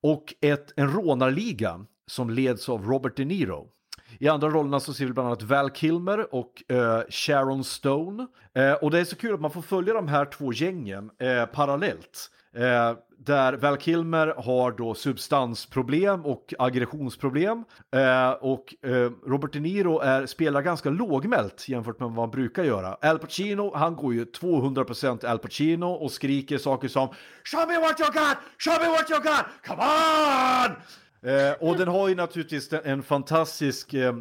Och 0.02 0.34
ett, 0.40 0.72
en 0.76 0.92
rånarliga 0.92 1.86
som 2.10 2.30
leds 2.30 2.68
av 2.68 2.84
Robert 2.84 3.16
De 3.16 3.24
Niro. 3.24 3.68
I 4.22 4.28
andra 4.28 4.48
rollerna 4.48 4.80
så 4.80 4.94
ser 4.94 5.06
vi 5.06 5.12
bland 5.12 5.26
annat 5.26 5.42
Val 5.42 5.70
Kilmer 5.70 6.34
och 6.34 6.72
eh, 6.72 7.00
Sharon 7.10 7.64
Stone. 7.64 8.26
Eh, 8.54 8.72
och 8.72 8.90
det 8.90 9.00
är 9.00 9.04
så 9.04 9.16
kul 9.16 9.34
att 9.34 9.40
man 9.40 9.50
får 9.50 9.62
följa 9.62 9.94
de 9.94 10.08
här 10.08 10.24
två 10.24 10.52
gängen 10.52 11.10
eh, 11.18 11.46
parallellt. 11.46 12.30
Eh, 12.56 12.96
där 13.18 13.52
Val 13.52 13.76
Kilmer 13.76 14.34
har 14.36 14.72
då 14.72 14.94
substansproblem 14.94 16.26
och 16.26 16.54
aggressionsproblem. 16.58 17.64
Eh, 17.94 18.30
och 18.30 18.74
eh, 18.84 19.10
Robert 19.26 19.52
De 19.52 19.60
Niro 19.60 20.00
är, 20.00 20.26
spelar 20.26 20.62
ganska 20.62 20.90
lågmält 20.90 21.68
jämfört 21.68 22.00
med 22.00 22.08
vad 22.08 22.18
han 22.18 22.30
brukar 22.30 22.64
göra. 22.64 22.94
Al 22.94 23.18
Pacino, 23.18 23.74
han 23.74 23.96
går 23.96 24.14
ju 24.14 24.24
200% 24.24 25.26
Al 25.26 25.38
Pacino 25.38 25.86
och 25.86 26.10
skriker 26.12 26.58
saker 26.58 26.88
som 26.88 27.08
Show 27.44 27.68
me 27.68 27.78
what 27.78 28.00
you 28.00 28.08
got! 28.10 28.36
Show 28.58 28.82
me 28.82 28.88
what 28.88 29.10
you 29.10 29.20
got! 29.20 29.44
Come 29.66 29.82
on! 29.82 30.76
Eh, 31.22 31.68
och 31.68 31.76
den 31.76 31.88
har 31.88 32.08
ju 32.08 32.14
naturligtvis 32.14 32.72
en 32.72 33.02
fantastisk 33.02 33.94
eh, 33.94 34.14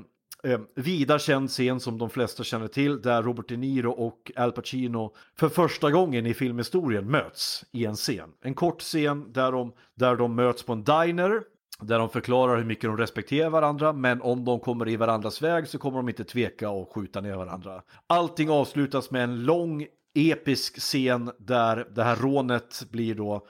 eh, 0.43 0.59
vida 0.75 1.19
känd 1.19 1.49
scen 1.49 1.79
som 1.79 1.97
de 1.97 2.09
flesta 2.09 2.43
känner 2.43 2.67
till 2.67 3.01
där 3.01 3.23
Robert 3.23 3.47
De 3.47 3.57
Niro 3.57 3.91
och 3.91 4.31
Al 4.35 4.51
Pacino 4.51 5.13
för 5.35 5.49
första 5.49 5.91
gången 5.91 6.25
i 6.25 6.33
filmhistorien 6.33 7.11
möts 7.11 7.65
i 7.71 7.85
en 7.85 7.95
scen. 7.95 8.29
En 8.41 8.53
kort 8.53 8.81
scen 8.81 9.33
där 9.33 9.51
de, 9.51 9.73
där 9.95 10.15
de 10.15 10.35
möts 10.35 10.63
på 10.63 10.73
en 10.73 10.83
diner 10.83 11.41
där 11.81 11.99
de 11.99 12.09
förklarar 12.09 12.57
hur 12.57 12.65
mycket 12.65 12.89
de 12.89 12.97
respekterar 12.97 13.49
varandra 13.49 13.93
men 13.93 14.21
om 14.21 14.45
de 14.45 14.59
kommer 14.59 14.89
i 14.89 14.95
varandras 14.95 15.41
väg 15.41 15.67
så 15.67 15.77
kommer 15.77 15.97
de 15.97 16.09
inte 16.09 16.23
tveka 16.23 16.69
och 16.69 16.93
skjuta 16.95 17.21
ner 17.21 17.35
varandra. 17.35 17.81
Allting 18.07 18.49
avslutas 18.49 19.11
med 19.11 19.23
en 19.23 19.43
lång 19.43 19.87
episk 20.13 20.79
scen 20.79 21.31
där 21.37 21.87
det 21.95 22.03
här 22.03 22.15
rånet 22.15 22.83
blir 22.91 23.15
då 23.15 23.47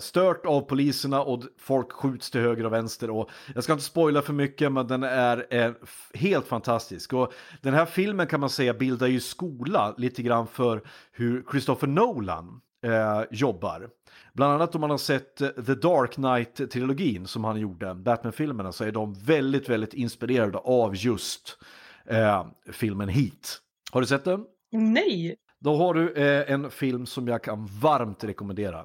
stört 0.00 0.46
av 0.46 0.60
poliserna 0.60 1.22
och 1.22 1.42
folk 1.58 1.92
skjuts 1.92 2.30
till 2.30 2.40
höger 2.40 2.66
och 2.66 2.72
vänster. 2.72 3.10
Och 3.10 3.30
jag 3.54 3.64
ska 3.64 3.72
inte 3.72 3.84
spoila 3.84 4.22
för 4.22 4.32
mycket 4.32 4.72
men 4.72 4.86
den 4.86 5.02
är, 5.02 5.46
är 5.50 5.74
helt 6.14 6.46
fantastisk. 6.46 7.12
Och 7.12 7.32
den 7.62 7.74
här 7.74 7.86
filmen 7.86 8.26
kan 8.26 8.40
man 8.40 8.50
säga 8.50 8.74
bildar 8.74 9.06
ju 9.06 9.20
skola 9.20 9.94
lite 9.98 10.22
grann 10.22 10.46
för 10.46 10.82
hur 11.12 11.44
Christopher 11.50 11.86
Nolan 11.86 12.60
eh, 12.84 13.22
jobbar. 13.30 13.88
Bland 14.32 14.52
annat 14.52 14.74
om 14.74 14.80
man 14.80 14.90
har 14.90 14.98
sett 14.98 15.40
eh, 15.40 15.48
The 15.48 15.74
Dark 15.74 16.12
Knight-trilogin 16.12 17.26
som 17.26 17.44
han 17.44 17.60
gjorde, 17.60 17.94
Batman-filmerna, 17.94 18.72
så 18.72 18.84
är 18.84 18.92
de 18.92 19.14
väldigt, 19.14 19.68
väldigt 19.68 19.94
inspirerade 19.94 20.58
av 20.58 20.96
just 20.96 21.58
eh, 22.06 22.46
filmen 22.72 23.08
Heat. 23.08 23.60
Har 23.90 24.00
du 24.00 24.06
sett 24.06 24.24
den? 24.24 24.44
Nej! 24.72 25.36
Då 25.60 25.76
har 25.76 25.94
du 25.94 26.12
eh, 26.12 26.52
en 26.52 26.70
film 26.70 27.06
som 27.06 27.28
jag 27.28 27.44
kan 27.44 27.66
varmt 27.66 28.24
rekommendera. 28.24 28.84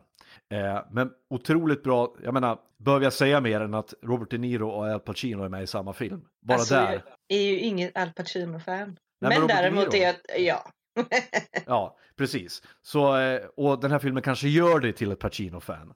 Eh, 0.54 0.86
men 0.91 1.12
otroligt 1.30 1.84
bra, 1.84 2.16
jag 2.24 2.34
menar, 2.34 2.60
behöver 2.78 3.06
jag 3.06 3.14
säga 3.14 3.41
mer 3.41 3.62
än 3.62 3.74
att 3.74 3.93
Robert 4.01 4.30
De 4.32 4.38
Niro 4.38 4.70
och 4.70 4.86
Al 4.86 4.99
Pacino 4.99 5.43
är 5.43 5.49
med 5.49 5.64
i 5.64 5.68
samma 5.68 5.93
film? 5.93 6.22
Bara 6.41 6.58
alltså, 6.58 6.76
där. 6.76 7.04
Jag 7.28 7.39
är 7.39 7.43
ju 7.43 7.60
inget 7.60 7.97
Al 7.97 8.10
Pacino-fan. 8.10 8.97
men 9.22 9.39
Men 9.39 9.47
däremot 9.47 9.93
är 9.93 9.97
jag, 9.97 10.16
ja. 10.38 10.72
Ja, 11.66 11.97
precis. 12.16 12.62
Så, 12.82 13.18
eh, 13.18 13.41
och 13.58 13.80
den 13.80 13.91
här 13.91 13.99
filmen 13.99 14.24
kanske 14.24 14.47
gör 14.47 14.80
dig 14.80 14.93
till 14.93 15.12
ett 15.12 15.20
Pacino-fan. 15.20 15.93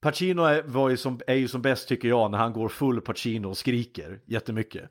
Pacino 0.00 0.42
är, 0.42 0.62
var 0.62 0.88
ju 0.88 0.96
som, 0.96 1.20
är 1.26 1.34
ju 1.34 1.48
som 1.48 1.62
bäst 1.62 1.88
tycker 1.88 2.08
jag 2.08 2.30
när 2.30 2.38
han 2.38 2.52
går 2.52 2.68
full 2.68 3.00
Pacino 3.00 3.48
och 3.48 3.58
skriker 3.58 4.20
jättemycket. 4.26 4.90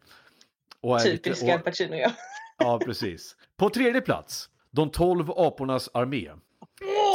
Och 0.81 1.03
Typisk 1.03 1.43
Al 1.43 1.59
Pacino, 1.59 1.95
ja. 1.95 2.11
Ja, 2.57 2.79
precis. 2.85 3.35
På 3.57 3.69
tredje 3.69 4.01
plats, 4.01 4.49
De 4.71 4.91
tolv 4.91 5.31
apornas 5.31 5.89
armé. 5.93 6.31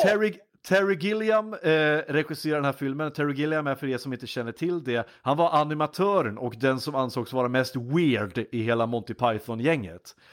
Terry, 0.03 0.35
Terry 0.69 0.97
Gilliam 1.01 1.55
eh, 1.55 1.69
regisserar 2.09 2.55
den 2.55 2.65
här 2.65 2.73
filmen. 2.73 3.13
Terry 3.13 3.35
Gilliam 3.35 3.67
är 3.67 3.75
för 3.75 3.87
er 3.87 3.99
som 3.99 4.13
inte 4.13 4.27
känner 4.27 4.53
till 4.53 4.85
det, 4.85 5.09
han 5.23 5.37
var 5.37 5.51
animatören 5.61 6.39
och 6.39 6.55
den 6.57 6.81
som 6.81 6.95
ansågs 6.95 7.33
vara 7.33 7.49
mest 7.49 7.77
weird 7.77 8.39
i 8.53 8.63
hela 8.63 8.87
Monty 8.87 9.15
Python-gänget. 9.15 10.17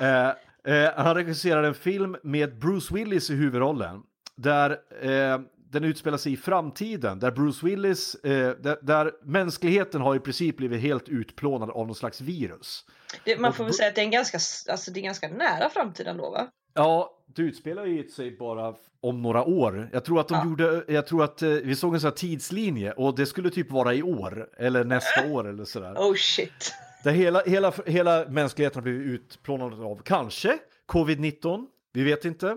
Eh, 0.00 0.28
eh, 0.74 0.92
han 0.96 1.14
regisserade 1.14 1.68
en 1.68 1.74
film 1.74 2.16
med 2.22 2.58
Bruce 2.58 2.94
Willis 2.94 3.30
i 3.30 3.34
huvudrollen. 3.34 4.02
Där 4.36 4.70
eh, 5.02 5.40
den 5.70 5.84
utspelar 5.84 6.18
sig 6.18 6.32
i 6.32 6.36
framtiden, 6.36 7.18
där 7.18 7.30
Bruce 7.30 7.66
Willis, 7.66 8.14
eh, 8.14 8.56
där, 8.60 8.78
där 8.82 9.12
mänskligheten 9.24 10.00
har 10.00 10.14
i 10.14 10.18
princip 10.18 10.56
blivit 10.56 10.82
helt 10.82 11.08
utplånad 11.08 11.70
av 11.70 11.86
någon 11.86 11.94
slags 11.94 12.20
virus. 12.20 12.84
Det, 13.24 13.38
man 13.40 13.48
Och 13.50 13.56
får 13.56 13.64
väl 13.64 13.72
Bru- 13.72 13.76
säga 13.76 13.88
att 13.88 13.94
det 13.94 14.00
är 14.00 14.04
en 14.04 14.10
ganska, 14.10 14.38
alltså 14.72 14.90
det 14.90 15.00
är 15.00 15.02
ganska 15.02 15.28
nära 15.28 15.70
framtiden 15.70 16.16
då 16.16 16.30
va? 16.30 16.46
Ja, 16.74 17.17
det 17.34 17.42
utspelar 17.42 17.84
ju 17.84 18.08
sig 18.08 18.36
bara 18.36 18.74
om 19.00 19.22
några 19.22 19.44
år. 19.44 19.88
Jag 19.92 20.04
tror 20.04 20.20
att 20.20 20.28
de 20.28 20.34
Ja. 20.34 20.44
gjorde, 20.44 20.84
jag 20.88 21.06
tror 21.06 21.24
att 21.24 21.42
eh, 21.42 21.48
vi 21.48 21.74
såg 21.76 21.94
en 21.94 22.00
sån 22.00 22.08
här 22.08 22.16
tidslinje 22.16 22.92
och 22.92 23.16
det 23.16 23.26
skulle 23.26 23.50
typ 23.50 23.70
vara 23.70 23.94
i 23.94 24.02
år 24.02 24.48
eller 24.56 24.84
nästa 24.84 25.26
år 25.32 25.48
eller 25.48 25.64
sådär. 25.64 25.94
Oh 25.94 26.14
shit. 26.14 26.72
Där 27.04 27.12
hela, 27.12 27.42
hela, 27.42 27.72
hela 27.86 28.24
mänskligheten 28.28 28.76
har 28.76 28.82
blivit 28.82 29.06
utplånad 29.06 29.82
av 29.82 30.02
kanske 30.04 30.58
covid-19, 30.86 31.66
vi 31.92 32.02
vet 32.04 32.24
inte. 32.24 32.56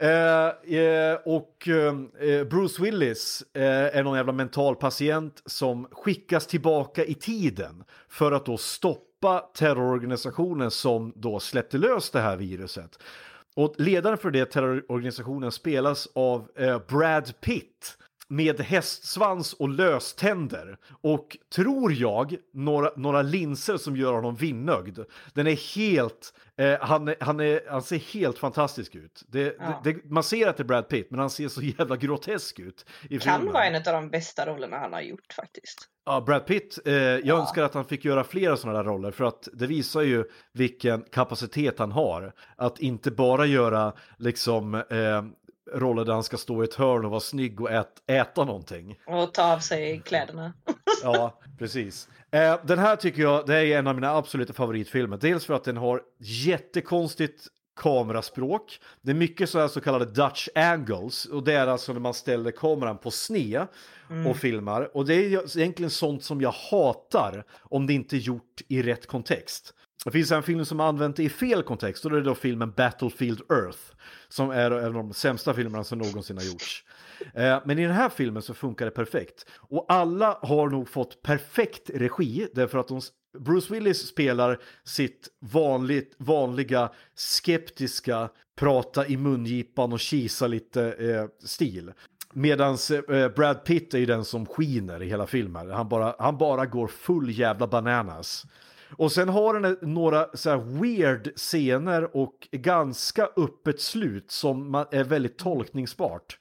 Eh, 0.00 0.78
eh, 0.78 1.14
och 1.24 1.68
eh, 1.68 2.44
Bruce 2.44 2.82
Willis 2.82 3.44
eh, 3.54 3.62
är 3.98 4.02
någon 4.02 4.16
jävla 4.16 4.32
mental 4.32 4.76
patient 4.76 5.42
som 5.46 5.88
skickas 5.90 6.46
tillbaka 6.46 7.04
i 7.04 7.14
tiden 7.14 7.84
för 8.08 8.32
att 8.32 8.46
då 8.46 8.56
stoppa 8.56 9.38
terrororganisationen 9.54 10.70
som 10.70 11.12
då 11.16 11.40
släppte 11.40 11.78
lös 11.78 12.10
det 12.10 12.20
här 12.20 12.36
viruset. 12.36 12.98
Och 13.56 13.74
ledaren 13.78 14.18
för 14.18 14.30
det 14.30 14.44
terrororganisationen 14.46 15.52
spelas 15.52 16.08
av 16.14 16.48
eh, 16.56 16.80
Brad 16.88 17.40
Pitt 17.40 17.98
med 18.28 18.60
hästsvans 18.60 19.52
och 19.52 19.68
löständer 19.68 20.78
och 21.00 21.36
tror 21.54 21.92
jag 21.92 22.36
några, 22.52 22.90
några 22.96 23.22
linser 23.22 23.76
som 23.76 23.96
gör 23.96 24.12
honom 24.12 24.36
vinnögd. 24.36 24.98
Den 25.34 25.46
är 25.46 25.76
helt, 25.76 26.34
eh, 26.56 26.80
han, 26.80 27.14
han, 27.20 27.40
är, 27.40 27.70
han 27.70 27.82
ser 27.82 27.98
helt 27.98 28.38
fantastisk 28.38 28.94
ut. 28.94 29.22
Det, 29.28 29.56
Ja. 29.58 29.80
det, 29.84 29.92
det, 29.92 30.10
man 30.10 30.22
ser 30.22 30.48
att 30.48 30.56
det 30.56 30.62
är 30.62 30.64
Brad 30.64 30.88
Pitt 30.88 31.10
men 31.10 31.20
han 31.20 31.30
ser 31.30 31.48
så 31.48 31.62
jävla 31.78 31.96
grotesk 31.96 32.58
ut 32.58 32.86
i 33.10 33.18
Kan 33.18 33.52
vara 33.52 33.64
en 33.64 33.74
av 33.74 33.82
de 33.82 34.10
bästa 34.10 34.46
rollerna 34.46 34.78
han 34.78 34.92
har 34.92 35.00
gjort 35.00 35.32
faktiskt. 35.32 35.88
Ja, 36.04 36.20
Brad 36.20 36.46
Pitt, 36.46 36.78
eh, 36.84 36.94
jag 36.94 37.38
önskar 37.38 37.62
att 37.62 37.74
han 37.74 37.84
fick 37.84 38.04
göra 38.04 38.24
flera 38.24 38.56
sådana 38.56 38.78
där 38.78 38.84
roller 38.84 39.10
för 39.10 39.24
att 39.24 39.48
det 39.52 39.66
visar 39.66 40.02
ju 40.02 40.24
vilken 40.52 41.02
kapacitet 41.02 41.78
han 41.78 41.92
har. 41.92 42.32
Att 42.56 42.78
inte 42.80 43.10
bara 43.10 43.46
göra 43.46 43.92
liksom 44.18 44.74
eh, 44.74 45.22
roller 45.74 46.04
där 46.04 46.12
han 46.12 46.22
ska 46.22 46.36
stå 46.36 46.62
i 46.62 46.64
ett 46.64 46.74
hörn 46.74 47.04
och 47.04 47.10
vara 47.10 47.20
snygg 47.20 47.60
och 47.60 47.70
ät, 47.70 48.02
äta 48.06 48.44
någonting. 48.44 48.98
Och 49.06 49.34
ta 49.34 49.52
av 49.52 49.58
sig 49.58 50.02
kläderna. 50.04 50.52
Ja, 51.02 51.40
precis. 51.58 52.08
Eh, 52.30 52.56
den 52.64 52.78
här 52.78 52.96
tycker 52.96 53.22
jag, 53.22 53.46
det 53.46 53.56
är 53.56 53.78
en 53.78 53.86
av 53.86 53.94
mina 53.94 54.16
absoluta 54.16 54.52
favoritfilmer. 54.52 55.16
Dels 55.16 55.44
för 55.44 55.54
att 55.54 55.64
den 55.64 55.76
har 55.76 56.02
jättekonstigt 56.18 57.46
kameraspråk. 57.76 58.80
Det 59.00 59.10
är 59.10 59.14
mycket 59.14 59.50
så 59.50 59.58
här 59.58 59.68
så 59.68 59.80
kallade 59.80 60.04
Dutch 60.04 60.48
angles 60.54 61.24
och 61.24 61.44
det 61.44 61.52
är 61.52 61.66
alltså 61.66 61.92
när 61.92 62.00
man 62.00 62.14
ställer 62.14 62.50
kameran 62.50 62.98
på 62.98 63.10
sned 63.10 63.66
och 64.26 64.36
filmar. 64.36 64.96
Och 64.96 65.06
det 65.06 65.14
är 65.14 65.58
egentligen 65.58 65.90
sånt 65.90 66.24
som 66.24 66.40
jag 66.40 66.54
hatar 66.70 67.44
om 67.62 67.86
det 67.86 67.92
inte 67.92 68.16
är 68.16 68.18
gjort 68.18 68.62
i 68.68 68.82
rätt 68.82 69.06
kontext. 69.06 69.74
Det 70.06 70.12
finns 70.12 70.32
en 70.32 70.42
film 70.42 70.64
som 70.64 70.80
använt 70.80 71.16
det 71.16 71.22
i 71.22 71.28
fel 71.28 71.62
kontext 71.62 72.04
och 72.04 72.10
det 72.10 72.18
är 72.18 72.22
då 72.22 72.34
filmen 72.34 72.72
Battlefield 72.76 73.40
Earth 73.50 73.78
som 74.28 74.50
är 74.50 74.70
en 74.70 74.84
av 74.84 74.92
de 74.92 75.12
sämsta 75.12 75.54
filmerna 75.54 75.84
som 75.84 75.98
någonsin 75.98 76.36
har 76.36 76.44
gjorts. 76.44 76.84
Eh, 77.34 77.58
men 77.64 77.78
i 77.78 77.82
den 77.82 77.94
här 77.94 78.08
filmen 78.08 78.42
så 78.42 78.54
funkar 78.54 78.84
det 78.84 78.90
perfekt. 78.90 79.46
Och 79.56 79.86
alla 79.88 80.38
har 80.42 80.68
nog 80.68 80.88
fått 80.88 81.22
perfekt 81.22 81.90
regi 81.94 82.48
därför 82.54 82.78
att 82.78 82.88
de, 82.88 83.00
Bruce 83.38 83.74
Willis 83.74 84.08
spelar 84.08 84.58
sitt 84.84 85.28
vanligt, 85.40 86.14
vanliga 86.18 86.90
skeptiska 87.14 88.28
prata 88.56 89.06
i 89.06 89.16
mungipan 89.16 89.92
och 89.92 90.00
kisa 90.00 90.46
lite 90.46 90.92
eh, 90.92 91.46
stil. 91.46 91.92
Medan 92.32 92.76
eh, 93.08 93.28
Brad 93.28 93.64
Pitt 93.64 93.94
är 93.94 93.98
ju 93.98 94.06
den 94.06 94.24
som 94.24 94.46
skiner 94.46 95.02
i 95.02 95.08
hela 95.08 95.26
filmen. 95.26 95.70
Han 95.70 95.88
bara, 95.88 96.14
han 96.18 96.38
bara 96.38 96.66
går 96.66 96.86
full 96.86 97.38
jävla 97.38 97.66
bananas. 97.66 98.46
Och 98.98 99.12
sen 99.12 99.28
har 99.28 99.60
den 99.60 99.76
några 99.94 100.28
så 100.36 100.56
weird 100.56 101.32
scener 101.36 102.16
och 102.16 102.48
ganska 102.52 103.28
öppet 103.36 103.80
slut 103.80 104.30
som 104.30 104.74
är 104.74 105.04
väldigt 105.04 105.38
tolkningsbart. 105.38 106.38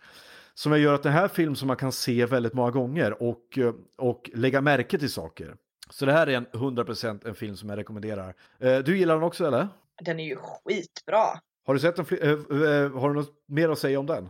Som 0.53 0.81
gör 0.81 0.93
att 0.93 1.03
den 1.03 1.11
här 1.11 1.27
film 1.27 1.55
som 1.55 1.67
man 1.67 1.77
kan 1.77 1.91
se 1.91 2.25
väldigt 2.25 2.53
många 2.53 2.71
gånger 2.71 3.23
och, 3.23 3.57
eh, 3.57 3.73
och 3.97 4.29
lägga 4.33 4.61
märke 4.61 4.97
till 4.99 5.11
saker. 5.11 5.55
Så 5.89 6.05
det 6.05 6.11
här 6.13 6.27
är 6.27 6.37
en 6.37 6.45
100% 6.45 7.25
en 7.27 7.35
film 7.35 7.55
som 7.55 7.69
jag 7.69 7.77
rekommenderar. 7.77 8.33
Eh, 8.59 8.77
Du 8.77 8.97
gillar 8.97 9.15
den 9.15 9.23
också 9.23 9.47
eller? 9.47 9.67
Den 10.01 10.19
är 10.19 10.25
ju 10.25 10.35
skitbra. 10.35 11.23
Har 11.65 11.73
du 11.73 11.79
sett 11.79 11.95
den? 11.95 12.05
eh, 12.21 12.99
Har 12.99 13.09
du 13.09 13.15
något 13.15 13.33
mer 13.47 13.69
att 13.69 13.79
säga 13.79 13.99
om 13.99 14.05
den? 14.05 14.29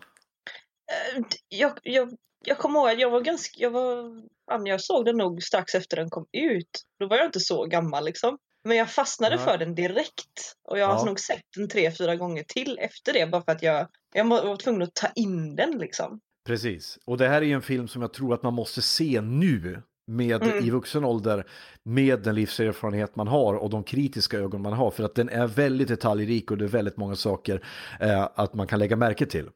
Jag, 1.49 1.71
jag, 1.83 2.13
jag 2.45 2.57
kommer 2.57 2.79
ihåg 2.79 2.89
att 2.89 2.99
jag 2.99 3.09
var 3.09 3.21
ganska, 3.21 3.63
jag 3.63 3.71
var, 3.71 4.21
fan, 4.51 4.65
jag 4.65 4.81
såg 4.81 5.05
den 5.05 5.17
nog 5.17 5.43
strax 5.43 5.75
efter 5.75 5.97
den 5.97 6.09
kom 6.09 6.25
ut. 6.31 6.69
Då 6.99 7.07
var 7.07 7.17
jag 7.17 7.25
inte 7.25 7.39
så 7.39 7.65
gammal 7.65 8.05
liksom. 8.05 8.37
Men 8.63 8.77
jag 8.77 8.91
fastnade 8.91 9.35
Nej. 9.35 9.45
för 9.45 9.57
den 9.57 9.75
direkt. 9.75 10.55
Och 10.69 10.79
jag 10.79 10.87
har 10.87 10.95
Ja. 10.95 11.05
nog 11.05 11.19
sett 11.19 11.41
den 11.57 11.69
tre, 11.69 11.91
fyra 11.91 12.15
gånger 12.15 12.43
till 12.43 12.77
efter 12.81 13.13
det. 13.13 13.27
Bara 13.31 13.41
för 13.43 13.51
att 13.51 13.63
jag, 13.63 13.87
jag 14.13 14.29
var 14.29 14.55
tvungen 14.57 14.81
att 14.81 14.93
ta 14.93 15.07
in 15.15 15.55
den 15.55 15.77
liksom. 15.77 16.19
Precis. 16.47 16.97
Och 17.05 17.17
det 17.17 17.27
här 17.27 17.41
är 17.41 17.45
ju 17.45 17.53
en 17.53 17.61
film 17.61 17.87
som 17.87 18.01
jag 18.01 18.13
tror 18.13 18.33
att 18.33 18.43
man 18.43 18.53
måste 18.53 18.81
se 18.81 19.21
nu 19.21 19.81
med 20.07 20.43
Mm. 20.43 20.65
i 20.65 20.69
vuxen 20.69 21.05
ålder 21.05 21.47
med 21.83 22.19
den 22.23 22.35
livserfarenhet 22.35 23.15
man 23.15 23.27
har 23.27 23.53
och 23.53 23.69
de 23.69 23.83
kritiska 23.83 24.37
ögon 24.37 24.61
man 24.61 24.73
har 24.73 24.91
för 24.91 25.03
att 25.03 25.15
den 25.15 25.29
är 25.29 25.47
väldigt 25.47 25.87
detaljrik 25.87 26.51
och 26.51 26.57
det 26.57 26.65
är 26.65 26.69
väldigt 26.69 26.97
många 26.97 27.15
saker 27.15 27.65
eh, 27.99 28.29
att 28.35 28.53
man 28.53 28.67
kan 28.67 28.79
lägga 28.79 28.95
märke 28.95 29.25
till. 29.25 29.49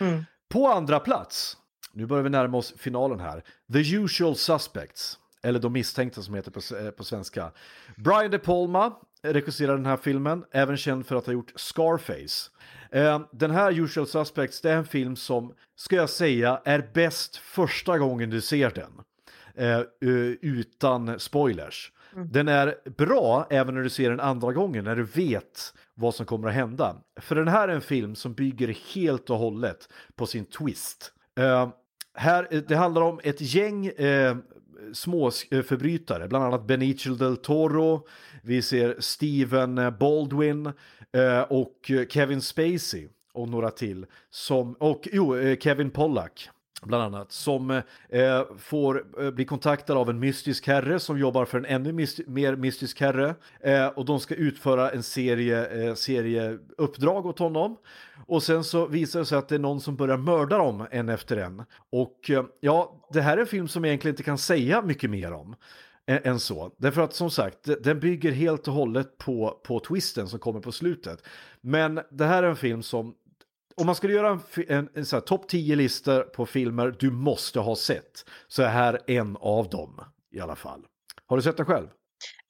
Mm. 0.00 0.24
På 0.52 0.66
andra 0.68 1.00
plats, 1.00 1.56
nu 1.96 2.06
börjar 2.06 2.22
vi 2.22 2.30
närma 2.30 2.58
oss 2.58 2.74
finalen 2.78 3.20
här, 3.20 3.42
The 3.72 3.96
Usual 3.96 4.36
Suspects, 4.36 5.18
eller 5.42 5.58
De 5.58 5.72
misstänkta 5.72 6.22
som 6.22 6.34
heter 6.34 6.50
på, 6.50 6.76
eh, 6.76 6.90
på 6.90 7.04
svenska. 7.04 7.52
Brian 7.96 8.30
De 8.30 8.38
Palma 8.38 8.92
regisserar 9.22 9.76
den 9.76 9.86
här 9.86 9.96
filmen, 9.96 10.44
även 10.50 10.76
känd 10.76 11.06
för 11.06 11.16
att 11.16 11.26
ha 11.26 11.32
gjort 11.32 11.52
Scarface. 11.56 12.50
Eh, 12.90 13.20
Den 13.32 13.50
här 13.50 13.80
Usual 13.80 14.06
Suspects, 14.06 14.60
det 14.60 14.70
är 14.70 14.76
en 14.76 14.86
film 14.86 15.16
som, 15.16 15.54
ska 15.76 15.96
jag 15.96 16.10
säga, 16.10 16.60
är 16.64 16.90
bäst 16.94 17.36
första 17.36 17.98
gången 17.98 18.30
du 18.30 18.40
ser 18.40 18.70
den. 18.70 18.92
Eh, 19.54 19.80
utan 20.40 21.20
spoilers. 21.20 21.92
Den 22.24 22.48
är 22.48 22.74
bra 22.96 23.46
även 23.50 23.74
när 23.74 23.82
du 23.82 23.90
ser 23.90 24.10
den 24.10 24.20
andra 24.20 24.52
gången, 24.52 24.84
när 24.84 24.96
du 24.96 25.02
vet 25.04 25.74
vad 25.94 26.14
som 26.14 26.26
kommer 26.26 26.48
att 26.48 26.54
hända. 26.54 26.96
För 27.20 27.34
den 27.34 27.48
här 27.48 27.68
är 27.68 27.74
en 27.74 27.80
film 27.80 28.14
som 28.14 28.34
bygger 28.34 28.76
helt 28.94 29.30
och 29.30 29.38
hållet 29.38 29.88
på 30.14 30.26
sin 30.26 30.44
twist. 30.44 31.12
Eh, 31.38 31.68
här, 32.16 32.62
det 32.68 32.76
handlar 32.76 33.02
om 33.02 33.20
ett 33.22 33.40
gäng 33.40 33.86
eh, 33.86 34.36
småförbrytare, 34.92 36.22
eh, 36.22 36.28
bland 36.28 36.44
annat 36.44 36.66
Benicio 36.66 37.14
del 37.14 37.36
Toro, 37.36 38.06
vi 38.42 38.62
ser 38.62 38.96
Steven 38.98 39.74
Baldwin 40.00 40.66
eh, 41.12 41.40
och 41.40 41.90
Kevin 42.08 42.40
Spacey 42.40 43.08
och 43.32 43.48
några 43.48 43.70
till. 43.70 44.06
Som, 44.30 44.72
och 44.72 45.08
jo, 45.12 45.36
eh, 45.36 45.58
Kevin 45.58 45.90
Pollack 45.90 46.48
bland 46.82 47.02
annat, 47.02 47.32
som 47.32 47.70
eh, 48.08 48.42
får 48.58 49.04
eh, 49.20 49.30
bli 49.30 49.44
kontaktad 49.44 49.96
av 49.96 50.10
en 50.10 50.18
mystisk 50.18 50.66
herre 50.66 51.00
som 51.00 51.18
jobbar 51.18 51.44
för 51.44 51.58
en 51.58 51.64
ännu 51.64 51.92
myst 51.92 52.20
mer 52.26 52.56
mystisk 52.56 53.00
herre. 53.00 53.34
Eh, 53.60 53.86
och 53.86 54.04
de 54.04 54.20
ska 54.20 54.34
utföra 54.34 54.90
en 54.90 55.02
serie, 55.02 55.88
eh, 55.88 55.94
serie 55.94 56.58
uppdrag 56.76 57.26
åt 57.26 57.38
honom. 57.38 57.76
Och 58.26 58.42
sen 58.42 58.64
så 58.64 58.86
visar 58.86 59.20
det 59.20 59.26
sig 59.26 59.38
att 59.38 59.48
det 59.48 59.54
är 59.54 59.58
någon 59.58 59.80
som 59.80 59.96
börjar 59.96 60.16
mörda 60.16 60.58
dem 60.58 60.86
en 60.90 61.08
efter 61.08 61.36
en. 61.36 61.62
Och 61.90 62.30
eh, 62.30 62.44
ja, 62.60 63.06
det 63.12 63.20
här 63.20 63.36
är 63.36 63.40
en 63.40 63.46
film 63.46 63.68
som 63.68 63.84
jag 63.84 63.88
egentligen 63.88 64.12
inte 64.12 64.22
kan 64.22 64.38
säga 64.38 64.82
mycket 64.82 65.10
mer 65.10 65.32
om 65.32 65.56
eh, 66.06 66.20
än 66.24 66.40
så. 66.40 66.70
Därför 66.76 67.02
att 67.02 67.14
som 67.14 67.30
sagt, 67.30 67.58
den 67.82 68.00
bygger 68.00 68.32
helt 68.32 68.68
och 68.68 68.74
hållet 68.74 69.18
på, 69.18 69.60
på 69.64 69.80
twisten 69.80 70.28
som 70.28 70.38
kommer 70.38 70.60
på 70.60 70.72
slutet. 70.72 71.22
Men 71.60 72.00
det 72.10 72.24
här 72.24 72.42
är 72.42 72.48
en 72.48 72.56
film 72.56 72.82
som 72.82 73.14
om 73.76 73.86
man 73.86 73.94
skulle 73.94 74.12
göra 74.12 74.28
en, 74.28 74.40
en, 74.68 74.88
en, 74.94 75.20
topp 75.20 75.48
10 75.48 75.76
listor 75.76 76.20
på 76.22 76.46
filmer 76.46 76.96
du 76.98 77.10
måste 77.10 77.60
ha 77.60 77.76
sett 77.76 78.24
så 78.48 78.62
är 78.62 78.68
här 78.68 79.00
en 79.06 79.36
av 79.40 79.68
dem 79.68 80.00
i 80.30 80.40
alla 80.40 80.56
fall. 80.56 80.80
Har 81.26 81.36
du 81.36 81.42
sett 81.42 81.56
den 81.56 81.66
själv? 81.66 81.88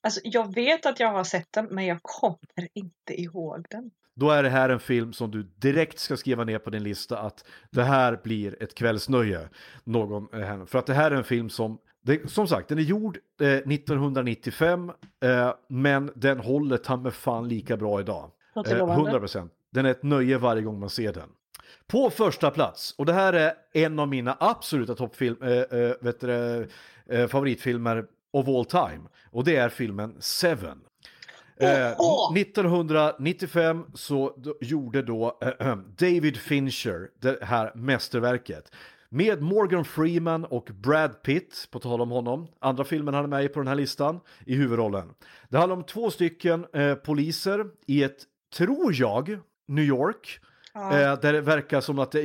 Alltså, 0.03 0.21
jag 0.25 0.55
vet 0.55 0.87
att 0.87 1.01
jag 1.01 1.13
har 1.13 1.25
sett 1.25 1.53
den, 1.53 1.67
men 1.71 1.87
jag 1.87 1.99
kommer 2.03 2.69
inte 2.75 3.21
ihåg 3.21 3.67
den. 3.71 3.91
Då 4.15 4.31
är 4.31 4.43
det 4.43 4.49
här 4.49 4.69
en 4.69 4.81
film 4.81 5.13
som 5.13 5.31
du 5.31 5.43
direkt 5.43 5.99
ska 5.99 6.17
skriva 6.17 6.45
ner 6.45 6.59
på 6.59 6.71
din 6.71 6.83
lista 6.83 7.19
att 7.19 7.45
det 7.71 7.83
här 7.83 8.21
blir 8.23 8.63
ett 8.63 8.75
kvällsnöje. 8.75 9.49
Någon, 9.85 10.43
eh, 10.43 10.67
för 10.67 10.79
att 10.79 10.87
det 10.87 10.95
här 10.95 11.11
är 11.11 11.15
en 11.15 11.25
film 11.25 11.51
som, 11.51 11.79
det, 12.03 12.31
som 12.31 12.49
sagt, 12.49 12.69
den 12.69 12.79
är 12.79 12.83
gjord 12.83 13.19
eh, 13.41 13.49
1995, 13.49 14.93
eh, 15.25 15.55
men 15.69 16.13
den 16.15 16.41
håller 16.41 16.77
ta 16.77 16.97
med 16.97 17.15
fan 17.15 17.49
lika 17.49 17.77
bra 17.77 18.01
idag. 18.01 18.31
Lovande. 18.55 18.93
100 18.93 19.19
procent. 19.21 19.53
Den 19.77 19.87
är 19.87 19.91
ett 19.91 20.03
nöje 20.03 20.39
varje 20.39 20.63
gång 20.63 20.81
man 20.81 20.91
ser 20.91 21.13
den. 21.13 21.29
På 21.87 22.11
första 22.11 22.51
plats, 22.51 22.95
och 22.99 23.07
det 23.07 23.13
här 23.13 23.33
är 23.33 23.53
en 23.73 23.99
av 23.99 24.09
mina 24.09 24.37
absoluta 24.41 24.95
toppfilm, 24.95 25.37
äh, 25.43 25.51
äh, 25.51 27.21
äh, 27.21 27.29
favoritfilmer 27.29 28.07
of 28.33 28.49
all 28.49 28.65
time. 28.65 29.01
Och 29.31 29.45
det 29.45 29.57
är 29.57 29.69
filmen 29.69 30.17
Seven. 30.21 30.79
Eh, 31.57 31.93
1995 32.37 33.85
så 33.95 34.37
gjorde 34.61 35.03
då 35.03 35.39
eh, 35.61 35.77
David 35.99 36.37
Fincher 36.37 37.11
det 37.21 37.45
här 37.45 37.73
mästerverket. 37.75 38.73
Med 39.09 39.43
Morgan 39.43 39.85
Freeman 39.85 40.45
och 40.45 40.71
Brad 40.75 41.23
Pitt, 41.23 41.69
på 41.71 41.79
tal 41.79 42.01
om 42.01 42.11
honom. 42.11 42.47
Andra 42.61 42.85
filmen 42.85 43.15
han 43.15 43.25
är 43.25 43.29
med 43.29 43.45
i 43.45 43.49
på 43.49 43.61
den 43.61 43.69
här 43.69 43.75
listan, 43.75 44.21
i 44.47 44.55
huvudrollen. 44.55 45.15
Det 45.49 45.59
handlar 45.59 45.77
om 45.77 45.85
två 45.85 46.11
stycken 46.11 46.67
eh, 46.73 46.95
poliser 46.95 47.67
i 47.87 48.03
ett, 48.03 48.19
tror 48.57 48.95
jag, 48.95 49.39
New 49.67 49.85
York. 49.85 50.41
Eh, 50.75 51.21
där 51.21 51.33
det 51.33 51.41
verkar 51.41 51.81
som 51.81 51.99
att 51.99 52.13
det 52.13 52.23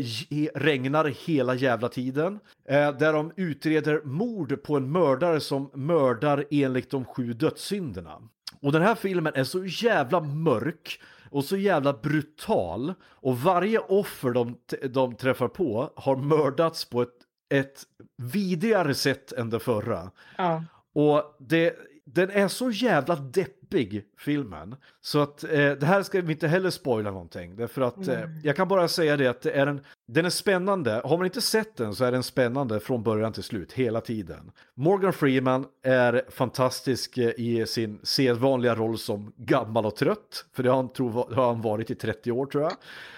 regnar 0.55 1.05
hela 1.05 1.55
jävla 1.55 1.89
tiden. 1.89 2.39
Eh, 2.65 2.97
där 2.97 3.13
de 3.13 3.31
utreder 3.35 4.01
mord 4.03 4.63
på 4.63 4.77
en 4.77 4.91
mördare 4.91 5.39
som 5.39 5.69
mördar 5.73 6.45
enligt 6.51 6.91
de 6.91 7.05
sju 7.05 7.33
dödssynderna. 7.33 8.21
Och 8.61 8.71
den 8.71 8.81
här 8.81 8.95
filmen 8.95 9.33
är 9.35 9.43
så 9.43 9.65
jävla 9.65 10.19
mörk 10.19 11.01
och 11.29 11.45
så 11.45 11.57
jävla 11.57 11.93
brutal. 11.93 12.93
Och 13.03 13.39
varje 13.39 13.79
offer 13.79 14.29
de, 14.29 14.57
de 14.89 15.15
träffar 15.15 15.47
på 15.47 15.93
har 15.95 16.15
mördats 16.15 16.85
på 16.85 17.01
ett, 17.01 17.17
ett 17.49 17.83
vidrigare 18.17 18.93
sätt 18.93 19.31
än 19.31 19.49
det 19.49 19.59
förra. 19.59 20.11
Ja. 20.37 20.63
Och 20.93 21.35
det, 21.39 21.75
den 22.13 22.29
är 22.29 22.47
så 22.47 22.71
jävla 22.71 23.15
deppig, 23.15 24.03
filmen. 24.17 24.75
Så 25.01 25.19
att 25.19 25.43
eh, 25.43 25.49
det 25.51 25.85
här 25.85 26.03
ska 26.03 26.21
vi 26.21 26.33
inte 26.33 26.47
heller 26.47 26.69
spoila 26.69 27.11
någonting. 27.11 27.55
Därför 27.55 27.81
att 27.81 28.07
eh, 28.07 28.19
jag 28.43 28.55
kan 28.55 28.67
bara 28.67 28.87
säga 28.87 29.17
det 29.17 29.27
att 29.27 29.41
det 29.41 29.51
är 29.51 29.67
en, 29.67 29.81
den 30.07 30.25
är 30.25 30.29
spännande. 30.29 31.01
Har 31.03 31.17
man 31.17 31.25
inte 31.25 31.41
sett 31.41 31.75
den 31.75 31.95
så 31.95 32.05
är 32.05 32.11
den 32.11 32.23
spännande 32.23 32.79
från 32.79 33.03
början 33.03 33.33
till 33.33 33.43
slut, 33.43 33.71
hela 33.71 34.01
tiden. 34.01 34.51
Morgan 34.75 35.13
Freeman 35.13 35.65
är 35.83 36.25
fantastisk 36.29 37.17
eh, 37.17 37.31
i 37.37 37.65
sin 37.67 37.99
sedvanliga 38.03 38.75
roll 38.75 38.97
som 38.97 39.33
gammal 39.37 39.85
och 39.85 39.95
trött. 39.95 40.45
För 40.53 40.63
det 40.63 40.69
har 40.69 40.75
han, 40.75 40.93
tror, 40.93 41.35
har 41.35 41.45
han 41.45 41.61
varit 41.61 41.91
i 41.91 41.95
30 41.95 42.31
år 42.31 42.45
tror 42.45 42.63
jag. 42.63 42.73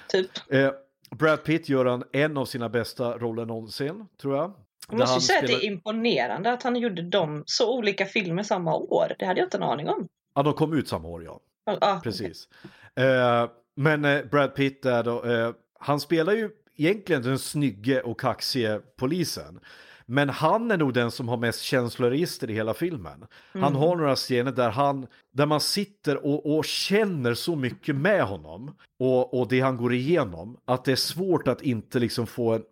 Typ. 0.09 0.31
Eh, 0.49 0.71
Brad 1.11 1.43
Pitt 1.43 1.69
gör 1.69 1.85
han 1.85 2.03
en 2.11 2.37
av 2.37 2.45
sina 2.45 2.69
bästa 2.69 3.17
roller 3.17 3.45
någonsin, 3.45 4.05
tror 4.21 4.35
jag. 4.35 4.53
Jag 4.89 4.99
måste 4.99 5.15
ju 5.15 5.21
säga 5.21 5.39
att 5.39 5.41
det 5.41 5.47
spelar- 5.47 5.63
är 5.63 5.65
imponerande 5.73 6.51
att 6.51 6.63
han 6.63 6.75
gjorde 6.75 7.01
dem 7.01 7.43
så 7.45 7.77
olika 7.77 8.05
filmer 8.05 8.43
samma 8.43 8.75
år. 8.75 9.15
Det 9.19 9.25
hade 9.25 9.39
jag 9.39 9.45
inte 9.47 9.57
en 9.57 9.63
aning 9.63 9.89
om. 9.89 10.07
Ja, 10.35 10.43
de 10.43 10.53
kom 10.53 10.73
ut 10.73 10.87
samma 10.87 11.07
år, 11.07 11.23
ja. 11.23 11.39
Ja, 11.81 11.99
Precis. 12.03 12.47
Eh, 12.95 13.49
men 13.75 14.05
eh, 14.05 14.23
Brad 14.31 14.55
Pitt 14.55 14.83
där 14.83 15.03
då, 15.03 15.23
eh, 15.25 15.51
han 15.79 15.99
spelar 15.99 16.33
ju 16.33 16.49
egentligen 16.77 17.21
den 17.21 17.39
snygge 17.39 18.01
och 18.01 18.19
kaxige 18.19 18.79
polisen. 18.97 19.59
Men 20.05 20.29
han 20.29 20.71
är 20.71 20.77
nog 20.77 20.93
den 20.93 21.11
som 21.11 21.27
har 21.29 21.37
mest 21.37 21.61
känsloregister 21.61 22.49
i 22.49 22.53
hela 22.53 22.73
filmen. 22.73 23.25
Han 23.53 23.75
har 23.75 23.95
några 23.95 24.15
scener 24.15 24.51
där, 24.51 24.69
han, 24.69 25.07
där 25.31 25.45
man 25.45 25.59
sitter 25.61 26.25
och, 26.25 26.57
och 26.57 26.65
känner 26.65 27.33
så 27.33 27.55
mycket 27.55 27.95
med 27.95 28.23
honom 28.23 28.75
och, 28.99 29.39
och 29.39 29.47
det 29.47 29.59
han 29.59 29.77
går 29.77 29.93
igenom 29.93 30.57
att 30.65 30.85
det 30.85 30.91
är 30.91 30.95
svårt 30.95 31.47
att 31.47 31.61
inte 31.61 31.99
liksom 31.99 32.27
få 32.27 32.53
en, 32.53 32.63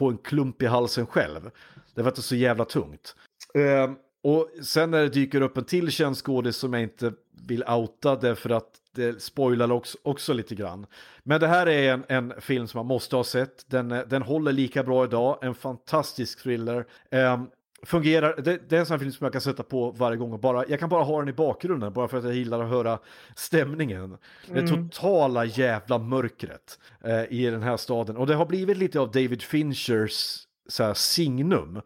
få 0.00 0.10
en 0.10 0.18
klump 0.18 0.62
i 0.62 0.66
halsen 0.66 1.06
själv. 1.06 1.50
Det 1.94 2.02
var 2.02 2.10
inte 2.10 2.22
så 2.22 2.36
jävla 2.36 2.64
tungt. 2.64 3.16
Eh, 3.54 3.90
och 4.22 4.48
sen 4.64 4.90
när 4.90 5.02
det 5.02 5.08
dyker 5.08 5.40
upp 5.40 5.56
en 5.56 5.64
till 5.64 5.90
känd 5.90 6.16
skådis 6.16 6.56
som 6.56 6.72
jag 6.72 6.82
inte 6.82 7.12
vill 7.46 7.64
outa 7.64 8.16
därför 8.16 8.50
att 8.50 8.70
det 8.94 9.22
spoilar 9.22 9.72
också, 9.72 9.98
också 10.02 10.32
lite 10.32 10.54
grann. 10.54 10.86
Men 11.22 11.40
det 11.40 11.46
här 11.46 11.68
är 11.68 11.92
en, 11.92 12.04
en 12.08 12.40
film 12.40 12.66
som 12.66 12.78
man 12.78 12.86
måste 12.86 13.16
ha 13.16 13.24
sett. 13.24 13.70
Den, 13.70 13.92
eh, 13.92 14.06
den 14.06 14.22
håller 14.22 14.52
lika 14.52 14.82
bra 14.82 15.04
idag, 15.04 15.38
en 15.42 15.54
fantastisk 15.54 16.42
thriller. 16.42 16.86
Eh, 17.10 17.42
fungerar, 17.82 18.36
det, 18.36 18.68
det 18.68 18.76
är 18.76 18.80
en 18.80 18.86
sån 18.86 18.94
här 18.94 18.98
film 18.98 19.12
som 19.12 19.24
jag 19.24 19.32
kan 19.32 19.40
sätta 19.40 19.62
på 19.62 19.90
varje 19.90 20.16
gång 20.16 20.32
och 20.32 20.40
bara, 20.40 20.64
jag 20.68 20.80
kan 20.80 20.88
bara 20.88 21.04
ha 21.04 21.18
den 21.18 21.28
i 21.28 21.32
bakgrunden 21.32 21.92
bara 21.92 22.08
för 22.08 22.18
att 22.18 22.24
jag 22.24 22.34
gillar 22.34 22.62
att 22.62 22.70
höra 22.70 22.98
stämningen. 23.36 24.16
Det 24.46 24.68
totala 24.68 25.44
jävla 25.44 25.98
mörkret 25.98 26.78
eh, 27.04 27.24
i 27.32 27.50
den 27.50 27.62
här 27.62 27.76
staden. 27.76 28.16
Och 28.16 28.26
det 28.26 28.34
har 28.34 28.46
blivit 28.46 28.76
lite 28.76 29.00
av 29.00 29.10
David 29.10 29.42
Finchers 29.42 30.46
så 30.68 30.84
här, 30.84 30.94
signum 30.94 31.80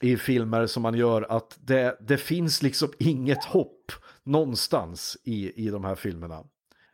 i 0.00 0.16
filmer 0.16 0.66
som 0.66 0.82
man 0.82 0.94
gör 0.94 1.26
att 1.28 1.58
det, 1.60 1.96
det 2.00 2.16
finns 2.16 2.62
liksom 2.62 2.88
inget 2.98 3.44
hopp 3.44 3.92
någonstans 4.24 5.16
i, 5.24 5.66
i 5.66 5.70
de 5.70 5.84
här 5.84 5.94
filmerna. 5.94 6.44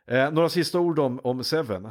Eh, 0.07 0.31
några 0.31 0.49
sista 0.49 0.79
ord 0.79 0.99
om, 0.99 1.19
om 1.23 1.43
Seven? 1.43 1.85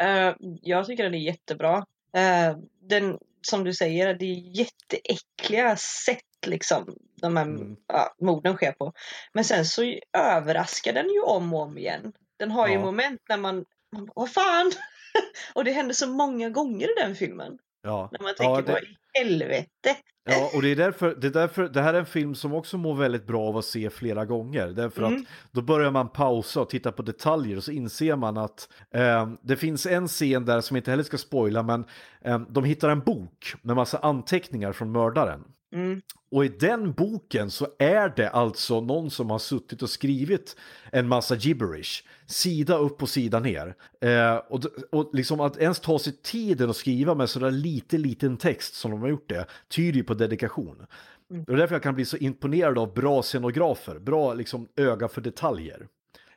Eh, 0.00 0.34
jag 0.62 0.86
tycker 0.86 1.04
den 1.04 1.14
är 1.14 1.18
jättebra. 1.18 1.86
Eh, 2.12 2.58
den, 2.80 3.18
som 3.42 3.64
du 3.64 3.74
säger, 3.74 4.14
det 4.14 4.24
är 4.24 4.58
jätteäckliga 4.58 5.76
sätt 5.76 6.22
liksom 6.46 6.94
de 7.20 7.36
här 7.36 7.44
Mm. 7.44 7.76
ja, 7.86 8.14
morden 8.20 8.56
sker 8.56 8.72
på. 8.72 8.92
Men 9.32 9.44
sen 9.44 9.64
så 9.64 9.94
överraskar 10.18 10.92
den 10.92 11.08
ju 11.08 11.20
om 11.20 11.54
och 11.54 11.62
om 11.62 11.78
igen. 11.78 12.12
Den 12.36 12.50
har 12.50 12.68
ju 12.68 12.74
Ja. 12.74 12.80
moment 12.80 13.20
när 13.28 13.36
man, 13.36 13.64
man 13.92 14.08
vad 14.14 14.30
fan! 14.32 14.72
och 15.54 15.64
det 15.64 15.72
händer 15.72 15.94
så 15.94 16.06
många 16.06 16.50
gånger 16.50 16.90
i 16.90 17.00
den 17.00 17.14
filmen. 17.14 17.58
Ja, 17.82 18.08
När 18.12 18.22
man 18.22 18.34
tänker, 18.34 18.54
ja, 18.54 18.60
det- 18.62 18.72
vad 18.72 18.82
i 18.82 18.96
helvete? 19.24 19.96
ja 20.30 20.50
och 20.54 20.62
det 20.62 20.68
är 20.68 20.76
därför, 20.76 21.14
det 21.14 21.26
är 21.26 21.30
därför 21.30 21.68
det 21.68 21.82
här 21.82 21.94
är 21.94 21.98
en 21.98 22.06
film 22.06 22.34
som 22.34 22.54
också 22.54 22.78
mår 22.78 22.94
väldigt 22.94 23.26
bra 23.26 23.42
av 23.48 23.56
att 23.56 23.64
se 23.64 23.90
flera 23.90 24.24
gånger. 24.24 24.66
Därför 24.68 25.02
Mm. 25.02 25.14
att 25.20 25.26
då 25.52 25.62
börjar 25.62 25.90
man 25.90 26.08
pausa 26.08 26.60
och 26.60 26.70
titta 26.70 26.92
på 26.92 27.02
detaljer 27.02 27.56
och 27.56 27.64
så 27.64 27.70
inser 27.72 28.16
man 28.16 28.36
att 28.36 28.68
eh, 28.94 29.30
det 29.42 29.56
finns 29.56 29.86
en 29.86 30.08
scen 30.08 30.44
där 30.44 30.60
som 30.60 30.76
inte 30.76 30.90
heller 30.90 31.04
ska 31.04 31.18
spoila 31.18 31.62
men 31.62 31.84
eh, 32.24 32.38
de 32.38 32.64
hittar 32.64 32.88
en 32.88 33.00
bok 33.00 33.54
med 33.62 33.76
massa 33.76 33.98
anteckningar 33.98 34.72
från 34.72 34.92
mördaren. 34.92 35.44
Mm. 35.72 36.02
Och 36.30 36.44
i 36.44 36.48
den 36.48 36.92
boken 36.92 37.50
så 37.50 37.68
är 37.78 38.12
det 38.16 38.28
alltså 38.28 38.80
någon 38.80 39.10
som 39.10 39.30
har 39.30 39.38
suttit 39.38 39.82
och 39.82 39.90
skrivit 39.90 40.56
en 40.92 41.08
massa 41.08 41.34
gibberish. 41.34 42.04
Sida 42.26 42.76
upp 42.76 43.02
och 43.02 43.08
sida 43.08 43.40
ner. 43.40 43.74
Eh, 44.00 44.36
och, 44.36 44.64
och 44.90 45.10
liksom 45.12 45.40
att 45.40 45.56
ens 45.56 45.80
ta 45.80 45.98
sig 45.98 46.12
tiden 46.22 46.70
att 46.70 46.76
skriva 46.76 47.14
med 47.14 47.30
sådär 47.30 47.50
lite 47.50 47.98
liten 47.98 48.36
text 48.36 48.74
som 48.74 48.90
de 48.90 49.00
har 49.00 49.08
gjort 49.08 49.28
det 49.28 49.46
tyder 49.68 49.96
ju 49.96 50.04
på 50.04 50.14
dedikation. 50.14 50.86
Det 51.28 51.52
är 51.52 51.56
därför 51.56 51.74
jag 51.74 51.82
kan 51.82 51.94
bli 51.94 52.04
så 52.04 52.16
imponerad 52.16 52.78
av 52.78 52.94
bra 52.94 53.22
scenografer, 53.22 53.98
bra 53.98 54.34
liksom 54.34 54.68
öga 54.76 55.08
för 55.08 55.20
detaljer. 55.20 55.86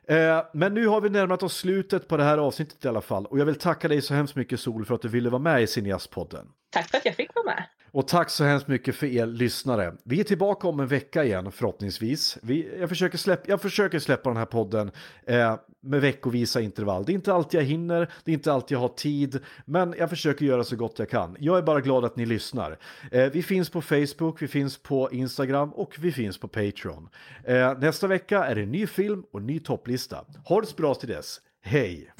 Eh, 0.08 0.44
men 0.52 0.74
nu 0.74 0.86
har 0.86 1.00
vi 1.00 1.10
närmat 1.10 1.42
oss 1.42 1.56
slutet 1.56 2.08
på 2.08 2.16
det 2.16 2.24
här 2.24 2.38
avsnittet 2.38 2.84
i 2.84 2.88
alla 2.88 3.00
fall 3.00 3.26
och 3.26 3.38
jag 3.38 3.44
vill 3.44 3.54
tacka 3.54 3.88
dig 3.88 4.02
så 4.02 4.14
hemskt 4.14 4.36
mycket 4.36 4.60
Sol 4.60 4.84
för 4.84 4.94
att 4.94 5.02
du 5.02 5.08
ville 5.08 5.30
vara 5.30 5.42
med 5.42 5.62
i 5.62 5.66
Cineastpodden. 5.66 6.46
Tack 6.70 6.90
för 6.90 6.98
att 6.98 7.04
jag 7.04 7.14
fick 7.14 7.34
vara 7.34 7.44
med. 7.44 7.64
Och 7.92 8.08
tack 8.08 8.30
så 8.30 8.44
hemskt 8.44 8.68
mycket 8.68 8.96
för 8.96 9.06
er 9.06 9.26
lyssnare. 9.26 9.94
Vi 10.04 10.20
är 10.20 10.24
tillbaka 10.24 10.68
om 10.68 10.80
en 10.80 10.86
vecka 10.86 11.24
igen 11.24 11.52
förhoppningsvis. 11.52 12.38
Vi, 12.42 12.78
jag, 12.80 12.88
försöker 12.88 13.18
släppa, 13.18 13.44
jag 13.48 13.60
försöker 13.62 13.98
släppa 13.98 14.30
den 14.30 14.36
här 14.36 14.46
podden 14.46 14.90
eh, 15.26 15.56
med 15.80 16.00
veckovisa 16.00 16.60
intervall. 16.60 17.04
Det 17.04 17.12
är 17.12 17.14
inte 17.14 17.34
alltid 17.34 17.60
jag 17.60 17.64
hinner, 17.64 18.10
det 18.24 18.30
är 18.30 18.32
inte 18.32 18.52
alltid 18.52 18.76
jag 18.76 18.80
har 18.80 18.88
tid, 18.88 19.38
men 19.64 19.94
jag 19.98 20.10
försöker 20.10 20.44
göra 20.44 20.64
så 20.64 20.76
gott 20.76 20.98
jag 20.98 21.10
kan. 21.10 21.36
Jag 21.40 21.58
är 21.58 21.62
bara 21.62 21.80
glad 21.80 22.04
att 22.04 22.16
ni 22.16 22.26
lyssnar. 22.26 22.78
Eh, 23.10 23.30
vi 23.32 23.42
finns 23.42 23.70
på 23.70 23.82
Facebook, 23.82 24.42
vi 24.42 24.48
finns 24.48 24.78
på 24.78 25.12
Instagram 25.12 25.72
och 25.72 25.96
vi 25.98 26.12
finns 26.12 26.38
på 26.38 26.48
Patreon. 26.48 27.08
Eh, 27.44 27.78
nästa 27.78 28.06
vecka 28.06 28.44
är 28.44 28.54
det 28.54 28.62
en 28.62 28.72
ny 28.72 28.86
film 28.86 29.24
och 29.32 29.40
en 29.40 29.46
ny 29.46 29.60
topplista. 29.60 30.24
Ha 30.44 30.60
det 30.60 30.66
så 30.66 30.76
bra 30.76 30.94
till 30.94 31.08
dess. 31.08 31.40
Hej! 31.62 32.12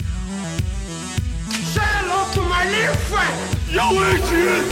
Say 1.72 1.80
hello 1.80 2.30
to 2.34 2.42
my 2.50 2.68
little 2.68 2.94
friend! 3.08 3.58
Yo, 3.70 3.96
Adrian! 4.12 4.64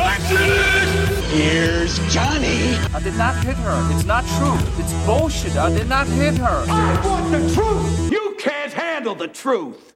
I 0.00 0.16
did 0.30 0.48
it! 0.48 1.24
Here's 1.28 1.98
Johnny. 2.10 2.74
I 2.94 3.00
did 3.00 3.16
not 3.16 3.36
hit 3.44 3.56
her. 3.56 3.94
It's 3.94 4.06
not 4.06 4.24
true. 4.38 4.56
It's 4.82 4.94
bullshit. 5.04 5.56
I 5.56 5.68
did 5.76 5.90
not 5.90 6.06
hit 6.06 6.38
her. 6.38 6.64
I 6.68 7.06
want 7.06 7.30
the 7.32 7.54
truth! 7.54 8.10
You 8.10 8.34
can't 8.38 8.72
handle 8.72 9.14
the 9.14 9.28
truth! 9.28 9.90